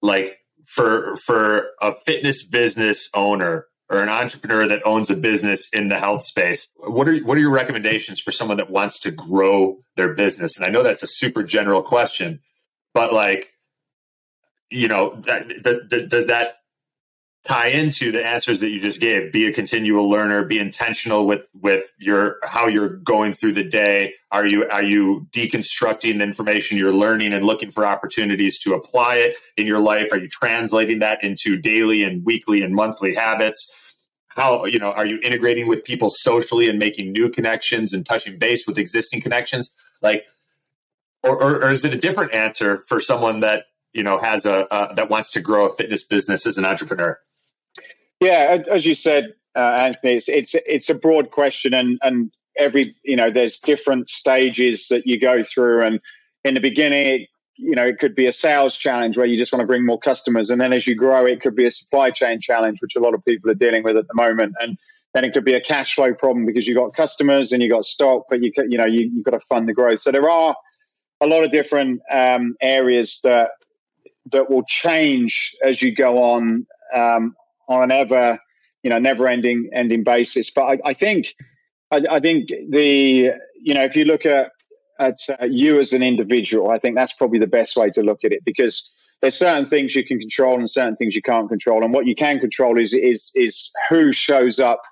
like 0.00 0.38
for 0.64 1.16
for 1.16 1.70
a 1.82 1.92
fitness 2.06 2.46
business 2.46 3.10
owner 3.12 3.66
or 3.90 4.02
an 4.02 4.08
entrepreneur 4.08 4.68
that 4.68 4.86
owns 4.86 5.10
a 5.10 5.16
business 5.16 5.68
in 5.72 5.88
the 5.88 5.98
health 5.98 6.24
space, 6.24 6.70
what 6.76 7.08
are 7.08 7.18
what 7.18 7.36
are 7.36 7.40
your 7.40 7.52
recommendations 7.52 8.20
for 8.20 8.30
someone 8.30 8.58
that 8.58 8.70
wants 8.70 9.00
to 9.00 9.10
grow 9.10 9.78
their 9.96 10.14
business? 10.14 10.56
And 10.56 10.64
I 10.64 10.70
know 10.70 10.84
that's 10.84 11.02
a 11.02 11.08
super 11.08 11.42
general 11.42 11.82
question, 11.82 12.40
but 12.94 13.12
like, 13.12 13.50
you 14.70 14.88
know, 14.88 15.14
that, 15.22 16.06
does 16.08 16.26
that 16.26 16.56
tie 17.46 17.68
into 17.68 18.12
the 18.12 18.24
answers 18.24 18.60
that 18.60 18.70
you 18.70 18.80
just 18.80 19.00
gave? 19.00 19.32
Be 19.32 19.46
a 19.46 19.52
continual 19.52 20.08
learner. 20.08 20.44
Be 20.44 20.58
intentional 20.58 21.26
with 21.26 21.48
with 21.54 21.84
your 21.98 22.36
how 22.44 22.66
you're 22.66 22.88
going 22.88 23.32
through 23.32 23.52
the 23.52 23.64
day. 23.64 24.14
Are 24.30 24.46
you 24.46 24.68
are 24.68 24.82
you 24.82 25.26
deconstructing 25.30 26.18
the 26.18 26.24
information 26.24 26.76
you're 26.76 26.92
learning 26.92 27.32
and 27.32 27.44
looking 27.44 27.70
for 27.70 27.86
opportunities 27.86 28.58
to 28.60 28.74
apply 28.74 29.16
it 29.16 29.36
in 29.56 29.66
your 29.66 29.80
life? 29.80 30.08
Are 30.12 30.18
you 30.18 30.28
translating 30.28 30.98
that 30.98 31.22
into 31.24 31.56
daily 31.56 32.02
and 32.02 32.24
weekly 32.24 32.62
and 32.62 32.74
monthly 32.74 33.14
habits? 33.14 33.74
how 34.38 34.64
you 34.66 34.78
know 34.78 34.92
are 34.92 35.04
you 35.04 35.18
integrating 35.22 35.66
with 35.66 35.84
people 35.84 36.08
socially 36.10 36.68
and 36.68 36.78
making 36.78 37.12
new 37.12 37.28
connections 37.28 37.92
and 37.92 38.06
touching 38.06 38.38
base 38.38 38.66
with 38.66 38.78
existing 38.78 39.20
connections 39.20 39.72
like 40.00 40.24
or, 41.24 41.42
or, 41.42 41.64
or 41.64 41.72
is 41.72 41.84
it 41.84 41.92
a 41.92 41.98
different 41.98 42.32
answer 42.32 42.84
for 42.86 43.00
someone 43.00 43.40
that 43.40 43.64
you 43.98 44.04
know 44.04 44.18
has 44.18 44.46
a 44.46 44.72
uh, 44.72 44.92
that 44.94 45.10
wants 45.10 45.30
to 45.32 45.40
grow 45.40 45.66
a 45.66 45.74
fitness 45.74 46.04
business 46.04 46.46
as 46.46 46.56
an 46.56 46.64
entrepreneur 46.64 47.18
yeah 48.20 48.58
as 48.70 48.86
you 48.86 48.94
said 48.94 49.34
uh, 49.56 49.76
anthony 49.80 50.14
it's, 50.14 50.28
it's 50.28 50.54
it's 50.54 50.88
a 50.88 50.94
broad 50.94 51.30
question 51.30 51.74
and 51.74 51.98
and 52.02 52.30
every 52.56 52.94
you 53.02 53.16
know 53.16 53.30
there's 53.30 53.58
different 53.58 54.08
stages 54.08 54.88
that 54.88 55.06
you 55.06 55.20
go 55.20 55.42
through 55.42 55.84
and 55.84 56.00
in 56.44 56.54
the 56.54 56.60
beginning 56.60 57.26
you 57.58 57.74
know, 57.74 57.84
it 57.84 57.98
could 57.98 58.14
be 58.14 58.26
a 58.26 58.32
sales 58.32 58.76
challenge 58.76 59.16
where 59.16 59.26
you 59.26 59.36
just 59.36 59.52
want 59.52 59.60
to 59.60 59.66
bring 59.66 59.84
more 59.84 59.98
customers. 59.98 60.50
And 60.50 60.60
then 60.60 60.72
as 60.72 60.86
you 60.86 60.94
grow, 60.94 61.26
it 61.26 61.40
could 61.40 61.56
be 61.56 61.66
a 61.66 61.72
supply 61.72 62.12
chain 62.12 62.40
challenge, 62.40 62.80
which 62.80 62.94
a 62.94 63.00
lot 63.00 63.14
of 63.14 63.24
people 63.24 63.50
are 63.50 63.54
dealing 63.54 63.82
with 63.82 63.96
at 63.96 64.06
the 64.06 64.14
moment. 64.14 64.54
And 64.60 64.78
then 65.12 65.24
it 65.24 65.32
could 65.32 65.44
be 65.44 65.54
a 65.54 65.60
cash 65.60 65.94
flow 65.94 66.14
problem 66.14 66.46
because 66.46 66.68
you've 66.68 66.76
got 66.76 66.94
customers 66.94 67.50
and 67.50 67.60
you've 67.60 67.72
got 67.72 67.84
stock, 67.84 68.26
but 68.30 68.42
you 68.42 68.52
you 68.68 68.78
know, 68.78 68.86
you, 68.86 69.10
you've 69.12 69.24
got 69.24 69.32
to 69.32 69.40
fund 69.40 69.68
the 69.68 69.72
growth. 69.72 69.98
So 69.98 70.12
there 70.12 70.30
are 70.30 70.54
a 71.20 71.26
lot 71.26 71.42
of 71.42 71.50
different 71.50 72.00
um, 72.12 72.54
areas 72.60 73.20
that 73.24 73.50
that 74.32 74.50
will 74.50 74.64
change 74.64 75.54
as 75.62 75.82
you 75.82 75.94
go 75.94 76.22
on 76.22 76.66
um, 76.94 77.34
on 77.68 77.82
an 77.84 77.92
ever, 77.92 78.38
you 78.82 78.90
know, 78.90 78.98
never 78.98 79.28
ending 79.28 79.70
ending 79.72 80.04
basis. 80.04 80.50
But 80.50 80.62
I, 80.62 80.78
I 80.86 80.92
think 80.92 81.34
I, 81.90 82.02
I 82.10 82.20
think 82.20 82.48
the 82.48 83.32
you 83.60 83.74
know 83.74 83.84
if 83.84 83.96
you 83.96 84.04
look 84.04 84.26
at 84.26 84.52
at 84.98 85.18
uh, 85.40 85.44
you 85.44 85.78
as 85.78 85.92
an 85.92 86.02
individual. 86.02 86.70
I 86.70 86.78
think 86.78 86.96
that's 86.96 87.12
probably 87.12 87.38
the 87.38 87.46
best 87.46 87.76
way 87.76 87.90
to 87.90 88.02
look 88.02 88.24
at 88.24 88.32
it 88.32 88.44
because 88.44 88.92
there's 89.20 89.36
certain 89.36 89.64
things 89.64 89.94
you 89.94 90.04
can 90.04 90.18
control 90.18 90.56
and 90.56 90.70
certain 90.70 90.96
things 90.96 91.14
you 91.14 91.22
can't 91.22 91.48
control. 91.48 91.84
And 91.84 91.92
what 91.92 92.06
you 92.06 92.14
can 92.14 92.38
control 92.38 92.78
is 92.78 92.94
is 92.94 93.30
is 93.34 93.70
who 93.88 94.12
shows 94.12 94.60
up 94.60 94.82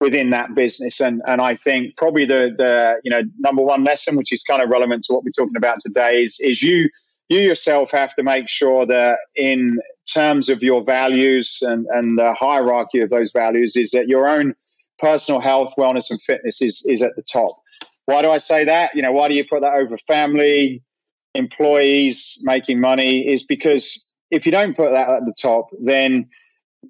within 0.00 0.30
that 0.30 0.54
business. 0.54 1.00
And 1.00 1.22
and 1.26 1.40
I 1.40 1.54
think 1.54 1.96
probably 1.96 2.24
the 2.24 2.54
the 2.56 3.00
you 3.04 3.10
know 3.10 3.22
number 3.38 3.62
one 3.62 3.84
lesson, 3.84 4.16
which 4.16 4.32
is 4.32 4.42
kind 4.42 4.62
of 4.62 4.68
relevant 4.68 5.04
to 5.04 5.14
what 5.14 5.24
we're 5.24 5.30
talking 5.30 5.56
about 5.56 5.80
today, 5.80 6.22
is 6.22 6.38
is 6.40 6.62
you 6.62 6.88
you 7.28 7.40
yourself 7.40 7.90
have 7.90 8.14
to 8.14 8.22
make 8.22 8.48
sure 8.48 8.86
that 8.86 9.18
in 9.36 9.78
terms 10.12 10.48
of 10.48 10.62
your 10.62 10.82
values 10.82 11.58
and 11.62 11.86
and 11.92 12.18
the 12.18 12.34
hierarchy 12.34 13.00
of 13.00 13.10
those 13.10 13.32
values 13.32 13.76
is 13.76 13.90
that 13.90 14.08
your 14.08 14.28
own 14.28 14.54
personal 14.98 15.40
health, 15.40 15.74
wellness, 15.78 16.10
and 16.10 16.20
fitness 16.20 16.60
is 16.62 16.84
is 16.86 17.02
at 17.02 17.14
the 17.16 17.22
top. 17.22 17.60
Why 18.06 18.22
do 18.22 18.30
I 18.30 18.38
say 18.38 18.64
that? 18.64 18.94
You 18.94 19.02
know, 19.02 19.12
why 19.12 19.28
do 19.28 19.34
you 19.34 19.44
put 19.44 19.60
that 19.60 19.74
over 19.74 19.98
family, 19.98 20.82
employees 21.34 22.38
making 22.42 22.80
money? 22.80 23.30
Is 23.30 23.44
because 23.44 24.04
if 24.30 24.46
you 24.46 24.52
don't 24.52 24.76
put 24.76 24.90
that 24.90 25.08
at 25.08 25.26
the 25.26 25.34
top, 25.40 25.68
then 25.80 26.28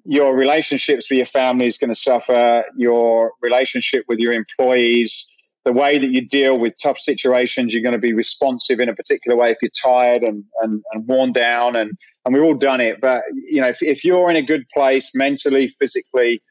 your 0.05 0.35
relationships 0.35 1.09
with 1.09 1.17
your 1.17 1.25
family 1.25 1.67
is 1.67 1.77
going 1.77 1.89
to 1.89 1.95
suffer. 1.95 2.63
Your 2.77 3.33
relationship 3.41 4.05
with 4.07 4.19
your 4.19 4.33
employees, 4.33 5.29
the 5.69 5.73
way 5.73 5.99
that 5.99 6.09
you 6.09 6.27
deal 6.27 6.57
with 6.57 6.73
tough 6.81 6.97
situations, 6.97 7.73
you're 7.73 7.83
going 7.83 7.93
to 7.93 7.99
be 7.99 8.11
responsive 8.11 8.79
in 8.79 8.89
a 8.89 8.95
particular 8.95 9.37
way 9.37 9.51
if 9.51 9.57
you're 9.61 9.69
tired 9.69 10.23
and, 10.23 10.43
and, 10.63 10.81
and 10.91 11.07
worn 11.07 11.31
down. 11.31 11.75
And, 11.75 11.91
and 12.25 12.33
we've 12.33 12.43
all 12.43 12.55
done 12.55 12.81
it. 12.81 12.99
But, 12.99 13.21
you 13.47 13.61
know, 13.61 13.67
if, 13.67 13.77
if 13.83 14.03
you're 14.03 14.31
in 14.31 14.35
a 14.35 14.41
good 14.41 14.65
place 14.73 15.13
mentally, 15.13 15.67
physically, 15.79 16.41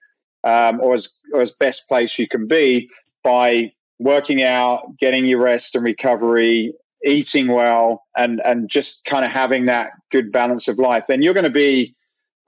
um, 0.45 0.81
or, 0.81 0.95
as, 0.95 1.09
or 1.33 1.41
as 1.41 1.51
best 1.51 1.89
place 1.89 2.17
you 2.17 2.29
can 2.29 2.47
be 2.47 2.89
by 3.25 3.73
working 3.99 4.41
out, 4.41 4.83
getting 5.01 5.27
your 5.27 5.41
rest 5.41 5.75
and 5.75 5.85
recovery, 5.85 6.73
eating 7.05 7.49
well, 7.49 8.05
and 8.17 8.41
and 8.45 8.71
just 8.71 9.05
kind 9.05 9.25
of 9.25 9.33
having 9.33 9.67
that 9.67 9.91
good 10.13 10.31
balance 10.31 10.69
of 10.69 10.79
life, 10.79 11.07
then 11.09 11.23
you're 11.23 11.35
going 11.35 11.43
to 11.43 11.51
be 11.51 11.93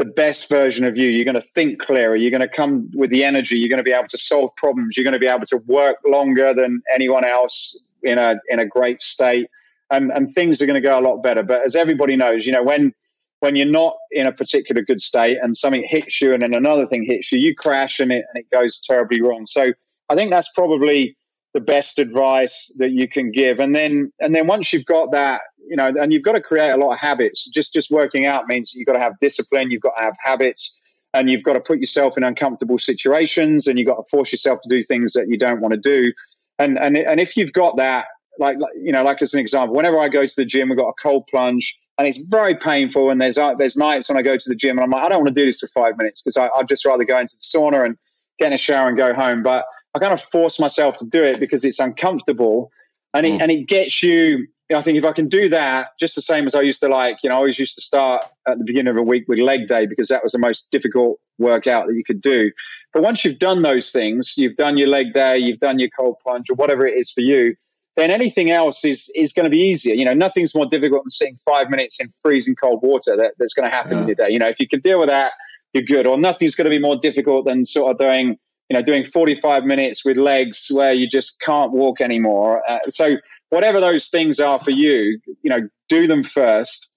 the 0.01 0.07
best 0.07 0.49
version 0.49 0.87
of 0.87 0.97
you. 0.97 1.09
You're 1.09 1.27
going 1.27 1.35
to 1.35 1.43
think 1.43 1.79
clearer. 1.79 2.17
You're 2.17 2.31
going 2.31 2.41
to 2.41 2.49
come 2.49 2.91
with 2.95 3.11
the 3.11 3.23
energy. 3.23 3.59
You're 3.59 3.69
going 3.69 3.85
to 3.85 3.85
be 3.85 3.93
able 3.93 4.09
to 4.09 4.17
solve 4.17 4.51
problems. 4.57 4.97
You're 4.97 5.05
going 5.05 5.13
to 5.13 5.21
be 5.21 5.27
able 5.27 5.45
to 5.45 5.59
work 5.67 5.97
longer 6.07 6.55
than 6.55 6.83
anyone 6.93 7.27
else 7.27 7.79
in 8.03 8.19
a 8.19 8.37
in 8.49 8.59
a 8.59 8.65
great 8.65 9.03
state, 9.03 9.49
and 9.91 10.11
and 10.11 10.35
things 10.35 10.63
are 10.63 10.67
going 10.67 10.83
to 10.83 10.89
go 10.89 10.99
a 10.99 11.05
lot 11.07 11.23
better. 11.23 11.43
But 11.43 11.67
as 11.67 11.77
everybody 11.77 12.17
knows, 12.17 12.47
you 12.47 12.53
know 12.53 12.63
when 12.63 12.95
when 13.41 13.57
you're 13.57 13.67
not 13.67 13.95
in 14.11 14.27
a 14.27 14.33
particular 14.33 14.81
good 14.81 15.03
state 15.03 15.37
and 15.43 15.55
something 15.55 15.85
hits 15.87 16.21
you 16.23 16.33
and 16.33 16.43
then 16.43 16.55
another 16.55 16.87
thing 16.87 17.05
hits 17.05 17.31
you, 17.31 17.39
you 17.39 17.55
crash 17.55 18.01
and 18.01 18.11
it, 18.11 18.25
and 18.33 18.43
it 18.43 18.51
goes 18.51 18.81
terribly 18.81 19.21
wrong. 19.21 19.47
So 19.47 19.73
I 20.09 20.15
think 20.15 20.31
that's 20.31 20.51
probably 20.53 21.17
the 21.53 21.61
best 21.61 21.99
advice 21.99 22.73
that 22.79 22.91
you 22.91 23.09
can 23.09 23.31
give. 23.33 23.59
And 23.61 23.75
then, 23.75 24.13
and 24.21 24.35
then 24.35 24.47
once 24.47 24.73
you've 24.73 24.85
got 24.85 25.11
that, 25.13 25.43
you 25.69 25.77
know, 25.77 25.89
and 25.89 26.13
you've 26.13 26.23
got 26.23 26.33
to 26.33 26.41
create 26.41 26.71
a 26.71 26.77
lot 26.77 26.93
of 26.93 26.99
habits. 26.99 27.47
Just, 27.49 27.73
just 27.73 27.91
working 27.91 28.27
out 28.27 28.47
means 28.49 28.73
you've 28.75 28.87
got 28.87 28.95
to 28.95 29.01
have 29.01 29.15
discipline. 29.21 29.71
You've 29.71 29.83
got 29.83 29.97
to 29.97 30.05
have 30.05 30.17
habits 30.23 30.79
and 31.15 31.31
you've 31.31 31.43
got 31.43 31.55
to 31.55 31.61
put 31.61 31.79
yourself 31.79 32.17
in 32.17 32.25
uncomfortable 32.25 32.79
situations 32.79 33.67
and 33.67 33.79
you've 33.79 33.89
got 33.89 33.97
to 33.97 34.05
force 34.11 34.31
yourself 34.33 34.61
to 34.63 34.69
do 34.69 34.83
things 34.83 35.13
that 35.13 35.29
you 35.29 35.37
don't 35.37 35.61
want 35.61 35.73
to 35.73 35.81
do. 35.81 36.13
And, 36.59 36.79
and, 36.79 36.97
and 36.97 37.21
if 37.21 37.37
you've 37.37 37.53
got 37.53 37.77
that, 37.77 38.07
like, 38.39 38.57
you 38.81 38.93
know, 38.93 39.03
like 39.03 39.21
as 39.21 39.35
an 39.35 39.41
example, 39.41 39.75
whenever 39.75 39.99
I 39.99 40.09
go 40.09 40.27
to 40.27 40.37
the 40.37 40.45
gym, 40.45 40.69
we've 40.69 40.79
got 40.79 40.89
a 40.89 41.03
cold 41.03 41.27
plunge 41.27 41.77
and 41.99 42.07
it's 42.07 42.17
very 42.17 42.55
painful. 42.55 43.11
And 43.11 43.21
there's 43.21 43.37
uh, 43.37 43.55
there's 43.55 43.77
nights 43.77 44.09
when 44.09 44.17
I 44.17 44.23
go 44.23 44.37
to 44.37 44.49
the 44.49 44.55
gym 44.55 44.79
and 44.79 44.85
I'm 44.85 44.91
like, 44.91 45.03
I 45.03 45.09
don't 45.09 45.25
want 45.25 45.35
to 45.35 45.41
do 45.41 45.47
this 45.47 45.61
for 45.61 45.69
five 45.69 45.99
minutes 45.99 46.23
because 46.23 46.37
I'd 46.37 46.69
just 46.69 46.85
rather 46.87 47.05
go 47.05 47.19
into 47.19 47.37
the 47.37 47.43
sauna 47.43 47.85
and 47.85 47.99
get 48.39 48.47
in 48.49 48.53
a 48.55 48.59
shower 48.59 48.89
and 48.89 48.97
go 48.97 49.13
home. 49.13 49.43
But 49.43 49.65
I 49.95 49.99
kind 49.99 50.13
of 50.13 50.21
force 50.21 50.61
myself 50.61 50.99
to 50.99 51.05
do 51.05 51.23
it 51.25 51.41
because 51.41 51.65
it's 51.65 51.79
uncomfortable, 51.79 52.71
and 53.15 53.27
it, 53.27 53.31
mm. 53.31 53.43
and 53.43 53.51
it 53.51 53.67
gets 53.69 54.03
you. 54.03 54.47
I 54.73 54.83
think 54.83 54.97
if 54.97 55.05
I 55.05 55.13
can 55.13 55.29
do 55.29 55.49
that, 55.49 55.89
just 55.99 56.15
the 56.15 56.23
same 56.23 56.47
as 56.47 56.55
I 56.55 56.61
used 56.61 56.81
to 56.83 56.89
like, 56.89 57.19
you 57.25 57.29
know, 57.29 57.35
I 57.35 57.39
always 57.39 57.59
used 57.59 57.75
to 57.75 57.81
start 57.81 58.25
at 58.47 58.59
the 58.59 58.65
beginning 58.65 58.93
of 58.93 58.97
a 58.97 59.03
week 59.03 59.25
with 59.27 59.41
leg 59.41 59.67
day 59.67 59.85
because 59.85 60.07
that 60.09 60.23
was 60.23 60.31
the 60.31 60.39
most 60.39 60.69
difficult 60.71 61.19
workout 61.39 61.89
that 61.89 61.95
you 61.95 62.05
could 62.05 62.21
do. 62.21 62.53
But 62.93 63.03
once 63.03 63.25
you've 63.25 63.41
done 63.41 63.63
those 63.63 63.91
things, 63.91 64.35
you've 64.37 64.55
done 64.55 64.77
your 64.77 64.87
leg 64.87 65.13
day, 65.13 65.39
you've 65.39 65.59
done 65.59 65.81
your 65.81 65.89
cold 65.99 66.19
plunge, 66.23 66.51
or 66.51 66.55
whatever 66.55 66.87
it 66.87 66.97
is 66.97 67.11
for 67.11 67.21
you, 67.21 67.57
then 67.97 68.13
anything 68.13 68.51
else 68.51 68.85
is 68.85 69.11
is 69.17 69.33
going 69.33 69.45
to 69.45 69.51
be 69.51 69.61
easier. 69.61 69.95
You 69.95 70.05
know, 70.05 70.15
nothing's 70.15 70.55
more 70.55 70.67
difficult 70.67 71.03
than 71.03 71.11
sitting 71.11 71.37
five 71.45 71.69
minutes 71.69 71.99
in 71.99 72.13
freezing 72.23 72.55
cold 72.55 72.81
water 72.83 73.17
that, 73.17 73.33
that's 73.39 73.55
going 73.55 73.69
to 73.69 73.75
happen 73.75 73.93
yeah. 73.97 74.03
in 74.03 74.07
your 74.07 74.15
day. 74.15 74.29
You 74.31 74.39
know, 74.39 74.49
if 74.49 74.61
you 74.61 74.69
can 74.69 74.81
deal 74.81 75.01
with 75.01 75.09
that, 75.09 75.33
you're 75.73 75.83
good. 75.83 76.07
Or 76.07 76.17
nothing's 76.17 76.55
going 76.55 76.67
to 76.67 76.71
be 76.71 76.79
more 76.79 76.97
difficult 76.97 77.45
than 77.45 77.65
sort 77.65 77.91
of 77.91 77.99
doing, 77.99 78.39
you 78.71 78.77
know, 78.77 78.83
doing 78.83 79.05
45 79.05 79.65
minutes 79.65 80.05
with 80.05 80.17
legs 80.17 80.69
where 80.71 80.93
you 80.93 81.09
just 81.09 81.41
can't 81.41 81.73
walk 81.73 82.01
anymore. 82.01 82.63
Uh, 82.69 82.79
so 82.89 83.17
whatever 83.49 83.81
those 83.81 84.09
things 84.09 84.39
are 84.39 84.61
for 84.61 84.71
you, 84.71 85.21
you 85.43 85.51
know, 85.51 85.69
do 85.89 86.07
them 86.07 86.23
first, 86.23 86.89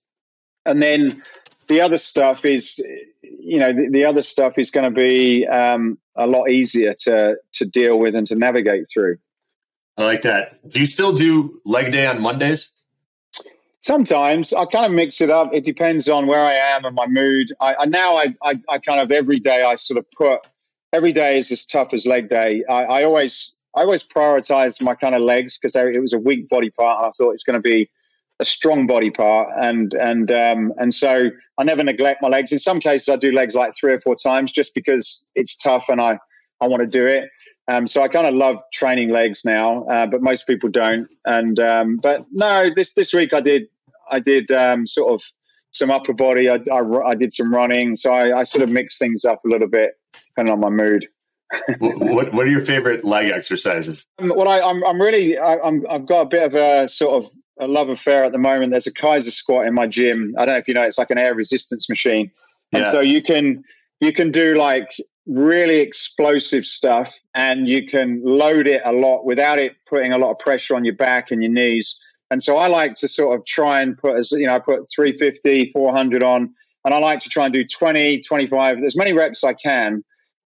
and 0.66 0.82
then 0.82 1.24
the 1.68 1.82
other 1.82 1.98
stuff 1.98 2.46
is, 2.46 2.78
you 3.24 3.58
know, 3.60 3.74
the, 3.74 3.90
the 3.92 4.06
other 4.06 4.22
stuff 4.22 4.60
is 4.60 4.70
going 4.70 4.86
to 4.86 4.92
be 4.92 5.48
um, 5.48 5.98
a 6.16 6.28
lot 6.28 6.50
easier 6.50 6.94
to 7.00 7.38
to 7.54 7.66
deal 7.66 7.98
with 7.98 8.16
and 8.16 8.28
to 8.28 8.36
navigate 8.36 8.86
through. 8.94 9.18
I 9.98 10.04
like 10.06 10.22
that. 10.22 10.70
Do 10.70 10.80
you 10.80 10.86
still 10.86 11.14
do 11.14 11.58
leg 11.66 11.92
day 11.92 12.06
on 12.06 12.22
Mondays? 12.22 12.72
Sometimes 13.80 14.54
I 14.54 14.66
kind 14.66 14.86
of 14.86 14.92
mix 14.92 15.22
it 15.22 15.30
up. 15.30 15.50
It 15.54 15.66
depends 15.66 16.08
on 16.08 16.28
where 16.28 16.40
I 16.40 16.54
am 16.54 16.86
and 16.86 16.96
my 16.96 17.08
mood. 17.08 17.48
I, 17.60 17.76
I 17.80 17.86
now 17.86 18.16
I, 18.16 18.34
I, 18.42 18.60
I 18.70 18.78
kind 18.78 19.02
of 19.02 19.12
every 19.12 19.40
day 19.40 19.64
I 19.64 19.76
sort 19.76 19.98
of 19.98 20.06
put 20.12 20.48
every 20.94 21.12
day 21.12 21.38
is 21.38 21.52
as 21.52 21.66
tough 21.66 21.90
as 21.92 22.06
leg 22.06 22.30
day. 22.30 22.64
I, 22.70 22.84
I 22.84 23.04
always 23.04 23.54
I 23.76 23.82
always 23.82 24.04
prioritize 24.04 24.82
my 24.82 24.94
kind 24.94 25.16
of 25.16 25.22
legs 25.22 25.58
because 25.58 25.76
it 25.76 26.00
was 26.00 26.14
a 26.14 26.20
weak 26.20 26.48
body 26.48 26.70
part, 26.70 27.00
and 27.00 27.08
I 27.08 27.12
thought 27.12 27.32
it's 27.32 27.44
going 27.44 27.56
to 27.56 27.62
be 27.62 27.90
a 28.40 28.46
strong 28.46 28.88
body 28.88 29.10
part, 29.10 29.50
and 29.60 29.94
and 29.96 30.32
um, 30.32 30.74
and 30.78 30.94
so 30.94 31.30
I 31.58 31.64
never 31.64 31.84
neglect 31.84 32.22
my 32.22 32.30
legs. 32.30 32.52
In 32.52 32.60
some 32.60 32.80
cases, 32.80 33.10
I 33.10 33.16
do 33.16 33.32
legs 33.32 33.56
like 33.56 33.74
three 33.78 33.94
or 33.94 34.00
four 34.00 34.16
times 34.16 34.52
just 34.52 34.74
because 34.76 35.24
it's 35.36 35.58
tough 35.58 35.90
and 35.90 36.00
I 36.00 36.20
I 36.62 36.68
want 36.68 36.82
to 36.82 36.88
do 36.88 37.06
it. 37.08 37.30
Um, 37.68 37.88
so 37.88 38.04
I 38.04 38.10
kind 38.10 38.28
of 38.28 38.34
love 38.34 38.58
training 38.74 39.10
legs 39.10 39.46
now, 39.46 39.86
uh, 39.86 40.06
but 40.06 40.22
most 40.22 40.46
people 40.48 40.70
don't. 40.70 41.08
And 41.26 41.60
um, 41.60 41.98
but 41.98 42.26
no, 42.32 42.70
this 42.76 42.94
this 42.94 43.14
week 43.14 43.34
I 43.34 43.42
did 43.42 43.64
I 44.12 44.20
did 44.20 44.52
um, 44.52 44.86
sort 44.86 45.14
of 45.14 45.24
some 45.74 45.92
upper 45.92 46.14
body. 46.14 46.50
I, 46.50 46.60
I, 46.72 47.08
I 47.08 47.16
did 47.16 47.34
some 47.34 47.54
running, 47.54 47.96
so 47.96 48.14
I, 48.14 48.40
I, 48.40 48.44
sort 48.44 48.64
of 48.64 48.70
mix 48.70 48.98
things 48.98 49.26
up 49.26 49.44
a 49.46 49.50
little 49.50 49.68
bit 49.68 49.92
depending 50.30 50.54
on 50.54 50.60
my 50.60 50.70
mood. 50.70 51.08
what 51.80 52.34
What 52.34 52.46
are 52.46 52.50
your 52.50 52.66
favorite 52.66 53.04
leg 53.04 53.32
exercises? 53.32 54.08
Um, 54.20 54.30
what 54.30 54.48
I, 54.48 54.62
I'm 54.62 54.84
I'm 54.86 55.00
really 55.00 55.38
I, 55.38 55.60
I'm 55.60 55.86
I've 55.90 56.06
got 56.06 56.22
a 56.22 56.26
bit 56.26 56.44
of 56.44 56.56
a 56.56 56.88
sort 56.88 57.24
of 57.24 57.32
a 57.60 57.68
love 57.68 57.90
affair 57.90 58.24
at 58.24 58.32
the 58.32 58.40
moment. 58.40 58.72
There's 58.72 58.88
a 58.88 58.94
Keiser 58.94 59.32
squat 59.32 59.68
in 59.68 59.74
my 59.74 59.86
gym. 59.86 60.34
I 60.38 60.46
don't 60.46 60.56
know 60.56 60.60
if 60.60 60.68
you 60.68 60.74
know. 60.74 60.84
It's 60.84 60.98
like 60.98 61.12
an 61.12 61.20
air 61.20 61.36
resistance 61.36 61.90
machine, 61.90 62.32
and 62.72 62.84
yeah. 62.84 62.92
so 62.92 63.02
you 63.02 63.22
can 63.22 63.64
you 64.00 64.14
can 64.14 64.32
do 64.32 64.56
like 64.56 64.90
really 65.26 65.80
explosive 65.80 66.66
stuff 66.66 67.18
and 67.34 67.68
you 67.68 67.88
can 67.88 68.22
load 68.24 68.68
it 68.68 68.82
a 68.84 68.92
lot 68.92 69.24
without 69.24 69.58
it 69.58 69.74
putting 69.88 70.12
a 70.12 70.18
lot 70.18 70.32
of 70.32 70.40
pressure 70.40 70.76
on 70.76 70.84
your 70.84 70.96
back 70.96 71.32
and 71.32 71.42
your 71.42 71.52
knees. 71.52 72.00
And 72.32 72.42
so 72.42 72.58
I 72.58 72.68
like 72.68 72.96
to 72.96 73.08
sort 73.08 73.40
of 73.40 73.46
try 73.46 73.82
and 73.82 73.98
put 73.98 74.18
as 74.18 74.32
you 74.32 74.48
know, 74.48 74.56
I 74.56 74.60
put 74.60 74.88
350, 74.94 75.72
400 75.72 76.24
on, 76.24 76.54
and 76.86 76.94
I 76.94 76.98
like 76.98 77.20
to 77.20 77.30
try 77.30 77.46
and 77.46 77.54
do 77.54 77.64
20, 77.64 78.20
25, 78.22 78.84
as 78.84 78.96
many 78.96 79.14
reps 79.14 79.44
as 79.44 79.50
I 79.50 79.54
can. 79.54 80.04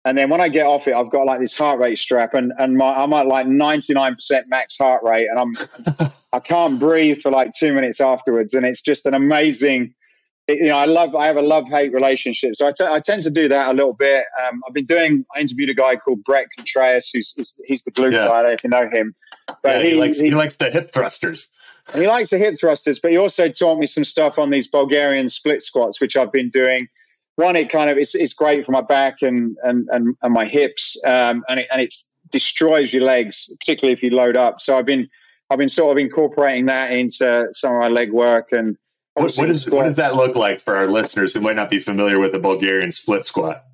And 0.06 0.18
then 0.18 0.28
when 0.28 0.40
I 0.40 0.48
get 0.48 0.66
off 0.66 0.86
it, 0.86 0.94
I've 0.94 1.10
got 1.10 1.24
like 1.24 1.40
this 1.40 1.54
heart 1.56 1.80
rate 1.80 1.98
strap, 1.98 2.34
and 2.34 2.52
and 2.58 2.76
my, 2.76 2.94
I'm 2.94 3.12
at 3.12 3.26
like 3.26 3.46
99% 3.46 4.42
max 4.48 4.76
heart 4.78 5.02
rate, 5.02 5.28
and 5.28 5.38
I'm 5.38 6.10
I 6.32 6.40
can't 6.40 6.78
breathe 6.78 7.20
for 7.22 7.30
like 7.30 7.50
two 7.58 7.72
minutes 7.72 8.00
afterwards, 8.00 8.54
and 8.54 8.66
it's 8.66 8.82
just 8.82 9.06
an 9.06 9.14
amazing 9.14 9.94
you 10.48 10.66
know, 10.66 10.76
I 10.76 10.84
love, 10.84 11.14
I 11.14 11.26
have 11.26 11.36
a 11.36 11.42
love 11.42 11.64
hate 11.68 11.92
relationship. 11.92 12.54
So 12.54 12.66
I, 12.66 12.72
t- 12.72 12.84
I 12.84 13.00
tend 13.00 13.22
to 13.22 13.30
do 13.30 13.48
that 13.48 13.70
a 13.70 13.72
little 13.72 13.94
bit. 13.94 14.24
Um, 14.46 14.62
I've 14.66 14.74
been 14.74 14.84
doing, 14.84 15.24
I 15.34 15.40
interviewed 15.40 15.70
a 15.70 15.74
guy 15.74 15.96
called 15.96 16.22
Bret 16.22 16.48
Contreras, 16.56 17.10
who's, 17.12 17.32
he's, 17.34 17.56
he's 17.64 17.82
the 17.84 17.90
glue 17.90 18.10
yeah. 18.10 18.26
guy. 18.26 18.40
I 18.40 18.42
don't 18.42 18.50
know 18.50 18.52
if 18.52 18.64
you 18.64 18.70
know 18.70 18.90
him. 18.90 19.14
But 19.62 19.76
yeah, 19.76 19.82
he, 19.82 19.90
he, 19.90 19.96
likes, 19.96 20.20
he, 20.20 20.28
he 20.28 20.34
likes 20.34 20.56
the 20.56 20.70
hip 20.70 20.92
thrusters. 20.92 21.48
And 21.92 22.02
he 22.02 22.08
likes 22.08 22.30
the 22.30 22.38
hip 22.38 22.56
thrusters, 22.58 22.98
but 22.98 23.10
he 23.10 23.18
also 23.18 23.48
taught 23.48 23.78
me 23.78 23.86
some 23.86 24.04
stuff 24.04 24.38
on 24.38 24.50
these 24.50 24.66
Bulgarian 24.66 25.28
split 25.28 25.62
squats, 25.62 26.00
which 26.00 26.16
I've 26.16 26.32
been 26.32 26.50
doing. 26.50 26.88
One, 27.36 27.56
it 27.56 27.68
kind 27.68 27.90
of 27.90 27.98
it's, 27.98 28.14
it's 28.14 28.32
great 28.32 28.64
for 28.64 28.72
my 28.72 28.80
back 28.80 29.20
and 29.20 29.56
and 29.62 29.88
and, 29.90 30.16
and 30.22 30.32
my 30.32 30.46
hips, 30.46 30.96
um, 31.04 31.44
and 31.48 31.60
it 31.60 31.66
and 31.72 31.82
it 31.82 31.94
destroys 32.30 32.92
your 32.92 33.02
legs, 33.02 33.52
particularly 33.60 33.92
if 33.92 34.02
you 34.02 34.10
load 34.10 34.36
up. 34.36 34.60
So 34.60 34.78
I've 34.78 34.86
been 34.86 35.08
I've 35.50 35.58
been 35.58 35.68
sort 35.68 35.92
of 35.92 35.98
incorporating 35.98 36.66
that 36.66 36.92
into 36.92 37.48
some 37.52 37.74
of 37.74 37.80
my 37.80 37.88
leg 37.88 38.12
work 38.12 38.48
and 38.52 38.76
what, 39.14 39.32
what, 39.36 39.48
is, 39.48 39.70
what 39.70 39.84
does 39.84 39.96
that 39.96 40.16
look 40.16 40.34
like 40.34 40.60
for 40.60 40.76
our 40.76 40.88
listeners 40.88 41.34
who 41.34 41.40
might 41.40 41.54
not 41.54 41.70
be 41.70 41.78
familiar 41.78 42.18
with 42.18 42.34
a 42.34 42.40
Bulgarian 42.40 42.90
split 42.90 43.24
squat? 43.24 43.64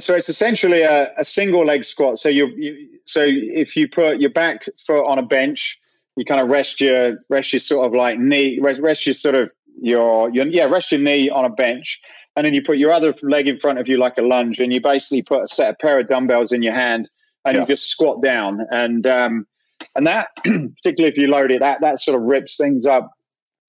So 0.00 0.14
it's 0.14 0.28
essentially 0.28 0.82
a, 0.82 1.12
a 1.16 1.24
single 1.24 1.64
leg 1.64 1.84
squat. 1.84 2.18
So 2.18 2.28
you, 2.28 2.48
you, 2.48 2.88
so 3.04 3.24
if 3.24 3.76
you 3.76 3.88
put 3.88 4.20
your 4.20 4.30
back 4.30 4.64
foot 4.86 5.04
on 5.04 5.18
a 5.18 5.22
bench, 5.22 5.80
you 6.18 6.24
kind 6.24 6.40
of 6.40 6.48
rest 6.48 6.80
your 6.80 7.18
rest 7.28 7.52
your 7.52 7.60
sort 7.60 7.86
of 7.86 7.94
like 7.94 8.18
knee 8.18 8.58
rest, 8.60 8.80
rest 8.80 9.06
your 9.06 9.14
sort 9.14 9.34
of 9.34 9.50
your, 9.80 10.30
your 10.30 10.46
yeah 10.46 10.64
rest 10.64 10.92
your 10.92 11.00
knee 11.00 11.30
on 11.30 11.44
a 11.44 11.50
bench, 11.50 12.00
and 12.36 12.44
then 12.44 12.54
you 12.54 12.62
put 12.62 12.78
your 12.78 12.92
other 12.92 13.14
leg 13.22 13.48
in 13.48 13.58
front 13.58 13.78
of 13.78 13.88
you 13.88 13.96
like 13.96 14.18
a 14.18 14.22
lunge, 14.22 14.58
and 14.58 14.72
you 14.72 14.80
basically 14.80 15.22
put 15.22 15.42
a 15.42 15.48
set 15.48 15.70
of 15.70 15.78
pair 15.78 16.00
of 16.00 16.08
dumbbells 16.08 16.52
in 16.52 16.62
your 16.62 16.74
hand, 16.74 17.08
and 17.44 17.54
yeah. 17.54 17.60
you 17.60 17.66
just 17.66 17.88
squat 17.88 18.22
down, 18.22 18.66
and 18.70 19.06
um, 19.06 19.46
and 19.94 20.06
that 20.06 20.28
particularly 20.44 21.08
if 21.08 21.16
you 21.16 21.28
load 21.28 21.50
it, 21.50 21.60
that 21.60 21.80
that 21.80 22.00
sort 22.00 22.20
of 22.20 22.28
rips 22.28 22.56
things 22.56 22.86
up 22.86 23.12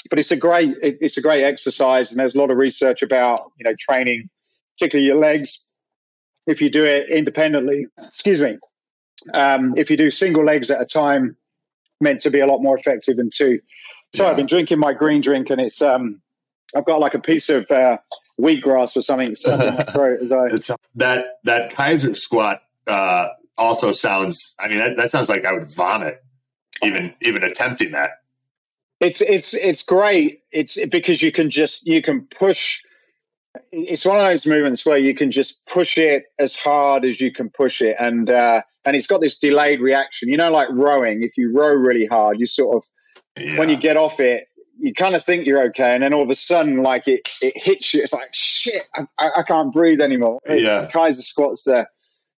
but 0.10 0.20
it's 0.20 0.32
a 0.32 0.38
great 0.38 0.76
it's 0.82 1.18
a 1.18 1.22
great 1.22 1.44
exercise, 1.44 2.12
and 2.12 2.20
there's 2.20 2.36
a 2.36 2.40
lot 2.40 2.52
of 2.52 2.58
research 2.58 3.02
about 3.02 3.52
you 3.58 3.66
know 3.66 3.76
training, 3.78 4.30
particularly 4.78 5.08
your 5.08 5.20
legs. 5.20 5.66
If 6.48 6.62
you 6.62 6.70
do 6.70 6.86
it 6.86 7.10
independently, 7.10 7.86
excuse 8.02 8.42
me, 8.42 8.58
um, 9.34 9.76
if 9.78 9.92
you 9.92 9.98
do 9.98 10.10
single 10.10 10.44
legs 10.44 10.72
at 10.72 10.82
a 10.82 10.86
time, 10.86 11.36
meant 12.02 12.22
to 12.22 12.30
be 12.30 12.40
a 12.40 12.46
lot 12.46 12.62
more 12.62 12.78
effective 12.78 13.18
than 13.18 13.30
two. 13.34 13.60
So 14.16 14.24
yeah. 14.24 14.32
I've 14.32 14.38
been 14.38 14.48
drinking 14.48 14.80
my 14.80 14.94
green 14.94 15.22
drink, 15.22 15.50
and 15.50 15.62
it's 15.62 15.82
um, 15.82 16.22
I've 16.76 16.86
got 16.86 17.00
like 17.00 17.14
a 17.14 17.20
piece 17.20 17.50
of 17.50 17.70
uh, 17.70 17.98
wheatgrass 18.40 18.96
or 18.96 19.02
something 19.02 19.36
stuck 19.36 19.62
in 19.62 19.76
my 19.76 19.84
throat 19.84 20.20
as 20.22 20.32
I. 20.32 20.76
that 20.96 21.40
that 21.44 21.72
Keiser 21.72 22.18
squat 22.18 22.62
uh, 22.88 23.30
also 23.58 23.92
sounds. 23.92 24.56
I 24.60 24.68
mean, 24.68 24.80
that, 24.80 24.98
that 24.98 25.12
sounds 25.12 25.30
like 25.30 25.46
I 25.46 25.54
would 25.54 25.72
vomit 25.72 26.24
even 26.84 27.14
even 27.22 27.44
attempting 27.44 27.92
that. 27.92 28.12
It's 29.00 29.22
it's 29.22 29.54
it's 29.54 29.84
great. 29.84 30.44
It's 30.52 30.84
because 30.88 31.22
you 31.22 31.32
can 31.32 31.50
just 31.50 31.88
you 31.88 32.02
can 32.02 32.22
push. 32.22 32.82
It's 33.72 34.06
one 34.06 34.20
of 34.20 34.26
those 34.26 34.46
movements 34.46 34.86
where 34.86 34.98
you 34.98 35.16
can 35.16 35.32
just 35.32 35.66
push 35.66 35.98
it 35.98 36.26
as 36.38 36.56
hard 36.56 37.04
as 37.04 37.20
you 37.20 37.32
can 37.32 37.50
push 37.50 37.82
it, 37.82 37.96
and 38.00 38.30
uh, 38.30 38.62
and 38.86 38.96
it's 38.96 39.08
got 39.08 39.22
this 39.22 39.38
delayed 39.38 39.82
reaction. 39.82 40.30
You 40.30 40.38
know, 40.38 40.52
like 40.52 40.70
rowing. 40.72 41.24
If 41.24 41.38
you 41.38 41.52
row 41.52 41.74
really 41.74 42.06
hard, 42.06 42.40
you 42.40 42.46
sort 42.46 42.78
of 42.78 42.84
yeah. 43.44 43.58
when 43.58 43.70
you 43.70 43.78
get 43.78 43.98
off 43.98 44.20
it, 44.20 44.46
you 44.80 44.94
kind 44.94 45.16
of 45.16 45.24
think 45.24 45.46
you're 45.46 45.64
okay, 45.66 45.94
and 45.94 46.04
then 46.04 46.14
all 46.14 46.24
of 46.24 46.30
a 46.30 46.36
sudden, 46.36 46.84
like 46.84 47.08
it 47.08 47.28
it 47.42 47.54
hits 47.58 47.94
you. 47.94 48.04
It's 48.04 48.14
like 48.14 48.30
shit. 48.34 48.88
I, 48.96 49.30
I 49.38 49.44
can't 49.44 49.74
breathe 49.74 50.02
anymore. 50.02 50.40
It's 50.46 50.66
yeah, 50.66 50.88
Keiser 50.92 51.24
squats 51.24 51.64
there 51.64 51.90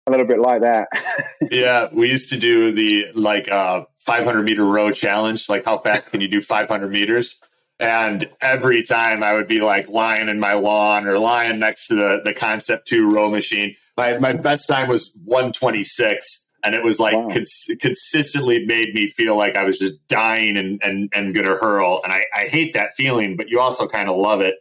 a 0.10 0.12
little 0.12 0.26
bit 0.26 0.40
like 0.40 0.62
that. 0.62 0.88
yeah, 1.52 1.88
we 1.92 2.10
used 2.10 2.30
to 2.30 2.38
do 2.38 2.72
the 2.72 3.12
like 3.14 3.50
uh 3.50 3.84
500 4.00 4.44
meter 4.44 4.66
row 4.66 4.92
challenge. 4.92 5.50
Like, 5.50 5.66
how 5.66 5.78
fast 5.78 6.12
can 6.12 6.22
you 6.22 6.28
do 6.28 6.42
500 6.42 6.92
meters? 6.92 7.42
And 7.80 8.30
every 8.42 8.84
time 8.84 9.24
I 9.24 9.34
would 9.34 9.48
be 9.48 9.62
like 9.62 9.88
lying 9.88 10.28
in 10.28 10.40
my 10.40 10.54
lawn 10.54 11.08
or 11.08 11.18
lying 11.18 11.60
next 11.60 11.88
to 11.88 11.96
the, 11.96 12.22
the 12.24 12.34
Concept 12.34 12.88
2 12.88 13.10
row 13.14 13.30
machine. 13.30 13.76
My, 13.96 14.18
my 14.18 14.34
best 14.34 14.68
time 14.68 14.90
was 14.90 15.12
126. 15.26 16.48
And 16.62 16.76
it 16.76 16.84
was 16.84 17.00
like 17.00 17.16
wow. 17.16 17.30
cons- 17.30 17.70
consistently 17.80 18.66
made 18.66 18.94
me 18.94 19.08
feel 19.08 19.38
like 19.38 19.56
I 19.56 19.64
was 19.64 19.80
just 19.80 19.96
dying 20.10 20.58
and, 20.58 20.82
and, 20.84 21.10
and 21.16 21.34
going 21.34 21.46
to 21.46 21.56
hurl. 21.56 22.02
And 22.04 22.12
I, 22.12 22.24
I 22.36 22.48
hate 22.48 22.74
that 22.74 22.96
feeling, 22.96 23.38
but 23.38 23.50
you 23.50 23.62
also 23.62 23.88
kind 23.88 24.10
of 24.10 24.18
love 24.18 24.42
it. 24.42 24.56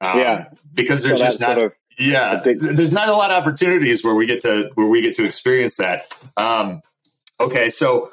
Um, 0.00 0.18
Yeah. 0.18 0.44
because 0.72 1.02
there's 1.02 1.18
So 1.18 1.24
just 1.24 1.40
not 1.40 1.54
sort 1.56 1.66
of 1.66 1.72
yeah 1.98 2.40
there's 2.44 2.92
not 2.92 3.10
a 3.10 3.12
lot 3.12 3.30
of 3.30 3.42
opportunities 3.42 4.02
where 4.02 4.14
we 4.14 4.24
get 4.26 4.40
to 4.40 4.70
where 4.74 4.86
we 4.86 5.02
get 5.02 5.14
to 5.16 5.24
experience 5.26 5.76
that 5.76 6.06
um 6.38 6.80
okay 7.38 7.68
so 7.68 8.10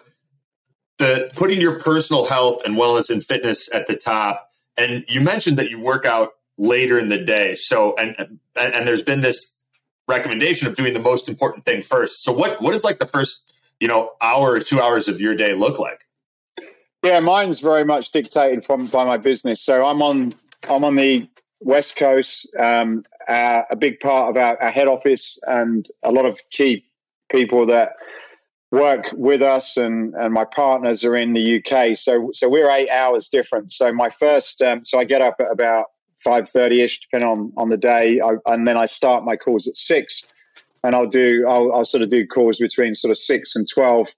the 0.98 1.32
putting 1.36 1.62
your 1.62 1.80
personal 1.80 2.26
health 2.26 2.62
and 2.66 2.76
wellness 2.76 3.10
and 3.10 3.24
fitness 3.24 3.74
at 3.74 3.88
the 3.88 3.96
top 3.96 4.47
and 4.78 5.04
you 5.08 5.22
mentioned 5.22 5.58
that 5.58 5.70
you 5.70 5.82
work 5.82 6.06
out 6.06 6.34
later 6.58 6.98
in 6.98 7.10
the 7.10 7.20
day 7.20 7.56
so 7.56 7.96
and 7.98 8.16
and, 8.18 8.40
and 8.56 8.88
there's 8.88 9.02
been 9.04 9.22
this 9.22 9.56
recommendation 10.08 10.68
of 10.68 10.76
doing 10.76 10.94
the 10.94 11.00
most 11.00 11.30
important 11.30 11.64
thing 11.66 11.82
first 11.82 12.24
so 12.24 12.32
what 12.32 12.62
what 12.62 12.74
is 12.74 12.84
like 12.84 13.00
the 13.00 13.06
first 13.06 13.44
you 13.80 13.88
know 13.88 14.12
hour 14.22 14.52
or 14.52 14.60
two 14.60 14.80
hours 14.82 15.08
of 15.08 15.22
your 15.22 15.36
day 15.36 15.54
look 15.54 15.78
like 15.80 16.08
Yeah, 17.04 17.20
mine's 17.20 17.60
very 17.60 17.86
much 17.86 18.12
dictated 18.12 18.66
from 18.66 18.88
by 18.88 19.06
my 19.06 19.18
business. 19.18 19.62
So 19.62 19.86
I'm 19.86 20.02
on 20.02 20.34
I'm 20.68 20.84
on 20.84 20.96
the 20.96 21.28
west 21.60 21.96
coast. 21.98 22.48
Um, 22.58 23.06
uh, 23.28 23.64
a 23.70 23.76
big 23.76 24.00
part 24.00 24.30
of 24.30 24.38
our, 24.38 24.62
our 24.62 24.72
head 24.72 24.88
office 24.88 25.38
and 25.48 25.88
a 26.04 26.12
lot 26.12 26.26
of 26.26 26.40
key 26.50 26.86
people 27.30 27.66
that 27.68 27.94
work 28.72 29.06
with 29.14 29.42
us 29.42 29.78
and 29.78 30.14
and 30.16 30.34
my 30.34 30.44
partners 30.46 31.04
are 31.06 31.16
in 31.16 31.34
the 31.34 31.58
UK. 31.64 31.98
So 31.98 32.30
so 32.34 32.50
we're 32.50 32.70
eight 32.70 32.90
hours 32.90 33.30
different. 33.30 33.72
So 33.72 33.92
my 33.94 34.10
first 34.10 34.62
um, 34.62 34.84
so 34.84 35.00
I 35.00 35.06
get 35.06 35.22
up 35.22 35.36
at 35.40 35.52
about 35.52 35.86
five 36.24 36.50
thirty 36.50 36.82
ish, 36.82 37.00
depending 37.00 37.30
on 37.30 37.54
on 37.58 37.70
the 37.70 37.78
day, 37.78 38.20
I, 38.22 38.32
and 38.54 38.68
then 38.68 38.78
I 38.78 38.86
start 38.86 39.24
my 39.24 39.36
calls 39.38 39.68
at 39.68 39.78
six, 39.78 40.24
and 40.84 40.96
I'll 40.96 41.08
do 41.08 41.46
I'll, 41.48 41.72
I'll 41.74 41.86
sort 41.86 42.02
of 42.02 42.10
do 42.10 42.26
calls 42.28 42.58
between 42.58 42.94
sort 42.96 43.12
of 43.12 43.18
six 43.18 43.56
and 43.56 43.68
twelve 43.74 44.10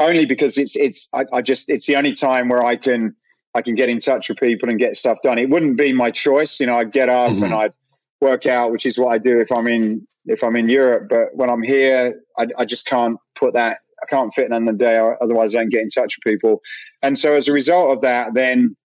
only 0.00 0.26
because 0.26 0.58
it's 0.58 0.76
it's 0.76 1.08
I, 1.14 1.24
I 1.32 1.40
just 1.40 1.70
it's 1.70 1.86
the 1.86 1.96
only 1.96 2.12
time 2.14 2.48
where 2.48 2.64
I 2.64 2.76
can 2.76 3.14
I 3.54 3.62
can 3.62 3.74
get 3.74 3.88
in 3.88 4.00
touch 4.00 4.28
with 4.28 4.38
people 4.38 4.68
and 4.68 4.78
get 4.78 4.96
stuff 4.96 5.18
done. 5.22 5.38
It 5.38 5.48
wouldn't 5.48 5.76
be 5.78 5.92
my 5.92 6.10
choice, 6.10 6.58
you 6.58 6.66
know. 6.66 6.76
I'd 6.76 6.92
get 6.92 7.08
up 7.08 7.30
Mhm. 7.32 7.44
and 7.44 7.54
I'd 7.54 7.72
work 8.20 8.46
out, 8.46 8.72
which 8.72 8.84
is 8.84 8.98
what 8.98 9.14
I 9.14 9.18
do 9.18 9.40
if 9.40 9.50
I'm 9.52 9.68
in 9.68 10.06
if 10.26 10.42
I'm 10.42 10.56
in 10.56 10.68
Europe. 10.68 11.08
But 11.08 11.28
when 11.34 11.48
I'm 11.50 11.62
here, 11.62 12.20
I, 12.36 12.48
I 12.58 12.64
just 12.64 12.86
can't 12.86 13.18
put 13.36 13.54
that. 13.54 13.78
I 14.04 14.14
can't 14.14 14.32
fit 14.34 14.50
it 14.50 14.52
in 14.52 14.64
the 14.64 14.72
day, 14.72 14.98
otherwise 15.20 15.54
I 15.54 15.58
don't 15.58 15.70
get 15.70 15.82
in 15.82 15.90
touch 15.90 16.16
with 16.16 16.32
people. 16.32 16.60
And 17.02 17.18
so 17.18 17.34
as 17.34 17.48
a 17.48 17.52
result 17.52 17.92
of 17.92 18.00
that, 18.02 18.34
then 18.34 18.76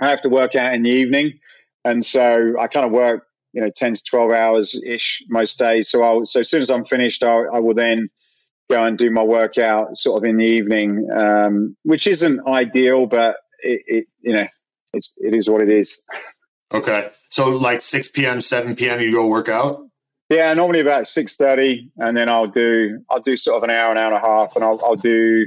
I 0.00 0.08
have 0.08 0.22
to 0.22 0.28
work 0.28 0.54
out 0.54 0.74
in 0.74 0.82
the 0.82 0.90
evening, 0.90 1.38
and 1.84 2.04
so 2.04 2.54
I 2.58 2.66
kind 2.66 2.86
of 2.86 2.92
work, 2.92 3.26
you 3.52 3.60
know, 3.60 3.70
ten 3.74 3.94
to 3.94 4.02
twelve 4.02 4.32
hours 4.32 4.80
ish 4.86 5.22
most 5.28 5.58
days. 5.58 5.90
So 5.90 6.02
I'll 6.02 6.24
so 6.24 6.40
as 6.40 6.50
soon 6.50 6.62
as 6.62 6.70
I'm 6.70 6.84
finished, 6.84 7.22
I'll, 7.22 7.48
I 7.52 7.58
will 7.58 7.74
then 7.74 8.08
go 8.70 8.84
and 8.84 8.96
do 8.96 9.10
my 9.10 9.22
workout 9.22 9.96
sort 9.96 10.22
of 10.22 10.28
in 10.28 10.36
the 10.36 10.46
evening, 10.46 11.08
um, 11.14 11.76
which 11.82 12.06
isn't 12.06 12.40
ideal, 12.46 13.06
but 13.06 13.36
it, 13.62 13.82
it 13.86 14.06
you 14.20 14.32
know 14.32 14.46
it's 14.92 15.14
it 15.18 15.34
is 15.34 15.48
what 15.48 15.60
it 15.60 15.70
is. 15.70 16.00
okay 16.72 17.10
so 17.30 17.48
like 17.48 17.80
6 17.80 18.08
p.m 18.08 18.40
7 18.40 18.76
p.m 18.76 19.00
you 19.00 19.12
go 19.12 19.26
work 19.26 19.48
out 19.48 19.89
Yeah, 20.30 20.54
normally 20.54 20.80
about 20.80 21.08
six 21.08 21.36
thirty, 21.36 21.90
and 21.96 22.16
then 22.16 22.28
I'll 22.28 22.46
do 22.46 23.04
I'll 23.10 23.20
do 23.20 23.36
sort 23.36 23.58
of 23.58 23.64
an 23.64 23.70
hour, 23.70 23.90
an 23.90 23.98
hour 23.98 24.14
and 24.14 24.16
a 24.16 24.26
half, 24.26 24.54
and 24.54 24.64
I'll, 24.64 24.80
I'll 24.84 24.96
do 24.96 25.44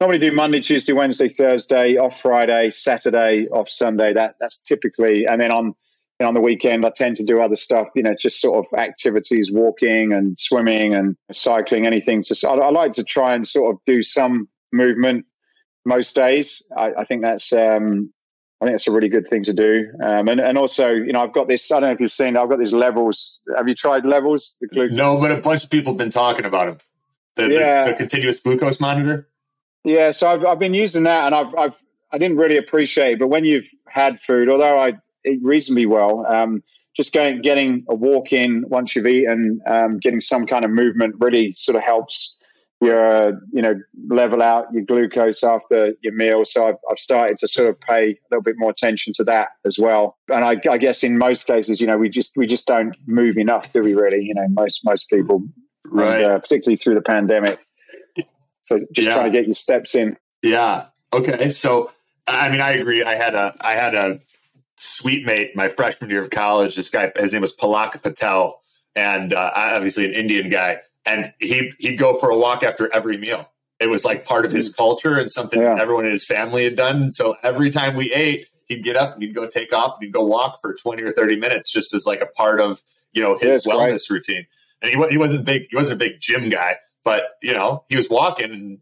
normally 0.00 0.18
do 0.18 0.32
Monday, 0.32 0.60
Tuesday, 0.60 0.92
Wednesday, 0.92 1.28
Thursday, 1.28 1.96
off 1.96 2.20
Friday, 2.20 2.70
Saturday, 2.70 3.46
off 3.52 3.70
Sunday. 3.70 4.12
That 4.12 4.34
that's 4.40 4.58
typically, 4.58 5.26
and 5.26 5.40
then 5.40 5.52
on 5.52 5.74
know, 6.22 6.28
on 6.28 6.34
the 6.34 6.40
weekend 6.40 6.86
I 6.86 6.90
tend 6.90 7.16
to 7.18 7.24
do 7.24 7.42
other 7.42 7.56
stuff. 7.56 7.88
You 7.94 8.02
know, 8.02 8.14
just 8.20 8.40
sort 8.40 8.64
of 8.64 8.78
activities, 8.78 9.52
walking 9.52 10.12
and 10.12 10.38
swimming 10.38 10.94
and 10.94 11.16
cycling, 11.32 11.86
anything. 11.86 12.22
So 12.22 12.48
I, 12.48 12.54
I 12.54 12.70
like 12.70 12.92
to 12.92 13.04
try 13.04 13.34
and 13.34 13.46
sort 13.46 13.74
of 13.74 13.80
do 13.84 14.02
some 14.02 14.48
movement 14.72 15.26
most 15.84 16.16
days. 16.16 16.66
I, 16.76 16.92
I 16.98 17.04
think 17.04 17.22
that's 17.22 17.52
um, 17.52 18.12
I 18.62 18.66
think 18.66 18.74
that's 18.74 18.86
a 18.86 18.92
really 18.92 19.08
good 19.08 19.26
thing 19.26 19.42
to 19.42 19.52
do. 19.52 19.88
Um, 20.00 20.28
and, 20.28 20.40
and 20.40 20.56
also, 20.56 20.90
you 20.90 21.12
know, 21.12 21.20
I've 21.20 21.32
got 21.32 21.48
this, 21.48 21.72
I 21.72 21.80
don't 21.80 21.88
know 21.88 21.94
if 21.94 22.00
you've 22.00 22.12
seen, 22.12 22.36
I've 22.36 22.48
got 22.48 22.60
these 22.60 22.72
levels. 22.72 23.42
Have 23.56 23.66
you 23.66 23.74
tried 23.74 24.06
levels? 24.06 24.56
The 24.60 24.68
glucose? 24.68 24.96
No, 24.96 25.18
but 25.18 25.32
a 25.32 25.38
bunch 25.38 25.64
of 25.64 25.70
people 25.70 25.94
have 25.94 25.98
been 25.98 26.10
talking 26.10 26.44
about 26.44 26.66
them. 26.66 26.78
The, 27.34 27.48
the- 27.48 27.60
Yeah. 27.60 27.88
the, 27.90 27.94
continuous 27.94 28.38
glucose 28.38 28.80
monitor. 28.80 29.28
Yeah. 29.82 30.12
So 30.12 30.30
I've, 30.30 30.44
I've 30.44 30.60
been 30.60 30.74
using 30.74 31.02
that 31.02 31.26
and 31.26 31.34
I've, 31.34 31.52
I've, 31.56 31.82
I 32.12 32.18
didn't 32.18 32.36
really 32.36 32.56
appreciate 32.56 33.14
it, 33.14 33.18
but 33.18 33.26
when 33.26 33.44
you've 33.44 33.68
had 33.88 34.20
food, 34.20 34.48
although 34.48 34.78
I 34.78 34.92
eat 35.26 35.40
reasonably 35.42 35.86
well, 35.86 36.24
um, 36.26 36.62
just 36.94 37.12
going, 37.12 37.42
getting 37.42 37.84
a 37.88 37.96
walk 37.96 38.32
in 38.32 38.64
once 38.68 38.94
you've 38.94 39.08
eaten, 39.08 39.60
um, 39.66 39.98
getting 39.98 40.20
some 40.20 40.46
kind 40.46 40.64
of 40.64 40.70
movement 40.70 41.16
really 41.18 41.50
sort 41.52 41.74
of 41.74 41.82
helps 41.82 42.36
your, 42.82 43.40
you 43.52 43.62
know, 43.62 43.74
level 44.08 44.42
out 44.42 44.66
your 44.72 44.82
glucose 44.84 45.44
after 45.44 45.92
your 46.02 46.12
meal. 46.14 46.44
So 46.44 46.66
I've, 46.66 46.76
I've 46.90 46.98
started 46.98 47.38
to 47.38 47.48
sort 47.48 47.68
of 47.68 47.80
pay 47.80 48.10
a 48.10 48.16
little 48.30 48.42
bit 48.42 48.56
more 48.58 48.70
attention 48.70 49.12
to 49.14 49.24
that 49.24 49.50
as 49.64 49.78
well. 49.78 50.16
And 50.28 50.44
I, 50.44 50.60
I 50.68 50.78
guess 50.78 51.04
in 51.04 51.16
most 51.16 51.46
cases, 51.46 51.80
you 51.80 51.86
know, 51.86 51.96
we 51.96 52.08
just, 52.08 52.32
we 52.36 52.46
just 52.46 52.66
don't 52.66 52.96
move 53.06 53.38
enough, 53.38 53.72
do 53.72 53.82
we 53.82 53.94
really? 53.94 54.24
You 54.24 54.34
know, 54.34 54.46
most, 54.48 54.80
most 54.84 55.08
people, 55.08 55.44
Right. 55.84 56.22
and, 56.22 56.32
uh, 56.32 56.38
particularly 56.40 56.76
through 56.76 56.96
the 56.96 57.02
pandemic. 57.02 57.60
So 58.62 58.80
just 58.92 59.08
Yeah. 59.08 59.14
trying 59.14 59.32
to 59.32 59.38
get 59.38 59.46
your 59.46 59.54
steps 59.54 59.94
in. 59.94 60.16
Yeah. 60.42 60.86
Okay. 61.12 61.50
So, 61.50 61.90
I 62.26 62.48
mean, 62.48 62.60
I 62.60 62.72
agree. 62.72 63.04
I 63.04 63.14
had 63.14 63.34
a, 63.34 63.54
I 63.60 63.72
had 63.72 63.94
a 63.94 64.20
suite 64.76 65.24
mate 65.24 65.54
my 65.54 65.68
freshman 65.68 66.10
year 66.10 66.22
of 66.22 66.30
college. 66.30 66.74
This 66.76 66.90
guy, 66.90 67.12
his 67.16 67.32
name 67.32 67.42
was 67.42 67.54
Palak 67.56 68.02
Patel, 68.02 68.60
and 68.96 69.32
uh, 69.32 69.50
obviously 69.54 70.06
an 70.06 70.12
Indian 70.12 70.48
guy. 70.48 70.78
And 71.04 71.32
he 71.40 71.72
he'd 71.78 71.96
go 71.98 72.18
for 72.18 72.30
a 72.30 72.38
walk 72.38 72.62
after 72.62 72.92
every 72.94 73.16
meal. 73.18 73.48
It 73.80 73.88
was 73.90 74.04
like 74.04 74.24
part 74.24 74.44
of 74.44 74.52
his 74.52 74.72
culture 74.72 75.18
and 75.18 75.30
something 75.30 75.60
Yeah. 75.60 75.76
everyone 75.80 76.04
in 76.04 76.12
his 76.12 76.24
family 76.24 76.64
had 76.64 76.76
done. 76.76 77.10
So 77.10 77.34
every 77.42 77.70
time 77.70 77.96
we 77.96 78.12
ate, 78.12 78.46
he'd 78.66 78.84
get 78.84 78.94
up 78.94 79.14
and 79.14 79.22
he'd 79.22 79.34
go 79.34 79.48
take 79.48 79.72
off 79.72 79.96
and 79.96 80.04
he'd 80.04 80.12
go 80.12 80.24
walk 80.24 80.60
for 80.60 80.74
twenty 80.74 81.02
or 81.02 81.12
thirty 81.12 81.34
minutes, 81.36 81.72
just 81.72 81.92
as 81.92 82.06
like 82.06 82.20
a 82.20 82.26
part 82.26 82.60
of 82.60 82.82
you 83.12 83.22
know 83.22 83.34
his 83.34 83.64
Yes, 83.64 83.66
right. 83.66 83.76
wellness 83.90 84.08
routine. 84.08 84.46
And 84.80 84.90
he 84.92 85.08
he 85.10 85.18
wasn't 85.18 85.44
big. 85.44 85.66
He 85.70 85.76
wasn't 85.76 86.00
a 86.00 86.04
big 86.04 86.20
gym 86.20 86.48
guy, 86.48 86.76
but 87.04 87.24
you 87.42 87.52
know 87.52 87.84
he 87.88 87.96
was 87.96 88.08
walking 88.08 88.52
and 88.52 88.78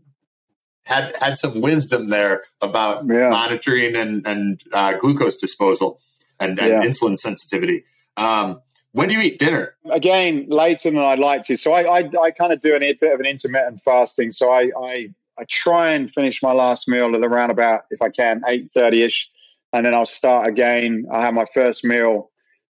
had 0.85 1.15
had 1.21 1.39
some 1.39 1.61
wisdom 1.61 2.09
there 2.09 2.45
about 2.61 3.05
Yeah. 3.09 3.31
monitoring 3.31 3.97
and 3.97 4.27
and 4.27 4.63
uh, 4.73 4.95
glucose 4.99 5.37
disposal 5.37 6.01
and, 6.39 6.59
and 6.59 6.69
Yeah. 6.69 6.83
insulin 6.83 7.17
sensitivity. 7.19 7.85
Um, 8.17 8.61
when 8.93 9.09
do 9.09 9.15
you 9.15 9.21
eat 9.21 9.39
dinner? 9.39 9.75
Again, 9.91 10.47
later 10.49 10.91
than 10.91 10.99
I'd 10.99 11.19
like 11.19 11.43
to. 11.43 11.57
So 11.57 11.73
I, 11.73 12.01
I, 12.01 12.11
I 12.23 12.31
kind 12.31 12.53
of 12.53 12.61
do 12.61 12.75
a 12.75 12.79
bit 12.79 13.13
of 13.13 13.21
an 13.21 13.27
intermittent 13.27 13.83
fasting. 13.83 14.33
So 14.33 14.51
I, 14.51 14.71
I, 14.77 15.15
I 15.39 15.45
try 15.49 15.93
and 15.93 16.13
finish 16.13 16.43
my 16.43 16.53
last 16.53 16.89
meal 16.89 17.15
at 17.15 17.25
around 17.25 17.51
about, 17.51 17.85
if 17.91 18.03
I 18.03 18.11
can, 18.11 18.43
eight 18.47 18.69
thirty 18.69 19.03
ish, 19.03 19.31
and 19.73 19.87
then 19.87 19.95
I'll 19.95 20.05
start 20.05 20.49
again. 20.49 21.07
I 21.13 21.23
have 21.23 21.35
my 21.35 21.47
first 21.55 21.85
meal 21.85 22.31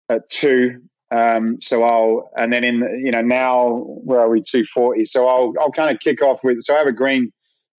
at 0.09 0.27
two. 0.29 0.81
Um, 1.09 1.61
so 1.61 1.83
I'll, 1.83 2.29
and 2.37 2.51
then 2.51 2.65
in, 2.65 3.01
you 3.05 3.11
know, 3.11 3.21
now 3.21 3.85
where 4.03 4.19
are 4.19 4.29
we? 4.29 4.41
Two 4.41 4.65
forty. 4.65 5.05
So 5.05 5.27
I'll, 5.27 5.53
I'll 5.59 5.71
kind 5.71 5.89
of 5.89 6.01
kick 6.01 6.21
off 6.21 6.43
with. 6.43 6.61
So 6.61 6.75
I 6.75 6.79
have 6.79 6.87
a 6.87 6.91
green, 6.91 7.31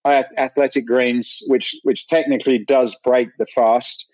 I 0.03 0.13
have 0.13 0.25
athletic 0.37 0.87
greens, 0.87 1.43
which, 1.47 1.75
which 1.83 2.07
technically 2.07 2.57
does 2.57 2.95
break 3.03 3.29
the 3.37 3.45
fast 3.45 4.07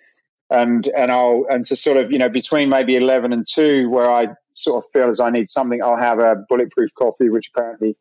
and 0.49 0.87
and 0.89 1.11
I'll 1.11 1.45
and 1.49 1.65
to 1.65 1.75
sort 1.75 1.97
of 1.97 2.11
you 2.11 2.19
know 2.19 2.29
between 2.29 2.69
maybe 2.69 2.95
eleven 2.95 3.33
and 3.33 3.45
two, 3.47 3.89
where 3.89 4.09
I 4.09 4.27
sort 4.53 4.83
of 4.83 4.91
feel 4.91 5.09
as 5.09 5.19
I 5.19 5.29
need 5.29 5.49
something, 5.49 5.81
I'll 5.81 5.97
have 5.97 6.19
a 6.19 6.35
bulletproof 6.47 6.93
coffee, 6.95 7.29
which 7.29 7.51
apparently 7.53 7.97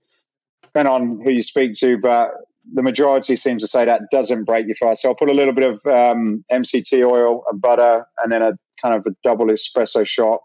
depend 0.62 0.88
on 0.88 1.20
who 1.22 1.30
you 1.30 1.42
speak 1.42 1.74
to, 1.74 1.98
but 1.98 2.32
the 2.72 2.82
majority 2.82 3.36
seems 3.36 3.62
to 3.62 3.68
say 3.68 3.84
that 3.84 4.02
doesn't 4.10 4.44
break 4.44 4.66
your 4.66 4.76
fast. 4.76 5.02
So 5.02 5.10
I'll 5.10 5.14
put 5.14 5.30
a 5.30 5.34
little 5.34 5.52
bit 5.52 5.64
of 5.64 5.86
um, 5.86 6.44
MCT 6.50 7.04
oil, 7.06 7.44
and 7.50 7.60
butter, 7.60 8.06
and 8.22 8.32
then 8.32 8.42
a 8.42 8.52
kind 8.82 8.94
of 8.94 9.06
a 9.06 9.14
double 9.22 9.46
espresso 9.46 10.06
shot, 10.06 10.40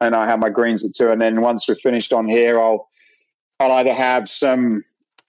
and 0.00 0.14
I 0.14 0.26
have 0.26 0.38
my 0.38 0.50
greens 0.50 0.84
at 0.84 0.94
two. 0.94 1.10
And 1.10 1.20
then 1.20 1.40
once 1.40 1.68
we're 1.68 1.74
finished 1.76 2.12
on 2.12 2.28
here, 2.28 2.60
I'll 2.60 2.88
I'll 3.60 3.72
either 3.72 3.94
have 3.94 4.30
some 4.30 4.84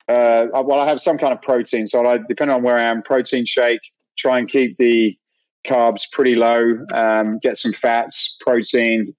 uh, 0.08 0.48
well, 0.54 0.80
I 0.80 0.86
have 0.86 1.02
some 1.02 1.18
kind 1.18 1.34
of 1.34 1.42
protein. 1.42 1.88
So 1.88 2.06
I 2.06 2.18
depending 2.18 2.56
on 2.56 2.64
where 2.64 2.78
I 2.78 2.84
am, 2.84 3.02
protein 3.02 3.46
shake. 3.46 3.82
Try 4.18 4.40
and 4.40 4.48
keep 4.48 4.78
the 4.78 5.18
carbs 5.66 6.04
pretty 6.12 6.36
low. 6.36 6.86
Um, 6.94 7.40
get 7.40 7.58
some 7.58 7.74
fats, 7.74 8.38
protein, 8.40 9.16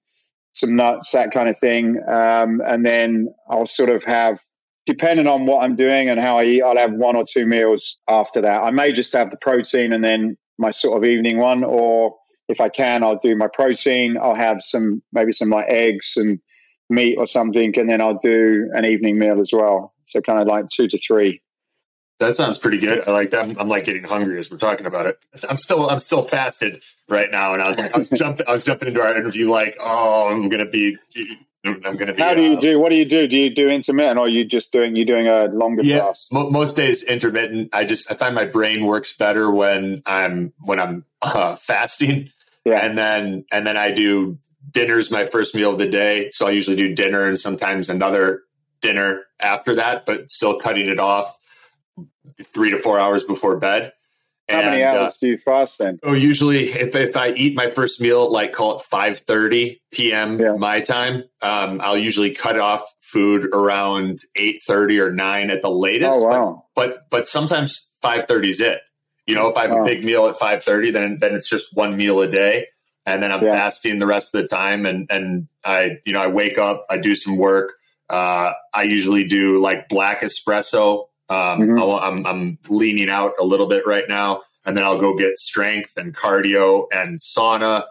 some 0.53 0.75
nuts, 0.75 1.11
that 1.11 1.31
kind 1.31 1.49
of 1.49 1.57
thing, 1.57 2.01
um, 2.07 2.61
and 2.65 2.85
then 2.85 3.27
I'll 3.49 3.67
sort 3.67 3.89
of 3.89 4.03
have, 4.05 4.39
depending 4.87 5.27
on 5.27 5.45
what 5.45 5.63
I'm 5.63 5.75
doing 5.75 6.09
and 6.09 6.19
how 6.19 6.39
I 6.39 6.45
eat, 6.45 6.63
I'll 6.63 6.77
have 6.77 6.93
one 6.93 7.15
or 7.15 7.23
two 7.31 7.45
meals 7.45 7.97
after 8.07 8.41
that. 8.41 8.63
I 8.63 8.71
may 8.71 8.91
just 8.91 9.13
have 9.13 9.29
the 9.29 9.37
protein 9.37 9.93
and 9.93 10.03
then 10.03 10.35
my 10.57 10.71
sort 10.71 10.97
of 10.97 11.07
evening 11.07 11.37
one, 11.37 11.63
or 11.63 12.15
if 12.47 12.59
I 12.59 12.69
can, 12.69 13.03
I'll 13.03 13.19
do 13.19 13.35
my 13.35 13.47
protein. 13.53 14.17
I'll 14.19 14.35
have 14.35 14.63
some 14.63 15.03
maybe 15.13 15.31
some 15.31 15.49
like 15.49 15.67
eggs 15.69 16.13
and 16.15 16.39
meat 16.89 17.17
or 17.17 17.27
something, 17.27 17.77
and 17.77 17.89
then 17.89 18.01
I'll 18.01 18.19
do 18.19 18.69
an 18.73 18.85
evening 18.85 19.19
meal 19.19 19.39
as 19.39 19.51
well. 19.53 19.93
So 20.05 20.21
kind 20.21 20.39
of 20.39 20.47
like 20.47 20.65
two 20.69 20.87
to 20.87 20.97
three. 20.97 21.41
That 22.19 22.35
sounds 22.35 22.57
pretty 22.57 22.79
good. 22.79 23.07
I 23.07 23.11
like 23.11 23.29
that. 23.31 23.41
I'm, 23.43 23.57
I'm 23.59 23.67
like 23.69 23.83
getting 23.85 24.03
hungry 24.03 24.39
as 24.39 24.49
we're 24.49 24.57
talking 24.57 24.85
about 24.87 25.05
it. 25.05 25.23
I'm 25.49 25.57
still 25.57 25.89
I'm 25.89 25.99
still 25.99 26.23
fasted 26.23 26.81
right 27.07 27.29
now, 27.31 27.53
and 27.53 27.61
I 27.61 27.67
was 27.67 27.77
like 27.77 27.93
I 27.93 27.97
was 27.97 28.09
jumping 28.15 28.47
I 28.47 28.53
was 28.53 28.63
jumping 28.63 28.87
into 28.87 29.01
our 29.01 29.15
interview 29.15 29.49
like 29.49 29.77
oh 29.79 30.27
I'm 30.29 30.49
gonna 30.49 30.65
be 30.65 30.97
I'm 31.65 31.95
gonna 31.97 32.13
be. 32.13 32.21
How 32.21 32.33
do 32.33 32.41
you 32.41 32.57
uh, 32.57 32.59
do? 32.59 32.79
What 32.79 32.89
do 32.89 32.95
you 32.95 33.05
do? 33.05 33.27
Do 33.27 33.37
you 33.37 33.49
do 33.53 33.69
intermittent, 33.69 34.17
or 34.19 34.25
are 34.25 34.29
you 34.29 34.45
just 34.45 34.71
doing 34.71 34.95
you 34.95 35.05
doing 35.05 35.27
a 35.27 35.45
longer 35.45 35.83
Yeah, 35.83 35.99
fast? 36.05 36.31
mo- 36.33 36.49
most 36.49 36.75
days 36.75 37.03
intermittent. 37.03 37.69
I 37.73 37.83
just 37.85 38.09
I 38.11 38.15
find 38.15 38.33
my 38.33 38.45
brain 38.45 38.85
works 38.85 39.15
better 39.15 39.51
when 39.51 40.01
I'm 40.05 40.53
when 40.61 40.79
I'm 40.79 41.05
uh, 41.21 41.55
fasting, 41.55 42.31
Yeah. 42.65 42.85
and 42.85 42.97
then 42.97 43.45
and 43.51 43.67
then 43.67 43.77
I 43.77 43.91
do 43.91 44.37
dinner's 44.71 45.11
my 45.11 45.25
first 45.25 45.53
meal 45.55 45.73
of 45.73 45.77
the 45.77 45.89
day. 45.89 46.29
So 46.31 46.47
I 46.47 46.51
usually 46.51 46.77
do 46.77 46.95
dinner 46.95 47.25
and 47.27 47.39
sometimes 47.39 47.89
another 47.89 48.43
dinner 48.81 49.23
after 49.39 49.75
that, 49.75 50.05
but 50.05 50.31
still 50.31 50.57
cutting 50.57 50.87
it 50.87 50.99
off 50.99 51.36
three 52.43 52.71
to 52.71 52.79
four 52.79 52.99
hours 52.99 53.23
before 53.23 53.57
bed. 53.57 53.93
How 54.49 54.61
many 54.61 54.81
And, 54.81 54.97
uh, 54.97 55.01
hours 55.01 55.17
do 55.17 55.27
you 55.27 55.37
fast 55.37 55.77
then? 55.79 55.99
Oh, 56.03 56.13
usually 56.13 56.69
if, 56.69 56.95
if 56.95 57.17
I 57.17 57.31
eat 57.31 57.53
my 57.55 57.69
first 57.69 57.99
meal, 57.99 58.31
like 58.31 58.53
call 58.53 58.79
it 58.79 58.85
five 58.85 59.17
thirty 59.19 59.81
p.m. 59.91 60.39
Yeah. 60.39 60.53
my 60.53 60.79
time, 60.79 61.23
um, 61.41 61.81
I'll 61.81 61.97
usually 61.97 62.31
cut 62.33 62.57
off 62.57 62.83
food 63.01 63.49
around 63.53 64.19
eight 64.37 64.61
thirty 64.65 64.99
or 65.01 65.11
nine 65.11 65.51
at 65.51 65.61
the 65.61 65.69
latest. 65.69 66.11
Oh, 66.13 66.21
wow. 66.21 66.63
But 66.75 66.87
but, 66.89 67.09
but 67.09 67.27
sometimes 67.27 67.91
five 68.01 68.25
thirty 68.25 68.49
is 68.49 68.61
it. 68.61 68.79
You 69.25 69.35
know, 69.35 69.49
if 69.49 69.57
I 69.57 69.63
have 69.63 69.71
Wow. 69.71 69.81
a 69.81 69.85
big 69.85 70.05
meal 70.05 70.27
at 70.27 70.37
five 70.37 70.63
thirty, 70.63 70.91
then 70.91 71.17
then 71.19 71.35
it's 71.35 71.49
just 71.49 71.75
one 71.75 71.97
meal 71.97 72.21
a 72.21 72.27
day, 72.29 72.67
and 73.05 73.21
then 73.21 73.33
I'm 73.33 73.43
Yeah. 73.43 73.51
fasting 73.53 73.99
the 73.99 74.07
rest 74.07 74.33
of 74.33 74.43
the 74.43 74.47
time. 74.47 74.85
And 74.85 75.07
and 75.09 75.49
I 75.65 75.97
you 76.05 76.13
know 76.13 76.21
I 76.21 76.27
wake 76.27 76.57
up, 76.57 76.85
I 76.89 76.95
do 76.97 77.15
some 77.15 77.35
work. 77.35 77.73
Uh, 78.09 78.53
I 78.73 78.83
usually 78.83 79.25
do 79.25 79.59
like 79.61 79.89
black 79.89 80.21
espresso. 80.21 81.07
Um, 81.29 81.59
Mhm. 81.61 81.79
I'll- 81.79 81.99
I'm 81.99 82.25
I'm 82.25 82.57
leaning 82.69 83.09
out 83.09 83.33
a 83.39 83.43
little 83.43 83.67
bit 83.67 83.85
right 83.85 84.07
now, 84.07 84.43
and 84.65 84.77
then 84.77 84.83
I'll 84.83 84.97
go 84.99 85.15
get 85.15 85.37
strength 85.37 85.97
and 85.97 86.15
cardio 86.15 86.87
and 86.91 87.19
sauna, 87.19 87.83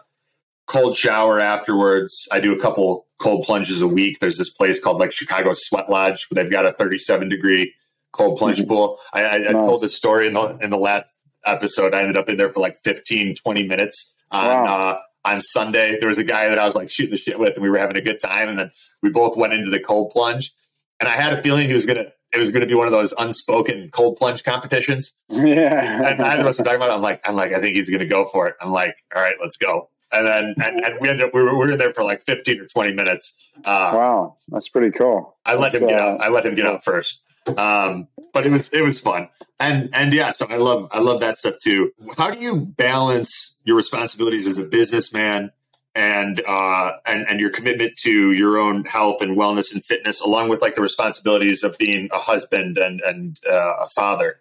cold 0.67 0.95
shower 0.95 1.39
afterwards. 1.39 2.27
I 2.31 2.39
do 2.39 2.53
a 2.53 2.59
couple 2.59 3.05
cold 3.19 3.45
plunges 3.45 3.81
a 3.81 3.87
week. 3.87 4.19
There's 4.19 4.37
this 4.37 4.51
place 4.53 4.79
called 4.79 4.99
like 4.99 5.11
Chicago 5.11 5.51
Sweat 5.53 5.89
Lodge. 5.89 6.25
Where 6.29 6.43
they've 6.43 6.51
got 6.51 6.65
a 6.65 6.73
37 6.73 7.29
degree 7.29 7.73
cold 8.11 8.37
plunge 8.39 8.61
Mhm. 8.61 8.67
pool. 8.67 8.99
I, 9.13 9.23
I, 9.23 9.35
I 9.49 9.51
told 9.53 9.81
the 9.81 9.89
story 9.89 10.27
in 10.27 10.33
the 10.33 10.57
in 10.61 10.69
the 10.69 10.77
last 10.77 11.07
episode. 11.45 11.93
I 11.93 12.01
ended 12.01 12.17
up 12.17 12.29
in 12.29 12.37
there 12.37 12.49
for 12.51 12.59
like 12.59 12.77
15, 12.83 13.35
20 13.35 13.67
minutes 13.67 14.13
on 14.31 14.45
Wow. 14.47 14.89
uh, 14.89 14.99
on 15.29 15.41
Sunday. 15.41 15.97
There 15.99 16.09
was 16.09 16.17
a 16.17 16.23
guy 16.23 16.49
that 16.49 16.57
I 16.59 16.65
was 16.65 16.75
like 16.75 16.89
shooting 16.89 17.11
the 17.11 17.17
shit 17.17 17.37
with, 17.39 17.53
and 17.55 17.63
we 17.63 17.69
were 17.69 17.77
having 17.77 17.97
a 17.97 18.01
good 18.01 18.19
time. 18.19 18.49
And 18.49 18.57
then 18.59 18.71
we 19.03 19.09
both 19.09 19.37
went 19.37 19.53
into 19.53 19.69
the 19.69 19.79
cold 19.79 20.09
plunge, 20.11 20.53
and 20.99 21.07
I 21.07 21.13
had 21.15 21.33
a 21.33 21.41
feeling 21.41 21.67
he 21.67 21.73
was 21.75 21.85
gonna. 21.85 22.11
It 22.37 22.41
was 22.41 22.49
going 22.49 22.61
to 22.61 22.67
be 22.67 22.75
one 22.75 22.87
of 22.87 22.93
those 22.93 23.13
unspoken 23.17 23.89
cold 23.91 24.17
plunge 24.17 24.43
competitions. 24.43 25.13
yeah. 25.29 26.09
And 26.11 26.21
I 26.21 26.43
was 26.43 26.57
talking 26.57 26.75
about. 26.75 26.89
It, 26.89 26.93
I'm 26.93 27.01
like, 27.01 27.27
I'm 27.27 27.35
like, 27.35 27.51
I 27.51 27.59
think 27.59 27.75
he's 27.75 27.89
going 27.89 27.99
to 27.99 28.07
go 28.07 28.29
for 28.29 28.47
it. 28.47 28.55
I'm 28.61 28.71
like, 28.71 28.95
all 29.15 29.21
right, 29.21 29.35
let's 29.41 29.57
go. 29.57 29.89
And 30.11 30.25
then, 30.25 30.55
and, 30.63 30.85
and 30.85 31.01
we 31.01 31.09
ended 31.09 31.27
up, 31.27 31.33
we 31.33 31.41
were, 31.41 31.57
we 31.57 31.67
were 31.67 31.75
there 31.75 31.93
for 31.93 32.03
like 32.03 32.21
15 32.21 32.61
or 32.61 32.65
20 32.65 32.93
minutes. 32.93 33.35
Uh, 33.65 33.91
wow, 33.93 34.37
that's 34.47 34.69
pretty 34.69 34.91
cool. 34.97 35.35
I 35.45 35.55
let 35.55 35.73
That's, 35.73 35.81
him 35.81 35.89
get 35.89 35.99
uh, 35.99 36.03
out. 36.03 36.21
I 36.21 36.29
let 36.29 36.45
him 36.45 36.55
get 36.55 36.65
out 36.65 36.83
first. 36.83 37.21
Um, 37.57 38.07
but 38.33 38.45
it 38.45 38.51
was 38.51 38.69
it 38.69 38.81
was 38.81 38.99
fun, 38.99 39.29
and 39.59 39.89
and 39.93 40.13
yeah. 40.13 40.31
So 40.31 40.47
I 40.49 40.57
love 40.57 40.89
I 40.91 40.99
love 40.99 41.21
that 41.21 41.37
stuff 41.37 41.55
too. 41.63 41.91
How 42.17 42.29
do 42.29 42.39
you 42.39 42.65
balance 42.65 43.55
your 43.63 43.77
responsibilities 43.77 44.47
as 44.47 44.57
a 44.57 44.65
businessman 44.65 45.51
and 45.97 46.41
uh, 46.47 46.91
and 47.07 47.27
and 47.27 47.39
your 47.39 47.49
commitment 47.49 47.97
to 47.97 48.31
your 48.31 48.59
own 48.59 48.85
health 48.85 49.19
and 49.19 49.35
wellness 49.35 49.73
and 49.73 49.83
fitness, 49.83 50.21
along 50.21 50.47
with 50.47 50.61
like 50.61 50.75
the 50.75 50.81
responsibilities 50.81 51.63
of 51.63 51.77
being 51.79 52.07
a 52.13 52.19
husband 52.19 52.77
and 52.77 53.01
and 53.01 53.39
uh, 53.49 53.77
a 53.81 53.87
father? 53.87 54.39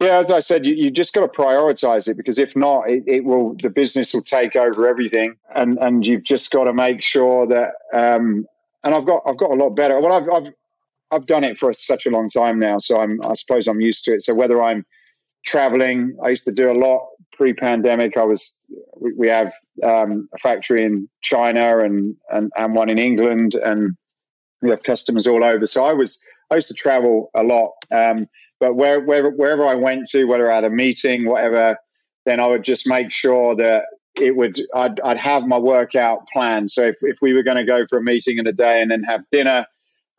Yeah, 0.00 0.16
as 0.16 0.30
I 0.30 0.40
said, 0.40 0.64
you, 0.64 0.74
you 0.74 0.90
just 0.90 1.12
got 1.12 1.20
to 1.20 1.28
prioritize 1.28 2.08
it 2.08 2.16
because 2.16 2.38
if 2.38 2.56
not, 2.56 2.88
it, 2.88 3.04
it 3.06 3.24
will 3.24 3.54
the 3.56 3.68
business 3.68 4.14
will 4.14 4.22
take 4.22 4.56
over 4.56 4.88
everything, 4.88 5.36
and 5.54 5.78
and 5.78 6.06
you've 6.06 6.24
just 6.24 6.50
got 6.50 6.64
to 6.64 6.72
make 6.72 7.02
sure 7.02 7.46
that. 7.46 7.72
Um, 7.92 8.46
and 8.82 8.94
I've 8.94 9.04
got 9.04 9.22
I've 9.26 9.36
got 9.36 9.50
a 9.50 9.54
lot 9.54 9.70
better. 9.70 10.00
Well, 10.00 10.14
I've 10.14 10.28
I've 10.30 10.52
I've 11.10 11.26
done 11.26 11.44
it 11.44 11.58
for 11.58 11.70
such 11.74 12.06
a 12.06 12.10
long 12.10 12.30
time 12.30 12.58
now, 12.58 12.78
so 12.78 12.98
I'm 12.98 13.22
I 13.22 13.34
suppose 13.34 13.66
I'm 13.66 13.82
used 13.82 14.04
to 14.06 14.14
it. 14.14 14.22
So 14.22 14.32
whether 14.32 14.62
I'm 14.62 14.86
traveling, 15.44 16.16
I 16.22 16.28
used 16.28 16.44
to 16.44 16.52
do 16.52 16.70
a 16.70 16.74
lot 16.74 17.08
pre-pandemic. 17.32 18.16
I 18.16 18.24
was 18.24 18.56
we, 19.16 19.28
have 19.28 19.52
um, 19.82 20.28
a 20.34 20.38
factory 20.38 20.84
in 20.84 21.08
China 21.22 21.78
and, 21.78 22.16
and 22.30 22.52
and 22.56 22.74
one 22.74 22.90
in 22.90 22.98
England, 22.98 23.54
and 23.54 23.96
we 24.60 24.70
have 24.70 24.82
customers 24.82 25.26
all 25.26 25.42
over. 25.42 25.66
So 25.66 25.84
I 25.84 25.92
was 25.92 26.18
I 26.50 26.56
used 26.56 26.68
to 26.68 26.74
travel 26.74 27.30
a 27.34 27.42
lot. 27.42 27.72
Um, 27.90 28.26
but 28.60 28.74
where, 28.74 29.00
where, 29.00 29.30
wherever 29.30 29.66
I 29.66 29.74
went 29.74 30.08
to, 30.10 30.26
whether 30.26 30.50
at 30.50 30.64
a 30.64 30.70
meeting, 30.70 31.26
whatever, 31.26 31.78
then 32.26 32.40
I 32.40 32.46
would 32.46 32.62
just 32.62 32.86
make 32.86 33.10
sure 33.10 33.56
that 33.56 33.84
it 34.20 34.36
would, 34.36 34.60
I'd, 34.74 35.00
I'd 35.00 35.18
have 35.18 35.44
my 35.44 35.56
workout 35.56 36.28
plan. 36.28 36.68
So 36.68 36.84
if, 36.84 36.96
if 37.00 37.16
we 37.22 37.32
were 37.32 37.42
going 37.42 37.56
to 37.56 37.64
go 37.64 37.86
for 37.88 37.98
a 37.98 38.02
meeting 38.02 38.36
in 38.36 38.46
a 38.46 38.52
day 38.52 38.82
and 38.82 38.90
then 38.90 39.02
have 39.04 39.22
dinner, 39.30 39.64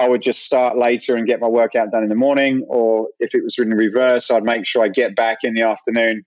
I 0.01 0.09
would 0.09 0.23
just 0.23 0.43
start 0.43 0.79
later 0.79 1.15
and 1.15 1.27
get 1.27 1.39
my 1.39 1.47
workout 1.47 1.91
done 1.91 2.01
in 2.01 2.09
the 2.09 2.15
morning. 2.15 2.65
Or 2.67 3.09
if 3.19 3.35
it 3.35 3.43
was 3.43 3.59
in 3.59 3.69
reverse, 3.69 4.31
I'd 4.31 4.43
make 4.43 4.65
sure 4.65 4.83
I 4.83 4.87
get 4.87 5.15
back 5.15 5.39
in 5.43 5.53
the 5.53 5.61
afternoon, 5.61 6.25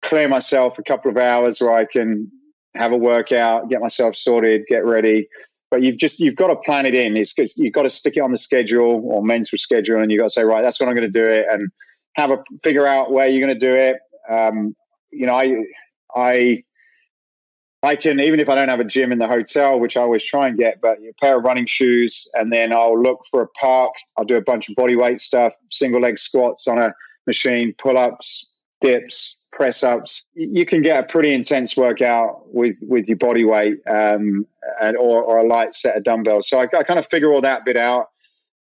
clear 0.00 0.28
myself 0.28 0.78
a 0.78 0.82
couple 0.82 1.10
of 1.10 1.18
hours 1.18 1.60
where 1.60 1.74
I 1.74 1.84
can 1.84 2.32
have 2.74 2.92
a 2.92 2.96
workout, 2.96 3.68
get 3.68 3.82
myself 3.82 4.16
sorted, 4.16 4.62
get 4.66 4.82
ready, 4.86 5.28
but 5.70 5.82
you've 5.82 5.98
just 5.98 6.20
you've 6.20 6.36
got 6.36 6.46
to 6.48 6.56
plan 6.56 6.86
it 6.86 6.94
in. 6.94 7.18
It's, 7.18 7.34
you've 7.58 7.74
got 7.74 7.82
to 7.82 7.90
stick 7.90 8.16
it 8.16 8.20
on 8.20 8.32
the 8.32 8.38
schedule 8.38 9.02
or 9.04 9.22
mental 9.22 9.58
schedule, 9.58 10.00
and 10.00 10.10
you've 10.10 10.20
got 10.20 10.26
to 10.26 10.30
say, 10.30 10.44
right, 10.44 10.62
that's 10.62 10.80
when 10.80 10.88
I'm 10.88 10.94
going 10.94 11.12
to 11.12 11.20
do 11.20 11.26
it, 11.26 11.44
and 11.50 11.68
have 12.14 12.30
a 12.30 12.42
figure 12.64 12.86
out 12.86 13.12
where 13.12 13.28
you're 13.28 13.46
going 13.46 13.58
to 13.58 13.66
do 13.66 13.74
it. 13.74 13.96
Um, 14.30 14.74
you 15.10 15.26
know, 15.26 15.34
I 15.34 15.64
I 16.14 16.64
I 17.86 17.94
can 17.94 18.18
even 18.18 18.40
if 18.40 18.48
I 18.48 18.56
don't 18.56 18.68
have 18.68 18.80
a 18.80 18.84
gym 18.84 19.12
in 19.12 19.18
the 19.18 19.28
hotel, 19.28 19.78
which 19.78 19.96
I 19.96 20.00
always 20.00 20.24
try 20.24 20.48
and 20.48 20.58
get, 20.58 20.80
but 20.80 20.98
a 20.98 21.12
pair 21.20 21.38
of 21.38 21.44
running 21.44 21.66
shoes, 21.66 22.26
and 22.34 22.52
then 22.52 22.72
I'll 22.72 23.00
look 23.00 23.20
for 23.30 23.42
a 23.42 23.46
park. 23.48 23.92
I'll 24.16 24.24
do 24.24 24.36
a 24.36 24.42
bunch 24.42 24.68
of 24.68 24.74
body 24.74 24.96
weight 24.96 25.20
stuff, 25.20 25.52
single 25.70 26.00
leg 26.00 26.18
squats 26.18 26.66
on 26.66 26.78
a 26.78 26.92
machine, 27.28 27.74
pull 27.78 27.96
ups, 27.96 28.50
dips, 28.80 29.38
press 29.52 29.84
ups. 29.84 30.26
You 30.34 30.66
can 30.66 30.82
get 30.82 30.98
a 30.98 31.06
pretty 31.06 31.32
intense 31.32 31.76
workout 31.76 32.52
with 32.52 32.74
with 32.82 33.06
your 33.06 33.18
body 33.18 33.44
weight, 33.44 33.76
um, 33.88 34.44
and 34.82 34.96
or, 34.96 35.22
or 35.22 35.38
a 35.38 35.46
light 35.46 35.76
set 35.76 35.96
of 35.96 36.02
dumbbells. 36.02 36.48
So 36.48 36.58
I, 36.58 36.64
I 36.64 36.82
kind 36.82 36.98
of 36.98 37.06
figure 37.06 37.32
all 37.32 37.42
that 37.42 37.64
bit 37.64 37.76
out, 37.76 38.06